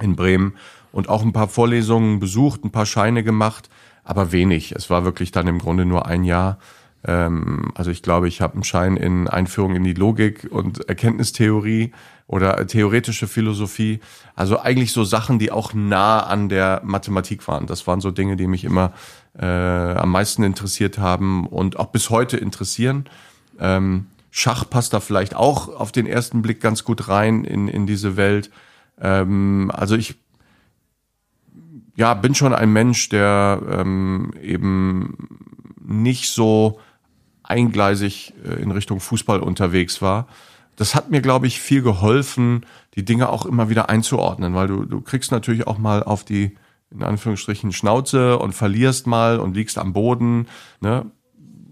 in 0.00 0.16
Bremen 0.16 0.54
und 0.92 1.08
auch 1.08 1.22
ein 1.22 1.32
paar 1.32 1.48
Vorlesungen 1.48 2.20
besucht, 2.20 2.64
ein 2.64 2.70
paar 2.70 2.86
Scheine 2.86 3.22
gemacht, 3.22 3.68
aber 4.02 4.32
wenig. 4.32 4.72
Es 4.72 4.90
war 4.90 5.04
wirklich 5.04 5.30
dann 5.30 5.46
im 5.46 5.58
Grunde 5.58 5.84
nur 5.84 6.06
ein 6.06 6.24
Jahr. 6.24 6.58
Ähm, 7.06 7.72
also 7.74 7.90
ich 7.90 8.02
glaube, 8.02 8.28
ich 8.28 8.40
habe 8.40 8.54
einen 8.54 8.64
Schein 8.64 8.96
in 8.96 9.28
Einführung 9.28 9.76
in 9.76 9.84
die 9.84 9.94
Logik 9.94 10.48
und 10.50 10.88
Erkenntnistheorie 10.88 11.92
oder 12.26 12.66
theoretische 12.66 13.28
Philosophie. 13.28 14.00
Also 14.34 14.58
eigentlich 14.58 14.92
so 14.92 15.04
Sachen, 15.04 15.38
die 15.38 15.50
auch 15.50 15.74
nah 15.74 16.20
an 16.20 16.48
der 16.48 16.80
Mathematik 16.84 17.46
waren. 17.46 17.66
Das 17.66 17.86
waren 17.86 18.00
so 18.00 18.10
Dinge, 18.10 18.36
die 18.36 18.46
mich 18.46 18.64
immer 18.64 18.92
äh, 19.38 19.44
am 19.44 20.10
meisten 20.10 20.42
interessiert 20.42 20.98
haben 20.98 21.46
und 21.46 21.78
auch 21.78 21.86
bis 21.86 22.10
heute 22.10 22.36
interessieren. 22.36 23.04
Ähm, 23.60 24.06
Schach 24.30 24.68
passt 24.68 24.92
da 24.92 25.00
vielleicht 25.00 25.36
auch 25.36 25.68
auf 25.68 25.92
den 25.92 26.06
ersten 26.06 26.42
Blick 26.42 26.60
ganz 26.60 26.82
gut 26.82 27.08
rein 27.08 27.44
in, 27.44 27.68
in 27.68 27.86
diese 27.86 28.16
Welt. 28.16 28.50
Ähm, 29.00 29.70
also 29.72 29.94
ich 29.94 30.16
ja, 31.96 32.14
bin 32.14 32.34
schon 32.34 32.52
ein 32.52 32.72
Mensch, 32.72 33.08
der 33.10 33.60
ähm, 33.70 34.32
eben 34.42 35.28
nicht 35.84 36.30
so 36.30 36.80
eingleisig 37.44 38.34
äh, 38.44 38.60
in 38.60 38.70
Richtung 38.70 39.00
Fußball 39.00 39.40
unterwegs 39.40 40.02
war. 40.02 40.26
Das 40.76 40.94
hat 40.94 41.10
mir, 41.10 41.20
glaube 41.20 41.46
ich, 41.46 41.60
viel 41.60 41.82
geholfen, 41.82 42.66
die 42.96 43.04
Dinge 43.04 43.28
auch 43.28 43.46
immer 43.46 43.68
wieder 43.68 43.88
einzuordnen, 43.88 44.54
weil 44.54 44.66
du, 44.66 44.84
du 44.84 45.00
kriegst 45.00 45.30
natürlich 45.30 45.66
auch 45.66 45.78
mal 45.78 46.02
auf 46.02 46.24
die, 46.24 46.56
in 46.90 47.02
Anführungsstrichen, 47.02 47.72
Schnauze 47.72 48.38
und 48.38 48.54
verlierst 48.54 49.06
mal 49.06 49.38
und 49.38 49.54
liegst 49.54 49.78
am 49.78 49.92
Boden. 49.92 50.48
Ne? 50.80 51.06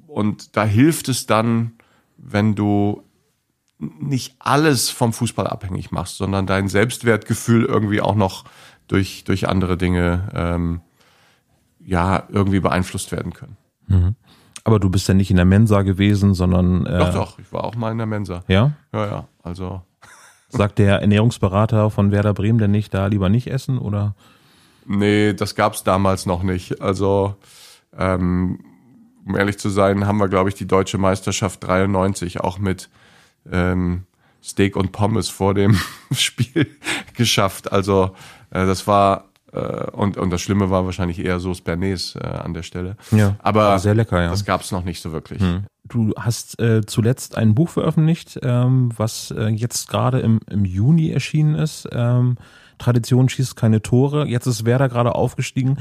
Und 0.07 0.57
da 0.57 0.65
hilft 0.65 1.09
es 1.09 1.27
dann, 1.27 1.73
wenn 2.17 2.55
du 2.55 3.03
nicht 3.79 4.37
alles 4.39 4.91
vom 4.91 5.13
Fußball 5.13 5.49
abhängig 5.49 5.91
machst, 5.91 6.17
sondern 6.17 6.47
dein 6.47 6.69
Selbstwertgefühl 6.69 7.65
irgendwie 7.65 8.01
auch 8.01 8.15
noch 8.15 8.45
durch, 8.87 9.25
durch 9.25 9.49
andere 9.49 9.77
Dinge 9.77 10.29
ähm, 10.35 10.81
ja 11.81 12.29
irgendwie 12.29 12.61
beeinflusst 12.61 13.11
werden 13.11 13.33
können. 13.33 13.57
Aber 14.65 14.79
du 14.79 14.91
bist 14.91 15.09
ja 15.09 15.15
nicht 15.15 15.31
in 15.31 15.37
der 15.37 15.45
Mensa 15.45 15.83
gewesen, 15.83 16.35
sondern 16.35 16.87
äh, 16.87 16.99
Doch, 16.99 17.15
doch, 17.15 17.39
ich 17.39 17.53
war 17.53 17.65
auch 17.65 17.75
mal 17.75 17.91
in 17.91 17.99
der 17.99 18.07
Mensa. 18.07 18.45
Ja? 18.49 18.73
Ja, 18.93 19.07
ja, 19.07 19.29
also 19.43 19.83
Sagt 20.49 20.79
der 20.79 21.01
Ernährungsberater 21.01 21.91
von 21.91 22.13
Werder 22.13 22.35
Bremen 22.35 22.59
denn 22.59 22.71
nicht, 22.71 22.93
da 22.95 23.07
lieber 23.07 23.29
nicht 23.29 23.49
essen 23.49 23.79
oder? 23.79 24.15
nee, 24.87 25.33
das 25.33 25.55
gab's 25.55 25.85
damals 25.85 26.27
noch 26.27 26.43
nicht. 26.43 26.81
Also 26.81 27.37
ähm, 27.97 28.61
um 29.27 29.37
ehrlich 29.37 29.59
zu 29.59 29.69
sein, 29.69 30.07
haben 30.07 30.19
wir, 30.19 30.29
glaube 30.29 30.49
ich, 30.49 30.55
die 30.55 30.67
deutsche 30.67 30.99
Meisterschaft 30.99 31.63
93 31.65 32.41
auch 32.41 32.59
mit 32.59 32.91
ähm, 33.51 34.05
Steak 34.43 34.77
und 34.77 34.93
Pommes 34.93 35.29
vor 35.29 35.55
dem 35.55 35.79
Spiel 36.13 36.69
geschafft. 37.15 37.73
Also 37.73 38.15
äh, 38.51 38.67
das 38.67 38.87
war 38.87 39.29
und 39.93 40.17
und 40.17 40.31
das 40.31 40.41
Schlimme 40.41 40.71
war 40.71 40.85
wahrscheinlich 40.85 41.19
eher 41.19 41.39
Sauce 41.41 41.61
Bernays 41.61 42.17
äh, 42.17 42.27
an 42.27 42.55
der 42.55 42.63
Stelle. 42.63 42.97
Ja, 43.11 43.37
aber 43.41 43.79
sehr 43.79 43.95
lecker, 43.95 44.23
ja. 44.23 44.31
Das 44.31 44.45
gab's 44.45 44.73
noch 44.73 44.85
nicht 44.85 45.03
so 45.03 45.13
wirklich. 45.13 45.43
Du 45.85 46.15
hast 46.17 46.59
äh, 46.61 46.87
zuletzt 46.87 47.37
ein 47.37 47.55
Buch 47.55 47.69
veröffentlicht, 47.69 48.39
ähm, 48.43 48.91
was 48.97 49.31
äh, 49.31 49.49
jetzt 49.49 49.89
gerade 49.89 50.21
im, 50.21 50.41
im 50.49 50.65
Juni 50.65 51.11
erschienen 51.11 51.55
ist. 51.55 51.89
Ähm, 51.93 52.37
Tradition 52.79 53.29
schießt 53.29 53.57
keine 53.57 53.83
Tore. 53.83 54.27
Jetzt 54.27 54.47
ist 54.47 54.65
Werder 54.65 54.89
gerade 54.89 55.15
aufgestiegen. 55.15 55.79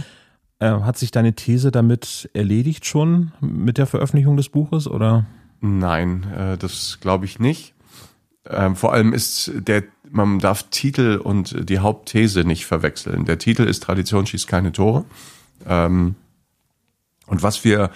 Äh, 0.59 0.69
hat 0.81 0.97
sich 0.97 1.11
deine 1.11 1.33
These 1.33 1.71
damit 1.71 2.29
erledigt 2.33 2.85
schon 2.85 3.31
mit 3.41 3.77
der 3.77 3.87
Veröffentlichung 3.87 4.37
des 4.37 4.49
Buches 4.49 4.87
oder? 4.87 5.25
Nein, 5.59 6.25
äh, 6.35 6.57
das 6.57 6.99
glaube 7.01 7.25
ich 7.25 7.39
nicht. 7.39 7.73
Ähm, 8.47 8.75
vor 8.75 8.93
allem 8.93 9.13
ist 9.13 9.51
der, 9.55 9.83
man 10.11 10.39
darf 10.39 10.63
Titel 10.69 11.19
und 11.23 11.69
die 11.69 11.79
Hauptthese 11.79 12.43
nicht 12.43 12.65
verwechseln. 12.65 13.25
Der 13.25 13.37
Titel 13.37 13.63
ist 13.63 13.83
Tradition 13.83 14.25
schießt 14.25 14.47
keine 14.47 14.71
Tore. 14.71 15.05
Ähm, 15.65 16.15
und 17.27 17.43
was 17.43 17.63
wir 17.63 17.91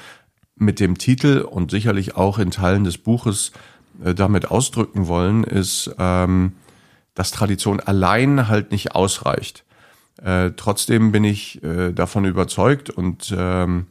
mit 0.56 0.80
dem 0.80 0.98
Titel 0.98 1.40
und 1.40 1.72
sicherlich 1.72 2.16
auch 2.16 2.40
in 2.40 2.52
Teilen 2.52 2.86
des 2.86 2.98
Buches 2.98 3.52
äh, 4.04 4.14
damit 4.14 4.50
ausdrücken 4.50 5.08
wollen, 5.08 5.44
ist, 5.44 5.94
ähm, 6.00 6.54
dass 7.14 7.32
Tradition 7.32 7.80
allein 7.80 8.48
halt 8.48 8.72
nicht 8.72 8.94
ausreicht. 8.96 9.66
Äh, 10.22 10.52
trotzdem 10.56 11.12
bin 11.12 11.24
ich 11.24 11.62
äh, 11.64 11.92
davon 11.92 12.26
überzeugt 12.26 12.90
und 12.90 13.34
ähm, 13.38 13.88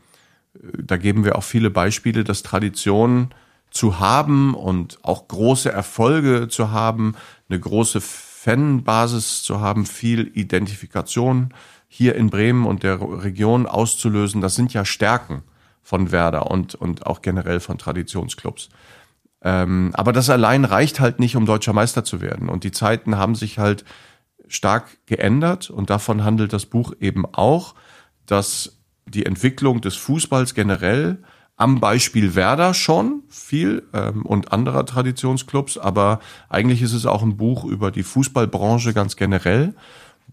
da 0.55 0.97
geben 0.97 1.25
wir 1.25 1.37
auch 1.37 1.43
viele 1.43 1.71
Beispiele, 1.71 2.25
dass 2.25 2.43
Tradition 2.43 3.35
zu 3.75 3.99
haben 3.99 4.55
und 4.55 4.99
auch 5.03 5.29
große 5.29 5.71
Erfolge 5.71 6.49
zu 6.49 6.71
haben, 6.71 7.15
eine 7.49 7.59
große 7.61 8.01
Fanbasis 8.01 9.43
zu 9.43 9.61
haben, 9.61 9.85
viel 9.85 10.31
Identifikation 10.35 11.53
hier 11.89 12.15
in 12.15 12.31
Bremen 12.31 12.67
und 12.67 12.85
der 12.85 13.01
Region 13.01 13.67
auszulösen, 13.67 14.41
das 14.41 14.55
sind 14.55 14.73
ja 14.73 14.85
Stärken 14.85 15.43
von 15.83 16.13
Werder 16.13 16.51
und, 16.51 16.75
und 16.75 17.07
auch 17.07 17.21
generell 17.21 17.61
von 17.61 17.77
Traditionsclubs. 17.77 18.71
Ähm, 19.43 19.91
aber 19.95 20.13
das 20.13 20.31
allein 20.31 20.65
reicht 20.65 21.01
halt 21.01 21.19
nicht, 21.19 21.37
um 21.37 21.45
deutscher 21.45 21.73
Meister 21.73 22.05
zu 22.05 22.21
werden. 22.21 22.49
Und 22.49 22.65
die 22.65 22.73
Zeiten 22.73 23.17
haben 23.17 23.35
sich 23.35 23.59
halt 23.59 23.85
stark 24.49 24.99
geändert 25.07 25.69
und 25.69 25.91
davon 25.91 26.25
handelt 26.25 26.53
das 26.53 26.67
Buch 26.67 26.95
eben 27.01 27.27
auch, 27.27 27.75
dass 28.27 28.79
die 29.07 29.27
Entwicklung 29.27 29.81
des 29.81 29.97
Fußballs 29.97 30.55
generell 30.55 31.19
am 31.57 31.81
Beispiel 31.81 32.35
Werder 32.35 32.75
schon 32.75 33.23
viel 33.29 33.85
ähm, 33.93 34.27
und 34.27 34.53
anderer 34.53 34.85
Traditionsclubs, 34.87 35.79
aber 35.79 36.21
eigentlich 36.49 36.83
ist 36.83 36.93
es 36.93 37.07
auch 37.07 37.23
ein 37.23 37.37
Buch 37.37 37.65
über 37.65 37.91
die 37.91 38.03
Fußballbranche 38.03 38.93
ganz 38.93 39.17
generell. 39.17 39.75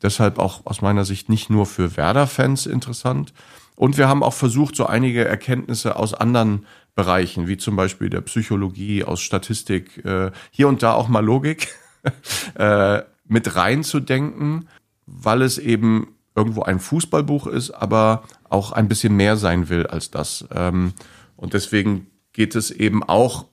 Deshalb 0.02 0.40
auch 0.40 0.66
aus 0.66 0.82
meiner 0.82 1.06
Sicht 1.06 1.30
nicht 1.30 1.50
nur 1.50 1.66
für 1.68 1.96
Werder-Fans 1.96 2.66
interessant. 2.66 3.34
Und 3.76 3.98
wir 3.98 4.08
haben 4.08 4.24
auch 4.24 4.34
versucht, 4.34 4.76
so 4.76 4.86
einige 4.86 5.26
Erkenntnisse 5.26 5.96
aus 5.96 6.14
anderen 6.14 6.66
Bereichen, 6.96 7.48
wie 7.48 7.58
zum 7.58 7.76
Beispiel 7.76 8.10
der 8.10 8.22
Psychologie, 8.22 9.04
aus 9.04 9.22
Statistik, 9.22 10.04
äh, 10.04 10.32
hier 10.50 10.68
und 10.68 10.84
da 10.84 10.94
auch 10.94 11.08
mal 11.08 11.24
Logik, 11.24 11.76
äh, 12.56 13.02
mit 13.28 13.56
reinzudenken, 13.56 14.68
weil 15.06 15.42
es 15.42 15.58
eben 15.58 16.16
irgendwo 16.36 16.64
ein 16.64 16.80
Fußballbuch 16.80 17.48
ist, 17.48 17.72
aber 17.72 18.24
auch 18.50 18.72
ein 18.72 18.88
bisschen 18.88 19.16
mehr 19.16 19.38
sein 19.38 19.70
will 19.70 19.88
als 19.88 20.12
das. 20.12 20.46
Ähm, 20.54 20.94
und 21.36 21.54
deswegen 21.54 22.08
geht 22.34 22.56
es 22.56 22.72
eben 22.72 23.04
auch 23.04 23.46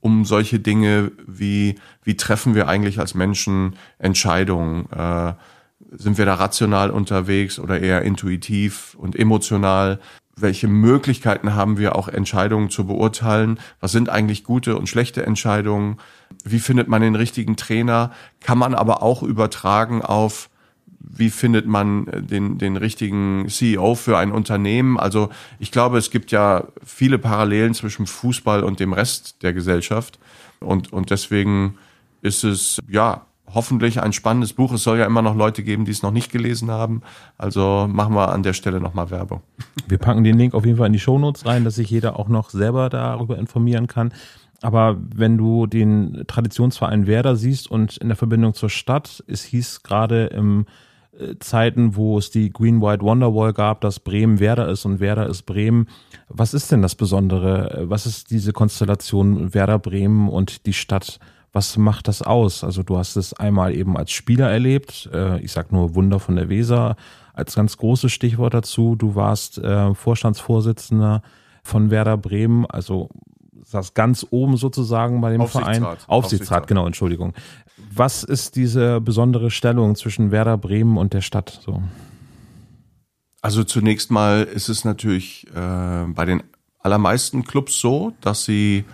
um 0.00 0.26
solche 0.26 0.60
Dinge 0.60 1.12
wie, 1.26 1.76
wie 2.02 2.16
treffen 2.16 2.54
wir 2.54 2.68
eigentlich 2.68 2.98
als 2.98 3.14
Menschen 3.14 3.76
Entscheidungen? 3.98 4.90
Äh, 4.90 5.32
sind 5.90 6.18
wir 6.18 6.26
da 6.26 6.34
rational 6.34 6.90
unterwegs 6.90 7.58
oder 7.58 7.80
eher 7.80 8.02
intuitiv 8.02 8.94
und 8.98 9.16
emotional? 9.16 10.00
Welche 10.36 10.68
Möglichkeiten 10.68 11.54
haben 11.54 11.78
wir 11.78 11.96
auch 11.96 12.08
Entscheidungen 12.08 12.68
zu 12.68 12.86
beurteilen? 12.86 13.58
Was 13.80 13.92
sind 13.92 14.10
eigentlich 14.10 14.44
gute 14.44 14.76
und 14.76 14.88
schlechte 14.88 15.24
Entscheidungen? 15.24 15.98
Wie 16.44 16.58
findet 16.58 16.88
man 16.88 17.00
den 17.00 17.14
richtigen 17.14 17.56
Trainer? 17.56 18.10
Kann 18.40 18.58
man 18.58 18.74
aber 18.74 19.02
auch 19.02 19.22
übertragen 19.22 20.02
auf 20.02 20.50
wie 21.18 21.30
findet 21.30 21.66
man 21.66 22.06
äh, 22.08 22.22
den, 22.22 22.58
den 22.58 22.76
richtigen 22.76 23.46
CEO 23.48 23.94
für 23.94 24.18
ein 24.18 24.32
Unternehmen? 24.32 24.98
Also 24.98 25.30
ich 25.58 25.70
glaube, 25.70 25.98
es 25.98 26.10
gibt 26.10 26.30
ja 26.30 26.64
viele 26.84 27.18
Parallelen 27.18 27.74
zwischen 27.74 28.06
Fußball 28.06 28.62
und 28.62 28.80
dem 28.80 28.92
Rest 28.92 29.42
der 29.42 29.52
Gesellschaft. 29.52 30.18
Und, 30.60 30.92
und 30.92 31.10
deswegen 31.10 31.76
ist 32.22 32.44
es, 32.44 32.80
ja, 32.88 33.26
hoffentlich 33.52 34.00
ein 34.00 34.12
spannendes 34.12 34.52
Buch. 34.52 34.72
Es 34.72 34.82
soll 34.82 34.98
ja 34.98 35.06
immer 35.06 35.22
noch 35.22 35.36
Leute 35.36 35.62
geben, 35.62 35.84
die 35.84 35.92
es 35.92 36.02
noch 36.02 36.10
nicht 36.10 36.32
gelesen 36.32 36.70
haben. 36.70 37.02
Also 37.38 37.88
machen 37.90 38.14
wir 38.14 38.32
an 38.32 38.42
der 38.42 38.54
Stelle 38.54 38.80
nochmal 38.80 39.10
Werbung. 39.10 39.42
Wir 39.86 39.98
packen 39.98 40.24
den 40.24 40.38
Link 40.38 40.54
auf 40.54 40.64
jeden 40.64 40.78
Fall 40.78 40.86
in 40.86 40.92
die 40.92 41.00
Shownotes 41.00 41.44
rein, 41.46 41.64
dass 41.64 41.76
sich 41.76 41.90
jeder 41.90 42.18
auch 42.18 42.28
noch 42.28 42.50
selber 42.50 42.88
darüber 42.88 43.38
informieren 43.38 43.86
kann. 43.86 44.12
Aber 44.62 44.96
wenn 45.14 45.36
du 45.36 45.66
den 45.66 46.24
Traditionsverein 46.26 47.06
Werder 47.06 47.36
siehst 47.36 47.70
und 47.70 47.98
in 47.98 48.08
der 48.08 48.16
Verbindung 48.16 48.54
zur 48.54 48.70
Stadt, 48.70 49.22
es 49.26 49.44
hieß 49.44 49.82
gerade 49.82 50.26
im 50.26 50.64
Zeiten, 51.38 51.96
wo 51.96 52.18
es 52.18 52.30
die 52.30 52.50
Green 52.50 52.80
White 52.80 53.02
Wonderwall 53.02 53.52
gab, 53.52 53.80
dass 53.80 54.00
Bremen 54.00 54.40
Werder 54.40 54.68
ist 54.68 54.84
und 54.84 55.00
Werder 55.00 55.28
ist 55.28 55.42
Bremen. 55.42 55.86
Was 56.28 56.54
ist 56.54 56.72
denn 56.72 56.82
das 56.82 56.94
Besondere? 56.94 57.84
Was 57.88 58.06
ist 58.06 58.30
diese 58.30 58.52
Konstellation 58.52 59.54
Werder 59.54 59.78
Bremen 59.78 60.28
und 60.28 60.66
die 60.66 60.72
Stadt? 60.72 61.18
Was 61.52 61.76
macht 61.76 62.08
das 62.08 62.22
aus? 62.22 62.64
Also 62.64 62.82
du 62.82 62.98
hast 62.98 63.16
es 63.16 63.32
einmal 63.32 63.76
eben 63.76 63.96
als 63.96 64.10
Spieler 64.10 64.50
erlebt. 64.50 65.08
Äh, 65.12 65.40
ich 65.40 65.52
sag 65.52 65.70
nur 65.70 65.94
Wunder 65.94 66.18
von 66.18 66.34
der 66.34 66.48
Weser 66.48 66.96
als 67.32 67.54
ganz 67.54 67.76
großes 67.76 68.10
Stichwort 68.10 68.54
dazu. 68.54 68.96
Du 68.96 69.14
warst 69.14 69.58
äh, 69.58 69.94
Vorstandsvorsitzender 69.94 71.22
von 71.62 71.90
Werder 71.90 72.16
Bremen, 72.16 72.66
also 72.66 73.08
saß 73.64 73.94
ganz 73.94 74.26
oben 74.30 74.56
sozusagen 74.56 75.20
bei 75.20 75.30
dem 75.32 75.40
Aufsichtsrat. 75.40 75.76
Verein. 75.76 75.84
Aufsichtsrat, 75.84 76.08
Aufsichtsrat, 76.08 76.66
genau, 76.66 76.86
Entschuldigung. 76.86 77.34
Was 77.76 78.22
ist 78.22 78.56
diese 78.56 79.00
besondere 79.00 79.50
Stellung 79.50 79.96
zwischen 79.96 80.30
Werder 80.30 80.56
Bremen 80.56 80.96
und 80.96 81.12
der 81.12 81.22
Stadt 81.22 81.60
so? 81.64 81.82
Also 83.42 83.64
zunächst 83.64 84.10
mal 84.10 84.44
ist 84.44 84.68
es 84.68 84.84
natürlich 84.84 85.46
äh, 85.54 86.04
bei 86.06 86.24
den 86.24 86.42
allermeisten 86.78 87.44
Clubs 87.44 87.78
so, 87.78 88.12
dass 88.20 88.44
sie 88.44 88.84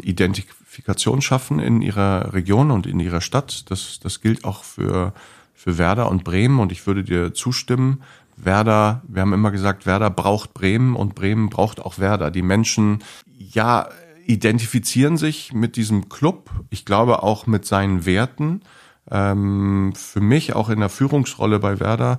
Identifikation 0.00 1.20
schaffen 1.20 1.58
in 1.58 1.82
ihrer 1.82 2.32
Region 2.32 2.70
und 2.70 2.86
in 2.86 3.00
ihrer 3.00 3.20
Stadt. 3.20 3.70
Das, 3.70 4.00
das 4.00 4.20
gilt 4.20 4.44
auch 4.44 4.64
für, 4.64 5.12
für 5.52 5.76
Werder 5.78 6.10
und 6.10 6.24
Bremen 6.24 6.60
und 6.60 6.72
ich 6.72 6.86
würde 6.86 7.04
dir 7.04 7.34
zustimmen. 7.34 8.02
Werder, 8.36 9.02
wir 9.06 9.22
haben 9.22 9.32
immer 9.32 9.50
gesagt, 9.50 9.86
Werder 9.86 10.10
braucht 10.10 10.54
Bremen 10.54 10.96
und 10.96 11.14
Bremen 11.14 11.50
braucht 11.50 11.80
auch 11.80 11.98
Werder. 11.98 12.30
Die 12.30 12.42
Menschen, 12.42 13.02
ja, 13.36 13.88
identifizieren 14.26 15.16
sich 15.16 15.52
mit 15.52 15.76
diesem 15.76 16.08
Club, 16.08 16.50
ich 16.70 16.84
glaube 16.84 17.22
auch 17.22 17.46
mit 17.46 17.64
seinen 17.64 18.06
Werten. 18.06 18.62
Ähm, 19.10 19.92
für 19.96 20.20
mich 20.20 20.54
auch 20.54 20.68
in 20.68 20.80
der 20.80 20.88
Führungsrolle 20.88 21.58
bei 21.58 21.80
Werder 21.80 22.18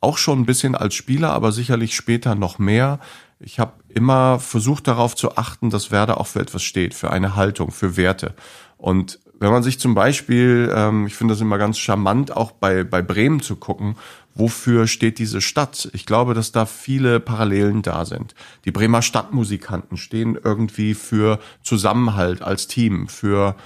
auch 0.00 0.18
schon 0.18 0.40
ein 0.40 0.46
bisschen 0.46 0.74
als 0.74 0.94
Spieler, 0.94 1.32
aber 1.32 1.50
sicherlich 1.50 1.96
später 1.96 2.34
noch 2.34 2.58
mehr. 2.58 3.00
Ich 3.40 3.58
habe 3.58 3.72
immer 3.88 4.38
versucht 4.38 4.86
darauf 4.86 5.16
zu 5.16 5.36
achten, 5.36 5.70
dass 5.70 5.90
Werder 5.90 6.20
auch 6.20 6.26
für 6.26 6.40
etwas 6.40 6.62
steht, 6.62 6.94
für 6.94 7.10
eine 7.10 7.36
Haltung, 7.36 7.70
für 7.70 7.96
Werte. 7.96 8.34
Und 8.76 9.18
wenn 9.38 9.50
man 9.50 9.62
sich 9.62 9.80
zum 9.80 9.94
Beispiel, 9.94 10.72
ähm, 10.74 11.06
ich 11.06 11.14
finde 11.14 11.34
das 11.34 11.40
immer 11.40 11.58
ganz 11.58 11.78
charmant, 11.78 12.36
auch 12.36 12.52
bei, 12.52 12.84
bei 12.84 13.02
Bremen 13.02 13.40
zu 13.40 13.56
gucken, 13.56 13.96
wofür 14.34 14.86
steht 14.86 15.18
diese 15.18 15.40
Stadt? 15.40 15.88
Ich 15.92 16.06
glaube, 16.06 16.34
dass 16.34 16.52
da 16.52 16.66
viele 16.66 17.20
Parallelen 17.20 17.82
da 17.82 18.04
sind. 18.04 18.34
Die 18.64 18.72
Bremer 18.72 19.02
Stadtmusikanten 19.02 19.96
stehen 19.96 20.38
irgendwie 20.42 20.94
für 20.94 21.38
Zusammenhalt 21.62 22.42
als 22.42 22.66
Team, 22.66 23.08
für, 23.08 23.56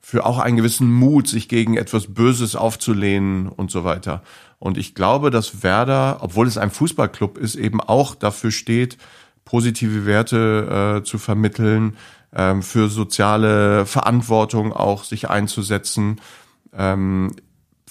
für 0.00 0.24
auch 0.24 0.38
einen 0.38 0.56
gewissen 0.56 0.92
Mut, 0.92 1.28
sich 1.28 1.48
gegen 1.48 1.76
etwas 1.76 2.14
Böses 2.14 2.56
aufzulehnen 2.56 3.48
und 3.48 3.70
so 3.70 3.84
weiter. 3.84 4.22
Und 4.58 4.78
ich 4.78 4.94
glaube, 4.94 5.30
dass 5.30 5.62
Werder, 5.62 6.18
obwohl 6.20 6.46
es 6.46 6.56
ein 6.56 6.70
Fußballclub 6.70 7.36
ist, 7.36 7.56
eben 7.56 7.80
auch 7.80 8.14
dafür 8.14 8.50
steht, 8.50 8.96
positive 9.44 10.06
Werte 10.06 11.00
äh, 11.00 11.04
zu 11.04 11.18
vermitteln, 11.18 11.96
ähm, 12.34 12.62
für 12.62 12.88
soziale 12.88 13.86
Verantwortung 13.86 14.72
auch 14.72 15.04
sich 15.04 15.28
einzusetzen. 15.28 16.20
Ähm, 16.72 17.32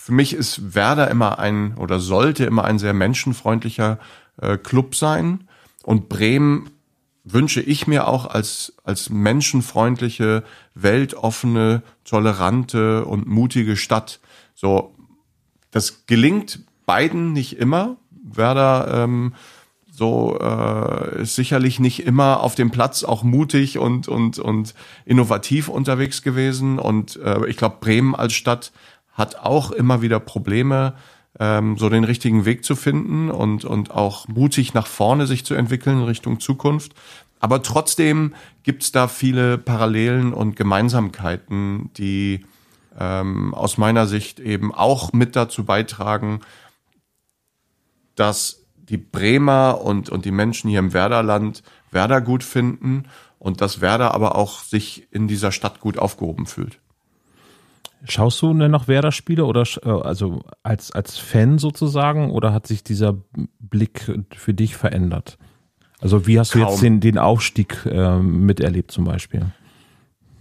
für 0.03 0.11
mich 0.11 0.33
ist 0.33 0.75
Werder 0.75 1.09
immer 1.09 1.39
ein 1.39 1.77
oder 1.77 2.01
sollte 2.01 2.43
immer 2.43 2.65
ein 2.65 2.77
sehr 2.77 2.91
menschenfreundlicher 2.91 3.99
äh, 4.35 4.57
Club 4.57 4.95
sein. 4.95 5.47
Und 5.81 6.09
Bremen 6.09 6.71
wünsche 7.23 7.61
ich 7.61 7.87
mir 7.87 8.05
auch 8.05 8.25
als, 8.25 8.73
als 8.83 9.09
menschenfreundliche, 9.09 10.43
weltoffene, 10.75 11.83
tolerante 12.03 13.05
und 13.05 13.27
mutige 13.27 13.77
Stadt. 13.77 14.19
So, 14.53 14.93
das 15.71 16.05
gelingt 16.05 16.59
beiden 16.85 17.31
nicht 17.31 17.57
immer. 17.57 17.95
Werder 18.25 19.05
ähm, 19.05 19.33
so 19.89 20.37
äh, 20.37 21.21
ist 21.21 21.35
sicherlich 21.35 21.79
nicht 21.79 22.05
immer 22.05 22.41
auf 22.41 22.55
dem 22.55 22.71
Platz 22.71 23.05
auch 23.05 23.23
mutig 23.23 23.77
und 23.77 24.09
und 24.09 24.37
und 24.37 24.73
innovativ 25.05 25.69
unterwegs 25.69 26.23
gewesen 26.23 26.77
und 26.77 27.15
äh, 27.17 27.47
ich 27.47 27.55
glaube 27.57 27.77
Bremen 27.79 28.15
als 28.15 28.33
Stadt 28.33 28.73
hat 29.13 29.35
auch 29.37 29.71
immer 29.71 30.01
wieder 30.01 30.19
Probleme 30.19 30.95
ähm, 31.39 31.77
so 31.77 31.89
den 31.89 32.03
richtigen 32.03 32.45
Weg 32.45 32.65
zu 32.65 32.75
finden 32.75 33.29
und 33.29 33.65
und 33.65 33.91
auch 33.91 34.27
mutig 34.27 34.73
nach 34.73 34.87
vorne 34.87 35.27
sich 35.27 35.45
zu 35.45 35.53
entwickeln 35.53 36.03
Richtung 36.03 36.39
Zukunft 36.39 36.93
aber 37.39 37.61
trotzdem 37.61 38.35
gibt's 38.63 38.91
da 38.91 39.07
viele 39.07 39.57
Parallelen 39.57 40.33
und 40.33 40.55
Gemeinsamkeiten 40.55 41.91
die 41.97 42.45
ähm, 42.99 43.53
aus 43.53 43.77
meiner 43.77 44.07
Sicht 44.07 44.39
eben 44.39 44.73
auch 44.73 45.13
mit 45.13 45.35
dazu 45.35 45.65
beitragen 45.65 46.41
dass 48.15 48.63
die 48.77 48.97
Bremer 48.97 49.81
und, 49.81 50.09
und 50.09 50.25
die 50.25 50.31
Menschen 50.31 50.69
hier 50.69 50.79
im 50.79 50.93
Werderland 50.93 51.63
Werder 51.91 52.21
gut 52.21 52.43
finden 52.43 53.05
und 53.39 53.61
dass 53.61 53.81
Werder 53.81 54.13
aber 54.13 54.35
auch 54.35 54.61
sich 54.61 55.07
in 55.11 55.27
dieser 55.27 55.51
Stadt 55.51 55.79
gut 55.79 55.97
aufgehoben 55.97 56.45
fühlt. 56.45 56.79
Schaust 58.05 58.41
du 58.41 58.53
denn 58.53 58.71
noch 58.71 58.87
Werder-Spiele 58.87 59.45
oder 59.45 59.63
äh, 59.83 59.89
also 59.89 60.43
als, 60.61 60.91
als 60.91 61.17
Fan 61.17 61.57
sozusagen 61.57 62.31
oder 62.31 62.53
hat 62.53 62.67
sich 62.67 62.83
dieser 62.83 63.15
Blick 63.59 64.11
für 64.35 64.53
dich 64.53 64.75
verändert? 64.75 65.37
Also 66.01 66.27
wie 66.27 66.39
hast 66.39 66.51
Kaum. 66.51 66.61
du 66.61 66.67
jetzt 66.69 66.81
den, 66.81 66.99
den 66.99 67.17
Aufstieg 67.17 67.85
äh, 67.85 68.19
miterlebt 68.19 68.91
zum 68.91 69.05
Beispiel? 69.05 69.45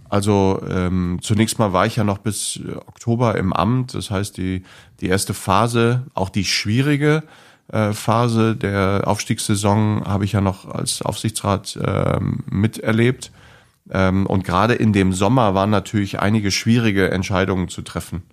Also 0.09 0.61
ähm, 0.69 1.19
zunächst 1.21 1.57
mal 1.57 1.73
war 1.73 1.85
ich 1.85 1.95
ja 1.95 2.03
noch 2.03 2.19
bis 2.19 2.59
Oktober 2.85 3.35
im 3.35 3.53
Amt, 3.53 3.95
das 3.95 4.11
heißt 4.11 4.37
die, 4.37 4.63
die 4.99 5.07
erste 5.07 5.33
Phase, 5.33 6.03
auch 6.13 6.29
die 6.29 6.45
schwierige, 6.45 7.23
Phase 7.93 8.55
der 8.55 9.03
Aufstiegssaison 9.05 10.03
habe 10.05 10.25
ich 10.25 10.33
ja 10.33 10.41
noch 10.41 10.67
als 10.67 11.01
Aufsichtsrat 11.01 11.79
ähm, 11.83 12.43
miterlebt. 12.49 13.31
Ähm, 13.89 14.25
und 14.25 14.43
gerade 14.43 14.73
in 14.73 14.93
dem 14.93 15.13
Sommer 15.13 15.53
waren 15.53 15.69
natürlich 15.69 16.19
einige 16.19 16.51
schwierige 16.51 17.11
Entscheidungen 17.11 17.67
zu 17.67 17.81
treffen. 17.81 18.23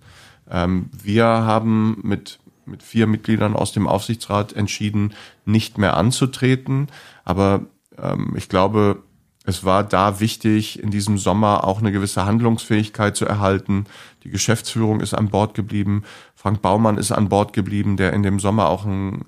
Ähm, 0.49 0.89
wir 0.91 1.25
haben 1.25 1.99
mit, 2.03 2.39
mit 2.65 2.83
vier 2.83 3.07
Mitgliedern 3.07 3.55
aus 3.55 3.71
dem 3.71 3.87
Aufsichtsrat 3.87 4.53
entschieden, 4.53 5.13
nicht 5.45 5.77
mehr 5.77 5.97
anzutreten. 5.97 6.87
Aber 7.25 7.65
ähm, 7.97 8.33
ich 8.37 8.49
glaube, 8.49 9.03
es 9.45 9.63
war 9.63 9.83
da 9.83 10.19
wichtig, 10.19 10.81
in 10.81 10.91
diesem 10.91 11.17
Sommer 11.17 11.63
auch 11.63 11.79
eine 11.79 11.91
gewisse 11.91 12.25
Handlungsfähigkeit 12.25 13.15
zu 13.15 13.25
erhalten. 13.25 13.85
Die 14.23 14.29
Geschäftsführung 14.29 14.99
ist 14.99 15.15
an 15.15 15.29
Bord 15.29 15.55
geblieben. 15.55 16.03
Frank 16.35 16.61
Baumann 16.61 16.97
ist 16.97 17.11
an 17.11 17.29
Bord 17.29 17.53
geblieben, 17.53 17.97
der 17.97 18.13
in 18.13 18.21
dem 18.23 18.39
Sommer 18.39 18.69
auch 18.69 18.85
einen 18.85 19.25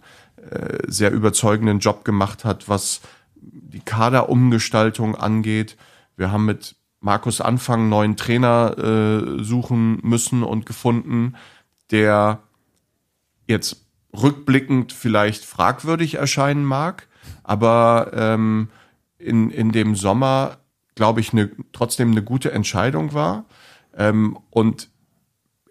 äh, 0.49 0.77
sehr 0.87 1.11
überzeugenden 1.11 1.79
Job 1.79 2.05
gemacht 2.05 2.45
hat, 2.45 2.69
was 2.69 3.01
die 3.35 3.79
Kaderumgestaltung 3.79 5.15
angeht. 5.15 5.77
Wir 6.15 6.31
haben 6.31 6.45
mit 6.45 6.75
Markus 6.99 7.41
Anfang 7.41 7.89
neuen 7.89 8.15
Trainer 8.15 8.77
äh, 8.77 9.43
suchen 9.43 9.99
müssen 10.03 10.43
und 10.43 10.65
gefunden, 10.65 11.35
der 11.91 12.39
jetzt 13.47 13.85
rückblickend 14.15 14.93
vielleicht 14.93 15.43
fragwürdig 15.43 16.15
erscheinen 16.15 16.63
mag, 16.63 17.07
aber 17.43 18.11
ähm, 18.13 18.69
in, 19.17 19.49
in 19.49 19.71
dem 19.71 19.95
Sommer, 19.95 20.57
glaube 20.95 21.19
ich, 21.19 21.33
ne, 21.33 21.51
trotzdem 21.71 22.11
eine 22.11 22.23
gute 22.23 22.51
Entscheidung 22.51 23.13
war. 23.13 23.45
Ähm, 23.95 24.37
und 24.49 24.89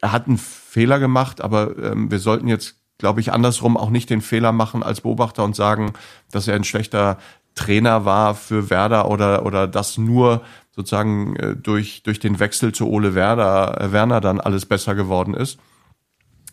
er 0.01 0.13
hat 0.13 0.27
einen 0.27 0.39
Fehler 0.39 0.99
gemacht, 0.99 1.41
aber 1.41 1.77
ähm, 1.79 2.11
wir 2.11 2.19
sollten 2.19 2.49
jetzt, 2.49 2.77
glaube 2.99 3.21
ich, 3.21 3.33
andersrum 3.33 3.77
auch 3.77 3.91
nicht 3.91 4.11
den 4.11 4.21
Fehler 4.21 4.53
machen 4.53 4.83
als 4.83 5.01
Beobachter 5.01 5.45
und 5.45 5.57
sagen, 5.57 5.93
dass 6.31 6.49
er 6.49 6.57
ein 6.57 6.65
schlechter 6.65 7.19
Trainer 7.55 8.05
war 8.05 8.35
für 8.35 8.71
Werder 8.71 9.11
oder, 9.11 9.45
oder 9.45 9.67
das 9.67 9.99
nur 9.99 10.43
sozusagen 10.75 11.37
äh, 11.37 11.57
durch, 11.57 12.03
durch 12.03 12.19
den 12.19 12.41
Wechsel 12.41 12.73
zu 12.73 12.89
Ole 12.89 13.15
Werder, 13.15 13.81
äh, 13.81 13.93
Werner 13.93 14.21
dann 14.21 14.41
alles 14.41 14.67
besser 14.67 14.95
geworden 14.95 15.35
ist. 15.35 15.59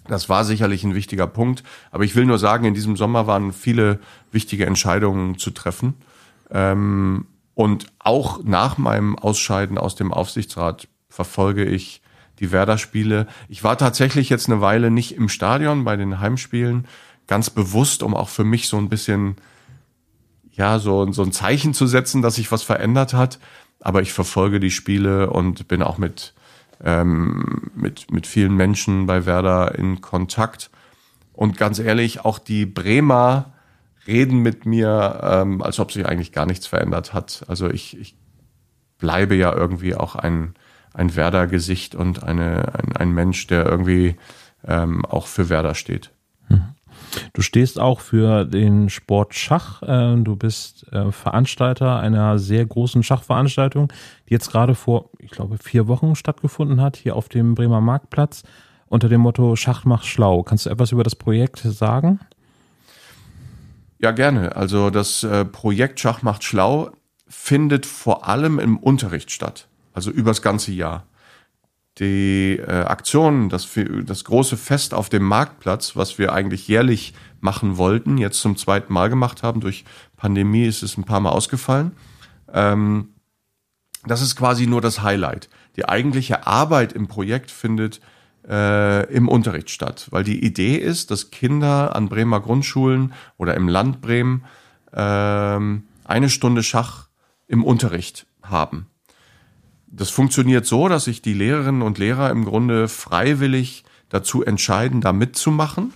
Das 0.07 0.27
war 0.27 0.43
sicherlich 0.43 0.83
ein 0.83 0.95
wichtiger 0.95 1.27
Punkt. 1.27 1.63
Aber 1.91 2.03
ich 2.03 2.15
will 2.15 2.25
nur 2.25 2.39
sagen, 2.39 2.65
in 2.65 2.73
diesem 2.73 2.97
Sommer 2.97 3.27
waren 3.27 3.53
viele 3.53 3.99
wichtige 4.31 4.65
Entscheidungen 4.65 5.37
zu 5.37 5.51
treffen. 5.51 5.93
Ähm, 6.51 7.27
und 7.53 7.87
auch 7.99 8.43
nach 8.43 8.77
meinem 8.77 9.17
Ausscheiden 9.17 9.77
aus 9.77 9.95
dem 9.95 10.11
Aufsichtsrat 10.11 10.87
verfolge 11.09 11.65
ich 11.65 12.01
die 12.39 12.51
Werder-Spiele. 12.51 13.27
Ich 13.49 13.63
war 13.63 13.77
tatsächlich 13.77 14.29
jetzt 14.29 14.49
eine 14.49 14.61
Weile 14.61 14.91
nicht 14.91 15.15
im 15.15 15.29
Stadion 15.29 15.83
bei 15.83 15.95
den 15.95 16.19
Heimspielen, 16.19 16.87
ganz 17.27 17.49
bewusst, 17.49 18.01
um 18.01 18.15
auch 18.15 18.29
für 18.29 18.45
mich 18.45 18.69
so 18.69 18.77
ein 18.77 18.89
bisschen, 18.89 19.35
ja, 20.59 20.77
so, 20.77 21.09
so 21.13 21.23
ein 21.23 21.31
Zeichen 21.31 21.73
zu 21.73 21.87
setzen, 21.87 22.21
dass 22.21 22.35
sich 22.35 22.51
was 22.51 22.63
verändert 22.63 23.13
hat. 23.13 23.39
Aber 23.79 24.01
ich 24.01 24.11
verfolge 24.11 24.59
die 24.59 24.71
Spiele 24.71 25.29
und 25.29 25.69
bin 25.69 25.81
auch 25.81 25.97
mit, 25.97 26.33
ähm, 26.83 27.71
mit, 27.75 28.11
mit 28.11 28.27
vielen 28.27 28.55
Menschen 28.55 29.05
bei 29.05 29.25
Werder 29.25 29.75
in 29.75 30.01
Kontakt. 30.01 30.69
Und 31.31 31.55
ganz 31.55 31.79
ehrlich, 31.79 32.25
auch 32.25 32.39
die 32.39 32.65
Bremer 32.65 33.53
reden 34.05 34.39
mit 34.39 34.65
mir, 34.65 35.21
ähm, 35.23 35.61
als 35.61 35.79
ob 35.79 35.93
sich 35.93 36.05
eigentlich 36.05 36.33
gar 36.33 36.45
nichts 36.45 36.67
verändert 36.67 37.13
hat. 37.13 37.45
Also 37.47 37.69
ich, 37.69 37.97
ich 37.97 38.17
bleibe 38.97 39.35
ja 39.35 39.55
irgendwie 39.55 39.95
auch 39.95 40.15
ein, 40.15 40.55
ein 40.93 41.15
Werder-Gesicht 41.15 41.95
und 41.95 42.21
eine, 42.23 42.73
ein, 42.75 42.97
ein 42.97 43.11
Mensch, 43.13 43.47
der 43.47 43.65
irgendwie 43.65 44.17
ähm, 44.67 45.05
auch 45.05 45.27
für 45.27 45.47
Werder 45.47 45.73
steht. 45.73 46.11
Du 47.33 47.41
stehst 47.41 47.79
auch 47.79 47.99
für 47.99 48.45
den 48.45 48.89
Sport 48.89 49.33
Schach. 49.35 49.81
Äh, 49.81 50.15
du 50.17 50.35
bist 50.35 50.91
äh, 50.91 51.11
Veranstalter 51.11 51.99
einer 51.99 52.39
sehr 52.39 52.65
großen 52.65 53.03
Schachveranstaltung, 53.03 53.91
die 54.27 54.33
jetzt 54.33 54.51
gerade 54.51 54.75
vor, 54.75 55.09
ich 55.19 55.31
glaube, 55.31 55.57
vier 55.57 55.87
Wochen 55.87 56.15
stattgefunden 56.15 56.81
hat, 56.81 56.97
hier 56.97 57.15
auf 57.15 57.29
dem 57.29 57.55
Bremer 57.55 57.81
Marktplatz 57.81 58.43
unter 58.87 59.07
dem 59.07 59.21
Motto 59.21 59.55
Schach 59.55 59.85
macht 59.85 60.05
schlau. 60.05 60.43
Kannst 60.43 60.65
du 60.65 60.69
etwas 60.69 60.91
über 60.91 61.03
das 61.03 61.15
Projekt 61.15 61.59
sagen? 61.59 62.19
Ja, 63.99 64.11
gerne. 64.11 64.55
Also 64.55 64.89
das 64.89 65.23
äh, 65.23 65.45
Projekt 65.45 65.99
Schach 65.99 66.21
macht 66.21 66.43
schlau 66.43 66.91
findet 67.27 67.85
vor 67.85 68.27
allem 68.27 68.57
im 68.57 68.77
Unterricht 68.77 69.29
statt, 69.29 69.67
also 69.93 70.09
übers 70.09 70.41
ganze 70.41 70.71
Jahr. 70.71 71.05
Die 71.99 72.57
äh, 72.57 72.83
Aktion, 72.83 73.49
das, 73.49 73.67
das 74.05 74.23
große 74.23 74.55
Fest 74.55 74.93
auf 74.93 75.09
dem 75.09 75.23
Marktplatz, 75.23 75.95
was 75.95 76.17
wir 76.17 76.31
eigentlich 76.31 76.67
jährlich 76.67 77.13
machen 77.41 77.77
wollten, 77.77 78.17
jetzt 78.17 78.39
zum 78.39 78.55
zweiten 78.55 78.93
Mal 78.93 79.09
gemacht 79.09 79.43
haben, 79.43 79.59
durch 79.59 79.83
Pandemie 80.15 80.65
ist 80.65 80.81
es 80.81 80.97
ein 80.97 81.03
paar 81.03 81.19
Mal 81.19 81.31
ausgefallen. 81.31 81.91
Ähm, 82.53 83.09
das 84.05 84.21
ist 84.21 84.35
quasi 84.37 84.65
nur 84.65 84.81
das 84.81 85.01
Highlight. 85.01 85.49
Die 85.75 85.87
eigentliche 85.87 86.47
Arbeit 86.47 86.93
im 86.93 87.07
Projekt 87.07 87.51
findet 87.51 87.99
äh, 88.47 89.11
im 89.13 89.27
Unterricht 89.27 89.69
statt. 89.69 90.07
Weil 90.11 90.23
die 90.23 90.43
Idee 90.43 90.75
ist, 90.75 91.11
dass 91.11 91.31
Kinder 91.31 91.95
an 91.95 92.09
Bremer 92.09 92.39
Grundschulen 92.39 93.13
oder 93.37 93.55
im 93.55 93.67
Land 93.67 94.01
Bremen 94.01 94.45
äh, 94.91 94.97
eine 94.97 96.29
Stunde 96.29 96.63
Schach 96.63 97.09
im 97.47 97.63
Unterricht 97.63 98.25
haben. 98.41 98.88
Das 99.91 100.09
funktioniert 100.09 100.65
so, 100.65 100.87
dass 100.87 101.05
sich 101.05 101.21
die 101.21 101.33
Lehrerinnen 101.33 101.81
und 101.81 101.97
Lehrer 101.97 102.29
im 102.29 102.45
Grunde 102.45 102.87
freiwillig 102.87 103.83
dazu 104.09 104.43
entscheiden, 104.43 105.01
da 105.01 105.13
mitzumachen 105.13 105.93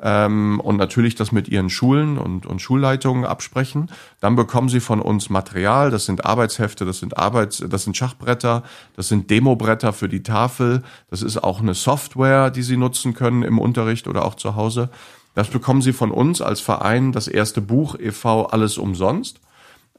ähm, 0.00 0.60
und 0.60 0.76
natürlich 0.76 1.14
das 1.14 1.32
mit 1.32 1.48
ihren 1.48 1.70
Schulen 1.70 2.18
und, 2.18 2.46
und 2.46 2.60
Schulleitungen 2.60 3.24
absprechen. 3.24 3.90
Dann 4.20 4.36
bekommen 4.36 4.68
sie 4.68 4.80
von 4.80 5.00
uns 5.00 5.30
Material, 5.30 5.90
das 5.90 6.06
sind 6.06 6.24
Arbeitshefte, 6.24 6.84
das 6.84 6.98
sind 6.98 7.16
Arbeits, 7.16 7.62
das 7.68 7.84
sind 7.84 7.96
Schachbretter, 7.96 8.62
das 8.96 9.08
sind 9.08 9.30
Demobretter 9.30 9.92
für 9.92 10.08
die 10.08 10.22
Tafel, 10.22 10.82
das 11.10 11.22
ist 11.22 11.42
auch 11.42 11.60
eine 11.60 11.74
Software, 11.74 12.50
die 12.50 12.62
sie 12.62 12.76
nutzen 12.76 13.14
können 13.14 13.42
im 13.42 13.58
Unterricht 13.58 14.08
oder 14.08 14.24
auch 14.24 14.34
zu 14.34 14.56
Hause. 14.56 14.90
Das 15.34 15.48
bekommen 15.48 15.82
sie 15.82 15.92
von 15.92 16.10
uns 16.10 16.40
als 16.40 16.60
Verein, 16.60 17.12
das 17.12 17.28
erste 17.28 17.60
Buch 17.60 17.96
e.V. 17.98 18.46
alles 18.46 18.78
umsonst. 18.78 19.40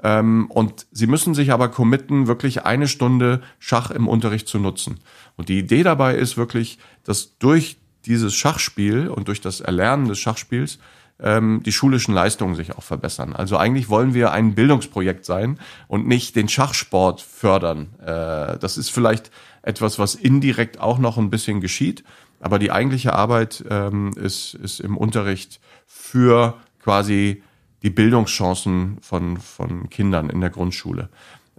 Ähm, 0.02 0.48
und 0.50 0.88
sie 0.92 1.08
müssen 1.08 1.34
sich 1.34 1.52
aber 1.52 1.70
committen, 1.70 2.28
wirklich 2.28 2.66
eine 2.66 2.88
Stunde 2.88 3.42
Schach 3.60 3.92
im 3.92 4.08
Unterricht 4.08 4.48
zu 4.48 4.60
nutzen. 4.60 5.00
Und 5.36 5.50
die 5.50 5.60
Idee 5.60 5.84
dabei 5.84 6.16
ist 6.16 6.38
wirklich, 6.38 6.80
dass 7.04 7.38
durch 7.38 7.78
dieses 8.06 8.34
Schachspiel 8.34 9.08
und 9.08 9.28
durch 9.28 9.42
das 9.42 9.62
Erlernen 9.62 10.08
des 10.08 10.20
Schachspiels 10.20 10.80
ähm, 11.20 11.62
die 11.66 11.72
schulischen 11.72 12.14
Leistungen 12.14 12.56
sich 12.56 12.76
auch 12.78 12.84
verbessern. 12.84 13.36
Also 13.36 13.58
eigentlich 13.58 13.90
wollen 13.90 14.14
wir 14.14 14.32
ein 14.32 14.56
Bildungsprojekt 14.56 15.26
sein 15.26 15.60
und 15.88 16.08
nicht 16.08 16.36
den 16.36 16.48
Schachsport 16.48 17.22
fördern. 17.22 17.90
Äh, 18.00 18.58
das 18.58 18.78
ist 18.78 18.90
vielleicht 18.90 19.32
etwas, 19.62 20.00
was 20.00 20.16
indirekt 20.16 20.80
auch 20.80 20.98
noch 20.98 21.18
ein 21.18 21.30
bisschen 21.30 21.60
geschieht, 21.60 22.04
aber 22.40 22.58
die 22.58 22.72
eigentliche 22.72 23.14
Arbeit 23.14 23.66
ähm, 23.70 24.14
ist, 24.16 24.54
ist 24.54 24.80
im 24.80 24.96
Unterricht 24.96 25.60
für 25.86 26.56
quasi 26.82 27.44
die 27.84 27.90
Bildungschancen 27.90 28.98
von, 29.02 29.38
von 29.38 29.90
Kindern 29.90 30.30
in 30.30 30.42
der 30.42 30.50
Grundschule. 30.50 31.10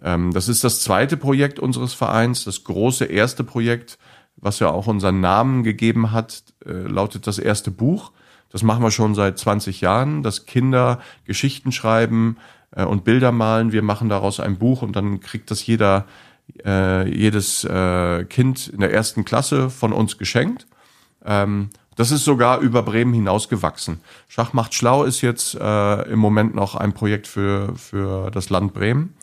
Ähm, 0.02 0.32
das 0.32 0.48
ist 0.48 0.64
das 0.64 0.80
zweite 0.80 1.16
Projekt 1.16 1.58
unseres 1.58 1.94
Vereins, 1.94 2.44
das 2.44 2.64
große 2.64 3.04
erste 3.04 3.44
Projekt 3.44 3.98
was 4.40 4.58
ja 4.58 4.70
auch 4.70 4.86
unseren 4.86 5.20
Namen 5.20 5.62
gegeben 5.62 6.12
hat, 6.12 6.42
äh, 6.64 6.72
lautet 6.72 7.26
das 7.26 7.38
erste 7.38 7.70
Buch. 7.70 8.12
Das 8.50 8.62
machen 8.62 8.82
wir 8.82 8.90
schon 8.90 9.14
seit 9.14 9.38
20 9.38 9.80
Jahren, 9.80 10.22
dass 10.22 10.46
Kinder 10.46 11.00
Geschichten 11.24 11.72
schreiben 11.72 12.36
äh, 12.72 12.84
und 12.84 13.04
Bilder 13.04 13.32
malen. 13.32 13.72
Wir 13.72 13.82
machen 13.82 14.08
daraus 14.08 14.40
ein 14.40 14.58
Buch 14.58 14.82
und 14.82 14.96
dann 14.96 15.20
kriegt 15.20 15.50
das 15.50 15.66
jeder, 15.66 16.06
äh, 16.64 17.08
jedes 17.08 17.64
äh, 17.64 18.24
Kind 18.24 18.68
in 18.68 18.80
der 18.80 18.92
ersten 18.92 19.24
Klasse 19.24 19.70
von 19.70 19.92
uns 19.92 20.18
geschenkt. 20.18 20.66
Ähm, 21.24 21.70
das 22.00 22.12
ist 22.12 22.24
sogar 22.24 22.60
über 22.60 22.82
Bremen 22.82 23.12
hinausgewachsen. 23.12 24.00
Schach 24.26 24.54
macht 24.54 24.72
schlau 24.72 25.04
ist 25.04 25.20
jetzt 25.20 25.54
äh, 25.54 26.02
im 26.10 26.18
Moment 26.18 26.54
noch 26.54 26.74
ein 26.74 26.94
Projekt 26.94 27.26
für, 27.26 27.76
für 27.76 28.30
das 28.30 28.48
Land 28.48 28.72
Bremen. 28.72 29.16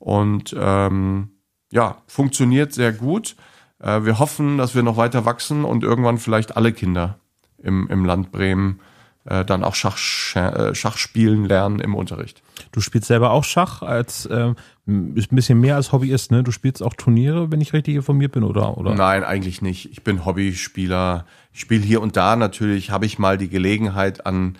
Und 0.00 0.52
ähm, 0.58 1.28
ja, 1.70 1.98
funktioniert 2.08 2.72
sehr 2.72 2.92
gut. 2.92 3.36
Äh, 3.78 4.02
wir 4.02 4.18
hoffen, 4.18 4.58
dass 4.58 4.74
wir 4.74 4.82
noch 4.82 4.96
weiter 4.96 5.24
wachsen 5.24 5.64
und 5.64 5.84
irgendwann 5.84 6.18
vielleicht 6.18 6.56
alle 6.56 6.72
Kinder 6.72 7.20
im, 7.62 7.86
im 7.90 8.04
Land 8.04 8.32
Bremen 8.32 8.80
äh, 9.26 9.44
dann 9.44 9.62
auch 9.62 9.76
Schach, 9.76 9.96
äh, 10.34 10.74
Schach 10.74 10.96
spielen 10.96 11.44
lernen 11.44 11.80
im 11.80 11.94
Unterricht. 11.94 12.42
Du 12.72 12.80
spielst 12.80 13.08
selber 13.08 13.30
auch 13.30 13.44
Schach 13.44 13.82
als 13.82 14.26
äh, 14.26 14.54
ein 14.86 15.14
bisschen 15.14 15.60
mehr 15.60 15.76
als 15.76 15.92
Hobbyist, 15.92 16.30
ne? 16.30 16.42
Du 16.44 16.52
spielst 16.52 16.82
auch 16.82 16.94
Turniere, 16.94 17.50
wenn 17.50 17.60
ich 17.60 17.72
richtig 17.72 17.96
informiert 17.96 18.32
bin, 18.32 18.44
oder? 18.44 18.78
oder? 18.78 18.94
Nein, 18.94 19.24
eigentlich 19.24 19.62
nicht. 19.62 19.90
Ich 19.90 20.04
bin 20.04 20.24
Hobbyspieler. 20.24 21.26
Spiele 21.56 21.84
hier 21.84 22.02
und 22.02 22.16
da 22.16 22.36
natürlich, 22.36 22.90
habe 22.90 23.06
ich 23.06 23.18
mal 23.18 23.38
die 23.38 23.48
Gelegenheit 23.48 24.26
an, 24.26 24.58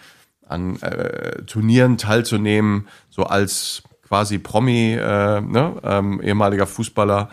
an 0.48 0.80
äh, 0.80 1.42
Turnieren 1.42 1.98
teilzunehmen, 1.98 2.88
so 3.10 3.24
als 3.24 3.82
quasi 4.08 4.38
Promi, 4.38 4.94
äh, 4.94 5.40
ne? 5.42 5.74
ähm, 5.82 6.22
ehemaliger 6.22 6.66
Fußballer. 6.66 7.28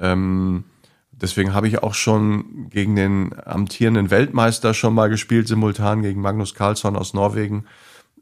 Ähm, 0.00 0.62
deswegen 1.10 1.54
habe 1.54 1.66
ich 1.66 1.82
auch 1.82 1.94
schon 1.94 2.68
gegen 2.70 2.94
den 2.94 3.34
amtierenden 3.44 4.12
Weltmeister 4.12 4.74
schon 4.74 4.94
mal 4.94 5.08
gespielt, 5.08 5.48
simultan 5.48 6.02
gegen 6.02 6.20
Magnus 6.20 6.54
Carlsson 6.54 6.94
aus 6.94 7.12
Norwegen 7.12 7.64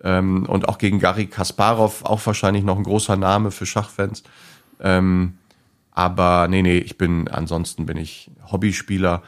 ähm, 0.03 0.46
und 0.46 0.70
auch 0.70 0.79
gegen 0.79 1.01
Gary 1.01 1.27
Kasparov, 1.27 2.03
auch 2.03 2.24
wahrscheinlich 2.24 2.64
noch 2.64 2.79
ein 2.79 2.85
großer 2.85 3.16
Name 3.16 3.51
für 3.51 3.66
Schachfans. 3.66 4.22
Ähm, 4.81 5.35
aber 5.90 6.48
nee, 6.48 6.62
nee, 6.62 6.79
ich 6.79 6.96
bin, 6.96 7.29
ansonsten 7.29 7.85
bin 7.85 7.98
ich 7.98 8.31
Hobbyspieler, 8.51 9.22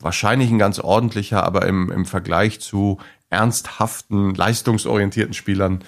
wahrscheinlich 0.00 0.50
ein 0.50 0.58
ganz 0.58 0.78
ordentlicher, 0.78 1.44
aber 1.44 1.66
im, 1.66 1.90
im 1.90 2.04
Vergleich 2.04 2.60
zu 2.60 2.98
ernsthaften, 3.30 4.34
leistungsorientierten 4.34 5.34
Spielern 5.34 5.80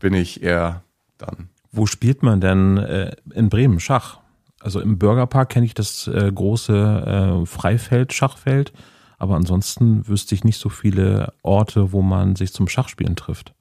bin 0.00 0.14
ich 0.14 0.42
eher 0.42 0.82
dann. 1.18 1.48
Wo 1.70 1.86
spielt 1.86 2.22
man 2.22 2.40
denn 2.40 2.78
äh, 2.78 3.14
in 3.34 3.48
Bremen 3.48 3.80
Schach? 3.80 4.18
Also 4.60 4.80
im 4.80 4.98
Bürgerpark 4.98 5.50
kenne 5.50 5.66
ich 5.66 5.74
das 5.74 6.08
äh, 6.08 6.32
große 6.32 7.42
äh, 7.42 7.46
Freifeld, 7.46 8.12
Schachfeld, 8.12 8.72
aber 9.18 9.36
ansonsten 9.36 10.08
wüsste 10.08 10.34
ich 10.34 10.44
nicht 10.44 10.58
so 10.58 10.68
viele 10.68 11.32
Orte, 11.42 11.92
wo 11.92 12.02
man 12.02 12.36
sich 12.36 12.52
zum 12.52 12.68
Schachspielen 12.68 13.16
trifft. 13.16 13.52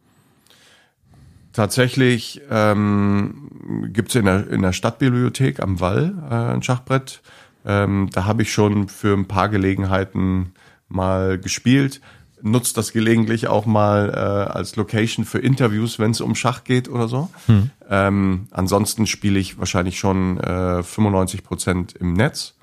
Tatsächlich 1.53 2.41
ähm, 2.51 3.89
gibt 3.91 4.09
es 4.09 4.15
in 4.15 4.25
der, 4.25 4.47
in 4.47 4.61
der 4.61 4.73
Stadtbibliothek 4.73 5.59
am 5.59 5.79
Wall 5.79 6.13
äh, 6.29 6.53
ein 6.53 6.61
Schachbrett. 6.61 7.21
Ähm, 7.67 8.09
da 8.13 8.23
habe 8.25 8.43
ich 8.43 8.53
schon 8.53 8.87
für 8.87 9.13
ein 9.13 9.27
paar 9.27 9.49
Gelegenheiten 9.49 10.53
mal 10.87 11.37
gespielt. 11.37 11.99
Nutzt 12.41 12.77
das 12.77 12.93
gelegentlich 12.93 13.47
auch 13.47 13.65
mal 13.65 14.09
äh, 14.09 14.51
als 14.51 14.77
Location 14.77 15.25
für 15.25 15.39
Interviews, 15.39 15.99
wenn 15.99 16.11
es 16.11 16.21
um 16.21 16.33
Schach 16.33 16.63
geht 16.63 16.87
oder 16.87 17.09
so. 17.09 17.29
Hm. 17.47 17.71
Ähm, 17.89 18.47
ansonsten 18.51 19.05
spiele 19.05 19.37
ich 19.37 19.59
wahrscheinlich 19.59 19.99
schon 19.99 20.39
äh, 20.39 20.81
95 20.81 21.43
Prozent 21.43 21.93
im 21.93 22.13
Netz, 22.13 22.55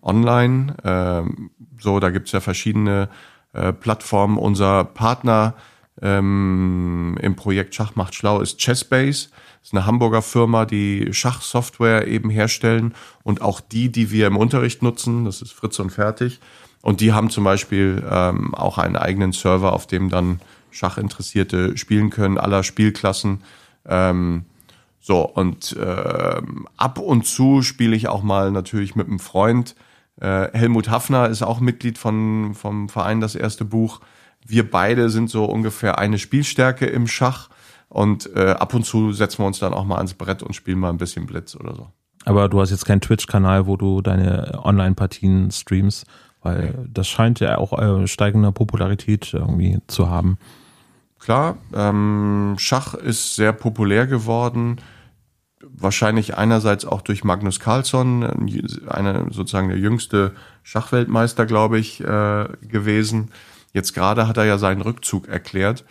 online. 0.00 0.76
Ähm, 0.84 1.50
so, 1.80 1.98
da 1.98 2.10
gibt's 2.10 2.30
ja 2.30 2.40
verschiedene 2.40 3.08
äh, 3.52 3.72
Plattformen. 3.72 4.36
Unser 4.38 4.84
Partner 4.84 5.54
ähm, 6.00 7.18
im 7.20 7.34
Projekt 7.34 7.74
Schach 7.74 7.96
macht 7.96 8.14
schlau 8.14 8.40
ist 8.40 8.58
Chessbase. 8.58 9.28
Ist 9.62 9.72
eine 9.72 9.86
Hamburger 9.86 10.22
Firma, 10.22 10.64
die 10.64 11.12
Schachsoftware 11.12 12.08
eben 12.08 12.30
herstellen 12.30 12.94
und 13.22 13.42
auch 13.42 13.60
die, 13.60 13.90
die 13.90 14.10
wir 14.10 14.26
im 14.26 14.36
Unterricht 14.36 14.82
nutzen, 14.82 15.24
das 15.24 15.40
ist 15.40 15.52
Fritz 15.52 15.78
und 15.78 15.90
Fertig. 15.90 16.40
Und 16.80 17.00
die 17.00 17.12
haben 17.12 17.30
zum 17.30 17.44
Beispiel 17.44 18.02
ähm, 18.10 18.54
auch 18.54 18.78
einen 18.78 18.96
eigenen 18.96 19.32
Server, 19.32 19.72
auf 19.72 19.86
dem 19.86 20.08
dann 20.08 20.40
Schachinteressierte 20.72 21.76
spielen 21.76 22.10
können, 22.10 22.38
aller 22.38 22.64
Spielklassen. 22.64 23.42
Ähm, 23.86 24.46
so, 25.00 25.20
und 25.20 25.76
äh, 25.76 26.42
ab 26.76 26.98
und 26.98 27.26
zu 27.26 27.62
spiele 27.62 27.94
ich 27.94 28.08
auch 28.08 28.22
mal 28.22 28.50
natürlich 28.50 28.96
mit 28.96 29.06
einem 29.06 29.20
Freund. 29.20 29.76
Äh, 30.20 30.48
Helmut 30.52 30.90
Hafner 30.90 31.28
ist 31.28 31.42
auch 31.42 31.60
Mitglied 31.60 31.98
von, 31.98 32.54
vom 32.54 32.88
Verein 32.88 33.20
Das 33.20 33.36
erste 33.36 33.64
Buch 33.64 34.00
wir 34.46 34.68
beide 34.68 35.08
sind 35.08 35.30
so 35.30 35.44
ungefähr 35.44 35.98
eine 35.98 36.18
Spielstärke 36.18 36.86
im 36.86 37.06
Schach 37.06 37.48
und 37.92 38.34
äh, 38.34 38.52
ab 38.58 38.72
und 38.72 38.86
zu 38.86 39.12
setzen 39.12 39.40
wir 39.40 39.46
uns 39.46 39.58
dann 39.58 39.74
auch 39.74 39.84
mal 39.84 39.96
ans 39.96 40.14
Brett 40.14 40.42
und 40.42 40.54
spielen 40.54 40.78
mal 40.78 40.88
ein 40.88 40.96
bisschen 40.96 41.26
Blitz 41.26 41.54
oder 41.54 41.74
so. 41.74 41.88
Aber 42.24 42.48
du 42.48 42.58
hast 42.58 42.70
jetzt 42.70 42.86
keinen 42.86 43.02
Twitch-Kanal, 43.02 43.66
wo 43.66 43.76
du 43.76 44.00
deine 44.00 44.60
Online-Partien 44.64 45.50
streamst, 45.50 46.06
weil 46.40 46.70
okay. 46.70 46.88
das 46.90 47.08
scheint 47.08 47.40
ja 47.40 47.58
auch 47.58 47.78
äh, 47.78 48.06
steigende 48.06 48.50
Popularität 48.50 49.34
irgendwie 49.34 49.80
zu 49.88 50.08
haben. 50.08 50.38
Klar, 51.18 51.58
ähm, 51.74 52.54
Schach 52.58 52.94
ist 52.94 53.34
sehr 53.34 53.52
populär 53.52 54.06
geworden. 54.06 54.80
Wahrscheinlich 55.60 56.38
einerseits 56.38 56.86
auch 56.86 57.02
durch 57.02 57.24
Magnus 57.24 57.60
Carlsson, 57.60 58.48
einer 58.88 59.26
sozusagen 59.30 59.68
der 59.68 59.78
jüngste 59.78 60.32
Schachweltmeister, 60.62 61.44
glaube 61.44 61.78
ich, 61.78 62.00
äh, 62.00 62.48
gewesen. 62.62 63.32
Jetzt 63.74 63.92
gerade 63.92 64.26
hat 64.26 64.38
er 64.38 64.44
ja 64.44 64.56
seinen 64.56 64.80
Rückzug 64.80 65.28
erklärt. 65.28 65.84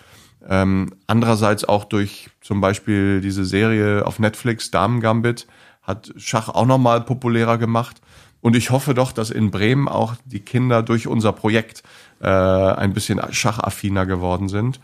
Ähm, 0.47 0.93
andererseits 1.07 1.65
auch 1.65 1.85
durch 1.85 2.29
zum 2.41 2.61
Beispiel 2.61 3.21
diese 3.21 3.45
Serie 3.45 4.05
auf 4.05 4.19
Netflix, 4.19 4.71
Damen 4.71 4.99
Gambit, 4.99 5.47
hat 5.81 6.13
Schach 6.17 6.49
auch 6.49 6.65
nochmal 6.65 7.01
populärer 7.01 7.57
gemacht. 7.57 8.01
Und 8.41 8.55
ich 8.55 8.71
hoffe 8.71 8.93
doch, 8.93 9.11
dass 9.11 9.29
in 9.29 9.51
Bremen 9.51 9.87
auch 9.87 10.15
die 10.25 10.39
Kinder 10.39 10.81
durch 10.81 11.07
unser 11.07 11.31
Projekt 11.31 11.83
äh, 12.21 12.27
ein 12.27 12.93
bisschen 12.93 13.21
schachaffiner 13.31 14.05
geworden 14.05 14.49
sind. 14.49 14.79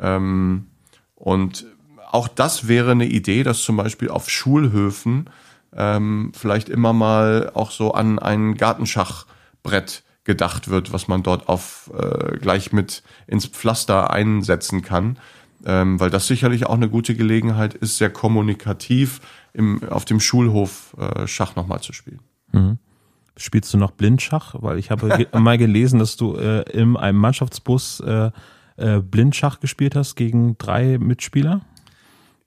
Ähm, 0.00 0.66
und 1.14 1.66
auch 2.10 2.28
das 2.28 2.68
wäre 2.68 2.92
eine 2.92 3.06
Idee, 3.06 3.42
dass 3.42 3.62
zum 3.62 3.76
Beispiel 3.76 4.08
auf 4.08 4.30
Schulhöfen 4.30 5.28
ähm, 5.76 6.32
vielleicht 6.34 6.68
immer 6.68 6.92
mal 6.92 7.50
auch 7.54 7.70
so 7.70 7.92
an 7.92 8.18
ein 8.18 8.54
Gartenschachbrett 8.54 10.03
gedacht 10.24 10.68
wird, 10.68 10.92
was 10.92 11.08
man 11.08 11.22
dort 11.22 11.48
auf 11.48 11.90
äh, 11.96 12.38
gleich 12.38 12.72
mit 12.72 13.02
ins 13.26 13.46
Pflaster 13.46 14.10
einsetzen 14.10 14.82
kann. 14.82 15.18
Ähm, 15.66 15.98
weil 15.98 16.10
das 16.10 16.26
sicherlich 16.26 16.66
auch 16.66 16.74
eine 16.74 16.90
gute 16.90 17.14
Gelegenheit 17.14 17.72
ist, 17.72 17.96
sehr 17.96 18.10
kommunikativ 18.10 19.20
im, 19.54 19.82
auf 19.88 20.04
dem 20.04 20.20
Schulhof 20.20 20.94
äh, 20.98 21.26
Schach 21.26 21.56
nochmal 21.56 21.80
zu 21.80 21.94
spielen. 21.94 22.20
Mhm. 22.52 22.78
Spielst 23.36 23.72
du 23.72 23.78
noch 23.78 23.92
Blindschach? 23.92 24.54
Weil 24.58 24.78
ich 24.78 24.90
habe 24.90 25.08
ge 25.16 25.26
mal 25.38 25.56
gelesen, 25.56 25.98
dass 25.98 26.16
du 26.16 26.36
äh, 26.36 26.62
in 26.70 26.96
einem 26.96 27.18
Mannschaftsbus 27.18 28.00
äh, 28.00 28.30
äh, 28.76 29.00
Blindschach 29.00 29.60
gespielt 29.60 29.96
hast 29.96 30.16
gegen 30.16 30.58
drei 30.58 30.98
Mitspieler. 30.98 31.62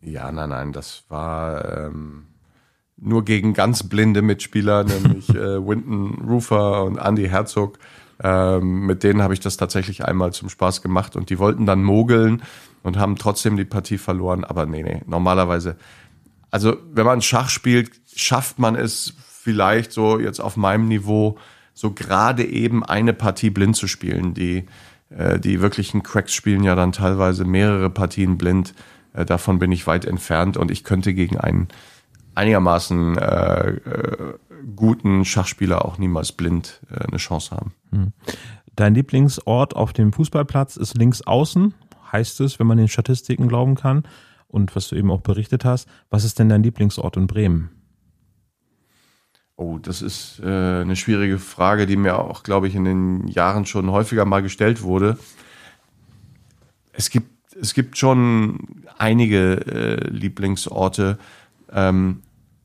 Ja, 0.01 0.31
nein, 0.31 0.49
nein, 0.49 0.73
das 0.73 1.05
war 1.09 1.87
ähm, 1.87 2.27
nur 2.97 3.23
gegen 3.23 3.53
ganz 3.53 3.83
blinde 3.83 4.21
Mitspieler, 4.21 4.83
nämlich 4.85 5.29
äh, 5.29 5.65
Winton 5.65 6.25
Rufer 6.27 6.83
und 6.83 6.97
Andy 6.97 7.27
Herzog. 7.27 7.77
Ähm, 8.23 8.85
mit 8.85 9.03
denen 9.03 9.21
habe 9.21 9.33
ich 9.33 9.39
das 9.39 9.57
tatsächlich 9.57 10.03
einmal 10.03 10.33
zum 10.33 10.49
Spaß 10.49 10.81
gemacht 10.81 11.15
und 11.15 11.29
die 11.29 11.37
wollten 11.37 11.67
dann 11.67 11.83
mogeln 11.83 12.41
und 12.81 12.97
haben 12.97 13.15
trotzdem 13.15 13.57
die 13.57 13.65
Partie 13.65 13.99
verloren. 13.99 14.43
Aber 14.43 14.65
nee, 14.65 14.81
nee, 14.81 15.01
normalerweise. 15.05 15.77
Also, 16.49 16.77
wenn 16.91 17.05
man 17.05 17.21
Schach 17.21 17.49
spielt, 17.49 17.91
schafft 18.15 18.57
man 18.57 18.75
es 18.75 19.13
vielleicht 19.19 19.91
so 19.91 20.19
jetzt 20.19 20.39
auf 20.39 20.57
meinem 20.57 20.87
Niveau, 20.87 21.37
so 21.73 21.91
gerade 21.91 22.43
eben 22.43 22.83
eine 22.83 23.13
Partie 23.13 23.51
blind 23.51 23.75
zu 23.75 23.87
spielen. 23.87 24.33
Die, 24.33 24.65
äh, 25.09 25.39
die 25.39 25.61
wirklichen 25.61 26.01
Cracks 26.01 26.33
spielen 26.33 26.63
ja 26.63 26.75
dann 26.75 26.91
teilweise 26.91 27.45
mehrere 27.45 27.89
Partien 27.89 28.37
blind. 28.37 28.73
Äh, 29.13 29.25
davon 29.25 29.59
bin 29.59 29.71
ich 29.71 29.85
weit 29.85 30.05
entfernt 30.05 30.57
und 30.57 30.71
ich 30.71 30.83
könnte 30.83 31.13
gegen 31.13 31.37
einen 31.37 31.67
einigermaßen 32.37 33.17
äh, 33.17 33.69
äh, 33.69 34.33
guten 34.75 35.25
Schachspieler 35.25 35.83
auch 35.83 35.97
niemals 35.97 36.31
blind 36.31 36.81
äh, 36.91 37.03
eine 37.05 37.17
Chance 37.17 37.55
haben. 37.55 37.73
Hm. 37.91 38.13
Dein 38.75 38.93
Lieblingsort 38.93 39.75
auf 39.75 39.91
dem 39.91 40.13
Fußballplatz 40.13 40.77
ist 40.77 40.95
links 40.97 41.23
außen, 41.23 41.73
heißt 42.11 42.39
es, 42.41 42.59
wenn 42.59 42.67
man 42.67 42.77
den 42.77 42.87
Statistiken 42.87 43.47
glauben 43.47 43.75
kann. 43.75 44.03
Und 44.47 44.75
was 44.75 44.87
du 44.87 44.95
eben 44.95 45.11
auch 45.11 45.21
berichtet 45.21 45.65
hast, 45.65 45.89
was 46.09 46.23
ist 46.23 46.39
denn 46.39 46.47
dein 46.47 46.63
Lieblingsort 46.63 47.17
in 47.17 47.27
Bremen? 47.27 47.69
Oh, 49.55 49.79
das 49.79 50.03
ist 50.03 50.39
äh, 50.39 50.45
eine 50.45 50.95
schwierige 50.95 51.39
Frage, 51.39 51.87
die 51.87 51.97
mir 51.97 52.19
auch, 52.19 52.43
glaube 52.43 52.67
ich, 52.67 52.75
in 52.75 52.85
den 52.85 53.27
Jahren 53.27 53.65
schon 53.65 53.89
häufiger 53.89 54.23
mal 54.23 54.43
gestellt 54.43 54.83
wurde. 54.83 55.17
Es 56.93 57.09
gibt, 57.09 57.55
es 57.59 57.73
gibt 57.73 57.97
schon 57.97 58.85
einige 58.99 59.65
äh, 59.65 60.09
Lieblingsorte. 60.09 61.17
Ähm, 61.73 62.21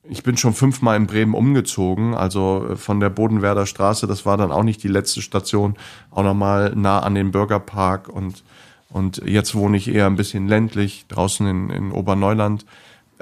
ich 0.08 0.22
bin 0.22 0.36
schon 0.36 0.52
fünfmal 0.52 0.96
in 0.96 1.06
Bremen 1.06 1.34
umgezogen, 1.34 2.14
also 2.14 2.66
äh, 2.70 2.76
von 2.76 3.00
der 3.00 3.10
Bodenwerder 3.10 3.66
Straße, 3.66 4.06
das 4.06 4.26
war 4.26 4.36
dann 4.36 4.52
auch 4.52 4.64
nicht 4.64 4.82
die 4.82 4.88
letzte 4.88 5.22
Station, 5.22 5.76
auch 6.10 6.24
nochmal 6.24 6.74
nah 6.74 7.00
an 7.00 7.14
den 7.14 7.30
Bürgerpark 7.30 8.08
und, 8.08 8.42
und 8.88 9.22
jetzt 9.24 9.54
wohne 9.54 9.76
ich 9.76 9.88
eher 9.88 10.06
ein 10.06 10.16
bisschen 10.16 10.48
ländlich, 10.48 11.06
draußen 11.08 11.46
in, 11.46 11.70
in 11.70 11.92
Oberneuland. 11.92 12.66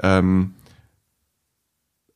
Ähm, 0.01 0.55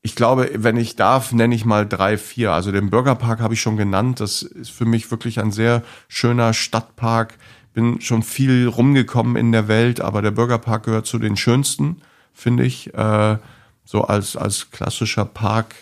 ich 0.02 0.16
glaube, 0.16 0.52
wenn 0.54 0.78
ich 0.78 0.96
darf, 0.96 1.32
nenne 1.32 1.56
ich 1.56 1.66
mal 1.66 1.88
drei, 1.88 2.20
vier. 2.20 2.52
Also 2.52 2.72
den 2.72 2.92
Bürgerpark 2.92 3.40
habe 3.40 3.56
ich 3.56 3.62
schon 3.62 3.76
genannt. 3.76 4.20
Das 4.20 4.44
ist 4.44 4.70
für 4.70 4.86
mich 4.86 5.10
wirklich 5.10 5.40
ein 5.40 5.52
sehr 5.52 5.82
schöner 6.08 6.54
Stadtpark. 6.54 7.34
Bin 7.74 8.00
schon 8.02 8.22
viel 8.22 8.68
rumgekommen 8.68 9.36
in 9.36 9.52
der 9.52 9.68
Welt, 9.68 10.02
aber 10.02 10.22
der 10.22 10.30
Bürgerpark 10.30 10.84
gehört 10.84 11.08
zu 11.08 11.18
den 11.18 11.38
schönsten, 11.38 12.04
finde 12.34 12.66
ich. 12.66 12.94
Äh, 12.94 13.38
so 13.86 14.02
als, 14.04 14.36
als 14.36 14.72
klassischer 14.72 15.26
Park 15.26 15.76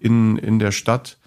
in, 0.00 0.36
in 0.38 0.58
der 0.58 0.72
Stadt. 0.72 1.18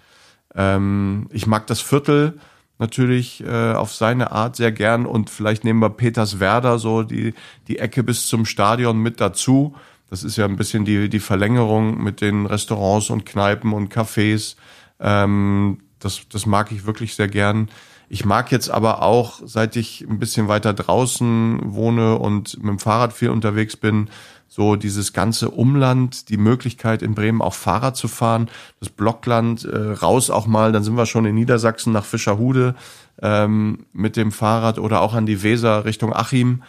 Ähm, 0.54 1.28
ich 1.30 1.46
mag 1.46 1.66
das 1.66 1.80
Viertel 1.80 2.40
natürlich 2.78 3.44
äh, 3.44 3.72
auf 3.74 3.94
seine 3.94 4.32
Art 4.32 4.56
sehr 4.56 4.72
gern 4.72 5.06
und 5.06 5.30
vielleicht 5.30 5.62
nehmen 5.62 5.80
wir 5.80 5.90
Peterswerder 5.90 6.78
so 6.78 7.04
die, 7.04 7.34
die 7.68 7.78
Ecke 7.78 8.02
bis 8.02 8.26
zum 8.26 8.44
Stadion 8.44 8.98
mit 8.98 9.20
dazu. 9.20 9.76
Das 10.10 10.24
ist 10.24 10.36
ja 10.36 10.44
ein 10.46 10.56
bisschen 10.56 10.84
die, 10.84 11.08
die 11.08 11.20
Verlängerung 11.20 12.02
mit 12.02 12.20
den 12.20 12.44
Restaurants 12.46 13.08
und 13.08 13.24
Kneipen 13.24 13.72
und 13.72 13.94
Cafés. 13.94 14.56
Ähm, 15.00 15.78
das, 16.00 16.22
das 16.28 16.44
mag 16.46 16.72
ich 16.72 16.84
wirklich 16.84 17.14
sehr 17.14 17.28
gern. 17.28 17.68
Ich 18.08 18.26
mag 18.26 18.52
jetzt 18.52 18.68
aber 18.68 19.00
auch, 19.00 19.40
seit 19.44 19.76
ich 19.76 20.02
ein 20.02 20.18
bisschen 20.18 20.48
weiter 20.48 20.74
draußen 20.74 21.60
wohne 21.62 22.18
und 22.18 22.58
mit 22.58 22.68
dem 22.68 22.78
Fahrrad 22.78 23.14
viel 23.14 23.30
unterwegs 23.30 23.76
bin, 23.76 24.10
so 24.54 24.76
dieses 24.76 25.14
ganze 25.14 25.50
Umland, 25.50 26.28
die 26.28 26.36
Möglichkeit 26.36 27.00
in 27.00 27.14
Bremen 27.14 27.40
auch 27.40 27.54
Fahrrad 27.54 27.96
zu 27.96 28.06
fahren, 28.06 28.50
das 28.80 28.90
Blockland, 28.90 29.64
äh, 29.64 29.92
raus 29.92 30.28
auch 30.28 30.46
mal, 30.46 30.72
dann 30.72 30.84
sind 30.84 30.94
wir 30.94 31.06
schon 31.06 31.24
in 31.24 31.34
Niedersachsen 31.36 31.90
nach 31.90 32.04
Fischerhude 32.04 32.74
ähm, 33.22 33.86
mit 33.94 34.14
dem 34.14 34.30
Fahrrad 34.30 34.78
oder 34.78 35.00
auch 35.00 35.14
an 35.14 35.24
die 35.24 35.42
Weser 35.42 35.86
Richtung 35.86 36.12
Achim. 36.12 36.64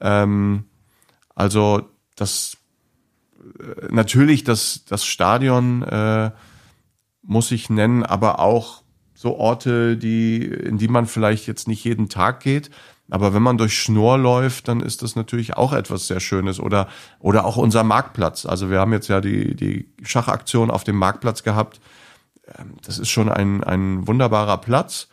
Ähm, 0.00 0.64
also 1.36 1.82
das 2.16 2.56
äh, 3.60 3.86
natürlich 3.88 4.42
das, 4.42 4.84
das 4.88 5.04
Stadion 5.04 5.84
äh, 5.84 6.32
muss 7.22 7.52
ich 7.52 7.70
nennen, 7.70 8.02
aber 8.02 8.40
auch 8.40 8.82
so 9.14 9.36
Orte, 9.36 9.96
die, 9.96 10.42
in 10.44 10.76
die 10.76 10.88
man 10.88 11.06
vielleicht 11.06 11.46
jetzt 11.46 11.68
nicht 11.68 11.84
jeden 11.84 12.08
Tag 12.08 12.40
geht, 12.40 12.70
aber 13.10 13.32
wenn 13.32 13.42
man 13.42 13.56
durch 13.56 13.78
Schnur 13.78 14.18
läuft, 14.18 14.68
dann 14.68 14.80
ist 14.80 15.02
das 15.02 15.16
natürlich 15.16 15.56
auch 15.56 15.72
etwas 15.72 16.08
sehr 16.08 16.20
Schönes. 16.20 16.60
Oder, 16.60 16.88
oder 17.18 17.46
auch 17.46 17.56
unser 17.56 17.82
Marktplatz. 17.82 18.44
Also 18.44 18.70
wir 18.70 18.80
haben 18.80 18.92
jetzt 18.92 19.08
ja 19.08 19.20
die, 19.20 19.54
die 19.54 19.90
Schachaktion 20.02 20.70
auf 20.70 20.84
dem 20.84 20.96
Marktplatz 20.96 21.42
gehabt. 21.42 21.80
Ähm, 22.58 22.74
das 22.82 22.98
ist 22.98 23.08
schon 23.08 23.30
ein, 23.30 23.64
ein 23.64 24.06
wunderbarer 24.06 24.58
Platz. 24.58 25.08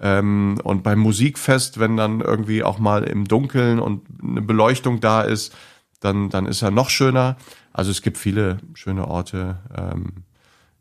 Ähm, 0.00 0.60
und 0.64 0.82
beim 0.82 0.98
Musikfest, 0.98 1.78
wenn 1.78 1.96
dann 1.96 2.20
irgendwie 2.20 2.64
auch 2.64 2.78
mal 2.78 3.04
im 3.04 3.28
Dunkeln 3.28 3.78
und 3.78 4.02
eine 4.22 4.42
Beleuchtung 4.42 5.00
da 5.00 5.22
ist, 5.22 5.54
dann, 6.00 6.30
dann 6.30 6.46
ist 6.46 6.62
er 6.62 6.72
noch 6.72 6.90
schöner. 6.90 7.36
Also 7.72 7.92
es 7.92 8.02
gibt 8.02 8.18
viele 8.18 8.58
schöne 8.74 9.06
Orte 9.06 9.58
ähm, 9.76 10.24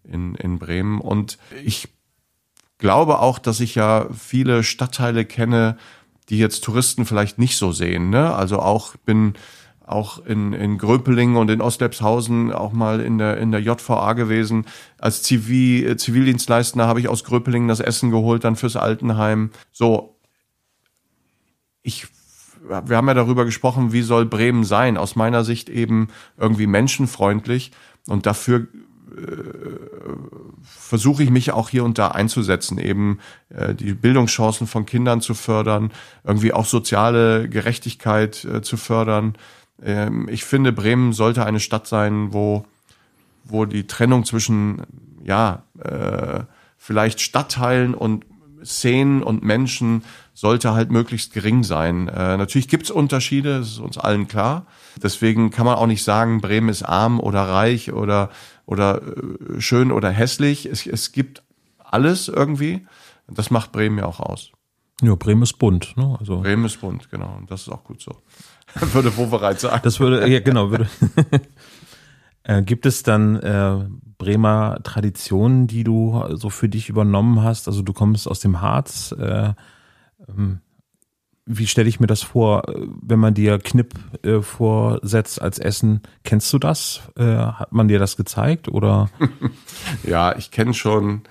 in, 0.04 0.34
in 0.36 0.58
Bremen. 0.58 1.00
Und 1.00 1.38
ich 1.64 1.90
glaube 2.80 3.20
auch, 3.20 3.38
dass 3.38 3.60
ich 3.60 3.76
ja 3.76 4.08
viele 4.12 4.64
Stadtteile 4.64 5.26
kenne, 5.26 5.78
die 6.30 6.38
jetzt 6.38 6.64
Touristen 6.64 7.06
vielleicht 7.06 7.38
nicht 7.38 7.58
so 7.58 7.72
sehen. 7.72 8.10
Ne? 8.10 8.34
Also 8.34 8.60
auch 8.60 8.96
bin 8.98 9.34
auch 9.86 10.26
in, 10.26 10.54
in 10.54 10.78
Gröpelingen 10.78 11.38
und 11.38 11.50
in 11.52 11.62
Ostlepshausen 11.62 12.52
auch 12.52 12.74
mal 12.74 13.00
in 13.02 13.18
der, 13.18 13.38
in 13.38 13.52
der 13.52 13.62
JVA 13.62 14.14
gewesen. 14.14 14.66
Als 14.98 15.22
Zivil, 15.22 15.88
äh, 15.88 15.98
Zivildienstleister 15.98 16.88
habe 16.88 17.00
ich 17.00 17.08
aus 17.08 17.24
Gröpelingen 17.24 17.68
das 17.68 17.80
Essen 17.80 18.10
geholt, 18.10 18.44
dann 18.44 18.56
fürs 18.56 18.76
Altenheim. 18.76 19.52
So, 19.72 20.18
ich, 21.84 22.08
wir 22.68 22.98
haben 22.98 23.08
ja 23.08 23.14
darüber 23.14 23.46
gesprochen, 23.46 23.94
wie 23.94 24.02
soll 24.02 24.26
Bremen 24.26 24.64
sein? 24.64 24.98
Aus 24.98 25.16
meiner 25.16 25.44
Sicht 25.44 25.70
eben 25.70 26.08
irgendwie 26.38 26.68
menschenfreundlich. 26.68 27.72
Und 28.08 28.26
dafür 28.26 28.68
versuche 30.64 31.24
ich 31.24 31.30
mich 31.30 31.52
auch 31.52 31.70
hier 31.70 31.84
und 31.84 31.98
da 31.98 32.10
einzusetzen, 32.10 32.78
eben 32.78 33.20
äh, 33.50 33.74
die 33.76 33.94
Bildungschancen 33.94 34.68
von 34.68 34.86
Kindern 34.86 35.22
zu 35.22 35.34
fördern, 35.34 35.92
irgendwie 36.24 36.54
auch 36.54 36.66
soziale 36.66 37.50
Gerechtigkeit 37.50 38.44
äh, 38.46 38.62
zu 38.62 38.78
fördern. 38.78 39.36
Ähm, 39.82 40.28
ich 40.30 40.44
finde, 40.44 40.72
Bremen 40.72 41.14
sollte 41.14 41.46
eine 41.46 41.60
Stadt 41.60 41.88
sein, 41.88 42.34
wo, 42.34 42.66
wo 43.44 43.66
die 43.66 43.88
Trennung 43.88 44.26
zwischen, 44.26 44.82
ja, 45.24 45.64
äh, 45.80 46.44
vielleicht 46.78 47.22
Stadtteilen 47.22 47.94
und 47.94 48.26
Szenen 48.64 49.24
und 49.24 49.44
Menschen 49.44 50.04
sollte 50.34 50.74
halt 50.74 50.92
möglichst 50.92 51.34
gering 51.34 51.64
sein. 51.64 52.08
Äh, 52.08 52.38
natürlich 52.38 52.68
gibt's 52.68 52.92
Unterschiede, 52.92 53.60
das 53.60 53.70
ist 53.70 53.80
uns 53.80 53.98
allen 53.98 54.28
klar. 54.28 54.66
Deswegen 55.02 55.52
kann 55.52 55.66
man 55.66 55.76
auch 55.76 55.88
nicht 55.88 56.04
sagen, 56.04 56.42
Bremen 56.42 56.70
ist 56.70 56.84
arm 56.84 57.20
oder 57.20 57.44
reich 57.44 57.94
oder 57.94 58.30
oder 58.66 59.02
äh, 59.02 59.62
schön 59.62 59.92
oder 59.92 60.10
hässlich. 60.10 60.66
Es, 60.66 60.86
es 60.86 61.12
gibt 61.12 61.44
alles 61.78 62.28
irgendwie. 62.28 62.86
Das 63.28 63.52
macht 63.52 63.72
Bremen 63.72 63.98
ja 63.98 64.06
auch 64.06 64.20
aus. 64.20 64.52
Ja, 65.02 65.16
Bremen 65.16 65.44
ist 65.44 65.58
bunt. 65.60 65.96
Ne? 65.98 66.16
Also 66.20 66.40
Bremen 66.40 66.66
ist 66.66 66.80
bunt, 66.80 67.10
genau. 67.10 67.36
Und 67.36 67.52
das 67.52 67.64
ist 67.64 67.70
auch 67.70 67.84
gut 67.84 68.02
so. 68.02 68.22
würde 68.94 69.16
Wovereit 69.18 69.60
sagen. 69.60 69.82
Das 69.84 70.00
würde, 70.00 70.28
ja 70.28 70.40
genau. 70.40 70.72
Würde. 70.72 70.88
äh, 72.44 72.62
gibt 72.62 72.86
es 72.86 73.04
dann 73.04 73.36
äh, 73.38 73.88
Bremer 74.18 74.80
Traditionen, 74.84 75.68
die 75.68 75.84
du 75.84 76.24
so 76.32 76.50
für 76.50 76.70
dich 76.70 76.90
übernommen 76.90 77.44
hast? 77.44 77.68
Also 77.68 77.82
du 77.82 77.94
kommst 77.94 78.28
aus 78.28 78.40
dem 78.40 78.62
Harz. 78.62 79.14
Äh, 79.18 79.54
ähm, 80.28 80.62
wie 81.46 81.68
stelle 81.68 81.90
ich 81.90 82.00
mir 82.00 82.08
das 82.08 82.24
vor, 82.24 82.64
wenn 83.02 83.20
man 83.20 83.34
dir 83.34 83.60
Knipp 83.60 83.94
äh, 84.24 84.42
vorsetzt 84.42 85.42
als 85.42 85.60
Essen? 85.60 86.02
Kennst 86.24 86.52
du 86.52 86.58
das? 86.58 87.02
Äh, 87.16 87.24
hat 87.24 87.72
man 87.72 87.88
dir 87.88 88.00
das 88.00 88.18
gezeigt 88.18 88.68
oder? 88.68 89.10
ja, 90.04 90.36
ich 90.36 90.50
kenne 90.50 90.74
schon 90.74 91.22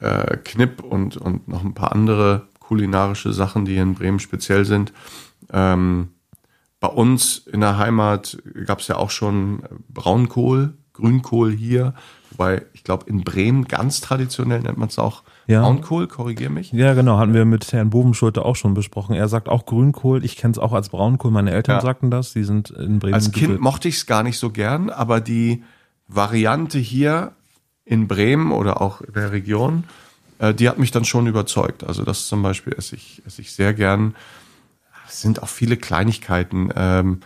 äh, 0.00 0.38
Knipp 0.38 0.82
und, 0.82 1.18
und 1.18 1.48
noch 1.48 1.64
ein 1.64 1.74
paar 1.74 1.92
andere 1.92 2.48
kulinarische 2.60 3.32
Sachen, 3.32 3.64
die 3.64 3.76
in 3.76 3.94
Bremen 3.94 4.18
speziell 4.18 4.64
sind. 4.64 4.92
Ähm, 5.52 6.08
bei 6.80 6.88
uns 6.88 7.38
in 7.38 7.60
der 7.60 7.78
Heimat 7.78 8.38
gab 8.66 8.80
es 8.80 8.88
ja 8.88 8.96
auch 8.96 9.10
schon 9.10 9.62
Braunkohl, 9.88 10.74
Grünkohl 10.94 11.52
hier, 11.52 11.94
wobei 12.30 12.64
ich 12.72 12.84
glaube 12.84 13.08
in 13.08 13.22
Bremen 13.22 13.66
ganz 13.66 14.00
traditionell 14.00 14.60
nennt 14.60 14.78
man 14.78 14.88
es 14.88 14.98
auch 14.98 15.24
ja. 15.46 15.62
Braunkohl, 15.62 16.08
korrigier 16.08 16.50
mich. 16.50 16.72
Ja, 16.72 16.94
genau, 16.94 17.18
hatten 17.18 17.34
wir 17.34 17.44
mit 17.44 17.72
Herrn 17.72 17.90
Bovenschulte 17.90 18.44
auch 18.44 18.56
schon 18.56 18.74
besprochen. 18.74 19.14
Er 19.14 19.28
sagt 19.28 19.48
auch 19.48 19.66
Grünkohl, 19.66 20.24
ich 20.24 20.36
kenne 20.36 20.52
es 20.52 20.58
auch 20.58 20.72
als 20.72 20.88
Braunkohl, 20.88 21.30
meine 21.30 21.52
Eltern 21.52 21.76
ja. 21.76 21.80
sagten 21.82 22.10
das, 22.10 22.32
die 22.32 22.44
sind 22.44 22.70
in 22.70 22.98
Bremen. 22.98 23.14
Als 23.14 23.30
Kind 23.30 23.60
mochte 23.60 23.88
ich 23.88 23.96
es 23.96 24.06
gar 24.06 24.22
nicht 24.22 24.38
so 24.38 24.50
gern, 24.50 24.90
aber 24.90 25.20
die 25.20 25.62
Variante 26.08 26.78
hier 26.78 27.32
in 27.84 28.08
Bremen 28.08 28.52
oder 28.52 28.80
auch 28.80 29.00
in 29.00 29.12
der 29.12 29.32
Region, 29.32 29.84
äh, 30.38 30.52
die 30.52 30.68
hat 30.68 30.78
mich 30.78 30.90
dann 30.90 31.04
schon 31.04 31.26
überzeugt. 31.26 31.84
Also 31.84 32.04
das 32.04 32.26
zum 32.26 32.42
Beispiel 32.42 32.74
esse 32.76 32.96
ich, 32.96 33.22
esse 33.26 33.40
ich 33.40 33.52
sehr 33.52 33.72
gern. 33.74 34.14
Es 35.08 35.22
sind 35.22 35.42
auch 35.42 35.48
viele 35.48 35.76
Kleinigkeiten. 35.76 36.70
Ähm, 36.74 37.20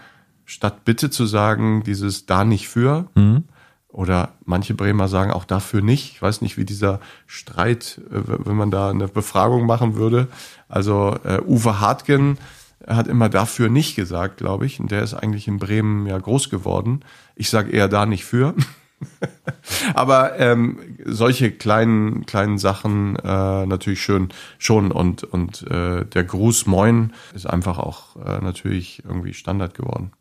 statt 0.45 0.85
bitte 0.85 1.11
zu 1.11 1.27
sagen, 1.27 1.83
dieses 1.85 2.27
da 2.27 2.45
nicht 2.45 2.69
für, 2.69 3.09
mhm. 3.15 3.45
Oder 3.93 4.35
manche 4.45 4.75
Bremer 4.75 5.09
sagen 5.09 5.33
auch 5.33 5.45
dafür 5.45 5.83
nicht. 5.83 6.13
Ich 6.13 6.23
weiß 6.23 6.43
nicht, 6.43 6.57
wie 6.57 6.65
dieser 6.65 7.01
Streit, 7.27 8.01
äh, 8.11 8.23
wenn 8.27 8.57
man 8.57 8.71
da 8.71 8.91
eine 8.91 9.09
Befragung 9.09 9.67
machen 9.67 9.97
würde. 9.97 10.29
Also 10.69 11.17
äh, 11.25 11.41
Uwe 11.47 11.81
Hartgen 11.81 12.39
hat 12.87 13.09
immer 13.09 13.29
dafür 13.29 13.69
nicht 13.69 13.97
gesagt, 13.97 14.39
glaube 14.39 14.67
ich. 14.67 14.81
Und 14.81 14.91
der 14.91 15.03
ist 15.03 15.15
eigentlich 15.15 15.49
in 15.49 15.59
Bremen 15.59 16.07
ja 16.07 16.19
groß 16.19 16.51
geworden. 16.51 17.01
Ich 17.35 17.51
sage 17.51 17.71
eher 17.71 17.89
da 17.89 18.07
nicht 18.07 18.25
für. 18.25 18.55
Aber 19.95 20.39
ähm, 20.39 20.79
solche 21.05 21.51
kleinen 21.51 22.27
kleinen 22.27 22.59
Sachen 22.59 23.17
äh, 23.17 23.67
natürlich 23.67 24.03
schön 24.03 24.29
schon 24.59 24.93
und 24.93 25.25
und 25.25 25.63
äh, 25.69 26.05
der 26.05 26.25
Gruß 26.25 26.67
Moin 26.67 27.15
ist 27.35 27.47
einfach 27.47 27.79
auch 27.79 28.17
äh, 28.17 28.41
natürlich 28.41 29.03
irgendwie 29.05 29.33
Standard 29.33 29.75
geworden. 29.75 30.13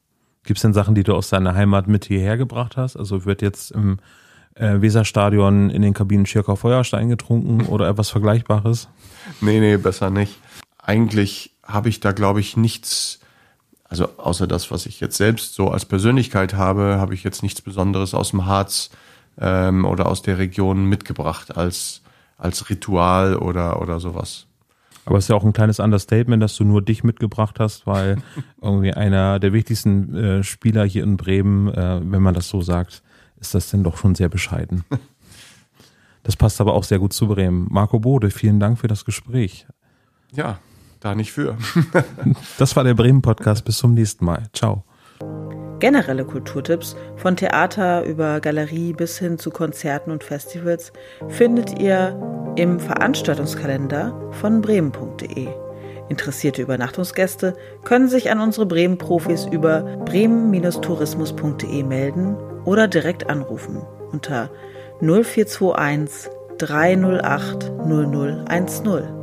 Gibt 0.49 0.57
es 0.57 0.63
denn 0.63 0.73
Sachen, 0.73 0.95
die 0.95 1.03
du 1.03 1.13
aus 1.13 1.29
deiner 1.29 1.53
Heimat 1.53 1.87
mit 1.87 2.05
hierher 2.05 2.35
gebracht 2.35 2.75
hast? 2.75 2.97
Also 2.97 3.23
wird 3.23 3.43
jetzt 3.43 3.69
im 3.69 3.99
äh, 4.55 4.81
Weserstadion 4.81 5.69
in 5.69 5.83
den 5.83 5.93
Kabinen 5.93 6.25
Schirker 6.25 6.57
Feuerstein 6.57 7.07
getrunken 7.07 7.67
oder 7.67 7.87
etwas 7.87 8.09
Vergleichbares? 8.09 8.87
Nee, 9.41 9.59
nee, 9.59 9.77
besser 9.77 10.09
nicht. 10.09 10.39
Eigentlich 10.81 11.51
habe 11.61 11.89
ich 11.89 11.99
da, 11.99 12.13
glaube 12.13 12.39
ich, 12.39 12.57
nichts, 12.57 13.19
also 13.83 14.09
außer 14.17 14.47
das, 14.47 14.71
was 14.71 14.87
ich 14.87 14.99
jetzt 14.99 15.17
selbst 15.17 15.53
so 15.53 15.69
als 15.69 15.85
Persönlichkeit 15.85 16.55
habe, 16.55 16.97
habe 16.97 17.13
ich 17.13 17.23
jetzt 17.23 17.43
nichts 17.43 17.61
Besonderes 17.61 18.15
aus 18.15 18.31
dem 18.31 18.47
Harz 18.47 18.89
ähm, 19.39 19.85
oder 19.85 20.07
aus 20.07 20.23
der 20.23 20.39
Region 20.39 20.85
mitgebracht 20.85 21.57
als, 21.57 22.01
als 22.39 22.71
Ritual 22.71 23.35
oder, 23.35 23.79
oder 23.83 23.99
sowas. 23.99 24.47
Aber 25.09 25.17
es 25.17 25.25
ist 25.25 25.29
ja 25.29 25.35
auch 25.35 25.43
ein 25.43 25.53
kleines 25.53 25.79
Understatement, 25.79 26.41
dass 26.43 26.55
du 26.55 26.63
nur 26.63 26.83
dich 26.83 27.03
mitgebracht 27.03 27.59
hast, 27.59 27.87
weil 27.87 28.17
irgendwie 28.61 28.93
einer 28.93 29.39
der 29.39 29.53
wichtigsten 29.53 30.15
äh, 30.15 30.43
Spieler 30.43 30.85
hier 30.85 31.03
in 31.03 31.17
Bremen, 31.17 31.67
äh, 31.67 31.99
wenn 32.03 32.21
man 32.21 32.35
das 32.35 32.47
so 32.47 32.61
sagt, 32.61 33.01
ist 33.39 33.55
das 33.55 33.71
denn 33.71 33.83
doch 33.83 33.97
schon 33.97 34.15
sehr 34.15 34.29
bescheiden. 34.29 34.85
Das 36.23 36.35
passt 36.35 36.59
aber 36.59 36.73
auch 36.73 36.83
sehr 36.83 36.99
gut 36.99 37.13
zu 37.13 37.27
Bremen. 37.27 37.67
Marco 37.71 37.97
Bode, 37.97 38.29
vielen 38.29 38.59
Dank 38.59 38.77
für 38.77 38.87
das 38.87 39.05
Gespräch. 39.05 39.65
Ja, 40.33 40.59
da 40.99 41.15
nicht 41.15 41.31
für. 41.31 41.57
das 42.59 42.75
war 42.75 42.83
der 42.83 42.93
Bremen-Podcast. 42.93 43.63
Bis 43.63 43.77
zum 43.77 43.93
nächsten 43.93 44.25
Mal. 44.25 44.43
Ciao. 44.53 44.83
Generelle 45.79 46.25
Kulturtipps 46.25 46.95
von 47.15 47.35
Theater 47.35 48.03
über 48.03 48.41
Galerie 48.41 48.93
bis 48.93 49.17
hin 49.17 49.37
zu 49.37 49.49
Konzerten 49.49 50.11
und 50.11 50.23
Festivals 50.23 50.91
findet 51.29 51.79
ihr 51.79 52.19
im 52.55 52.79
Veranstaltungskalender 52.79 54.31
von 54.33 54.61
bremen.de. 54.61 55.47
Interessierte 56.09 56.61
Übernachtungsgäste 56.61 57.53
können 57.85 58.09
sich 58.09 58.31
an 58.31 58.41
unsere 58.41 58.65
Bremen-Profis 58.65 59.45
über 59.45 59.81
bremen-tourismus.de 60.05 61.83
melden 61.83 62.35
oder 62.65 62.87
direkt 62.87 63.29
anrufen 63.29 63.81
unter 64.11 64.49
0421 65.01 66.29
308 66.57 67.71
0010. 67.85 69.18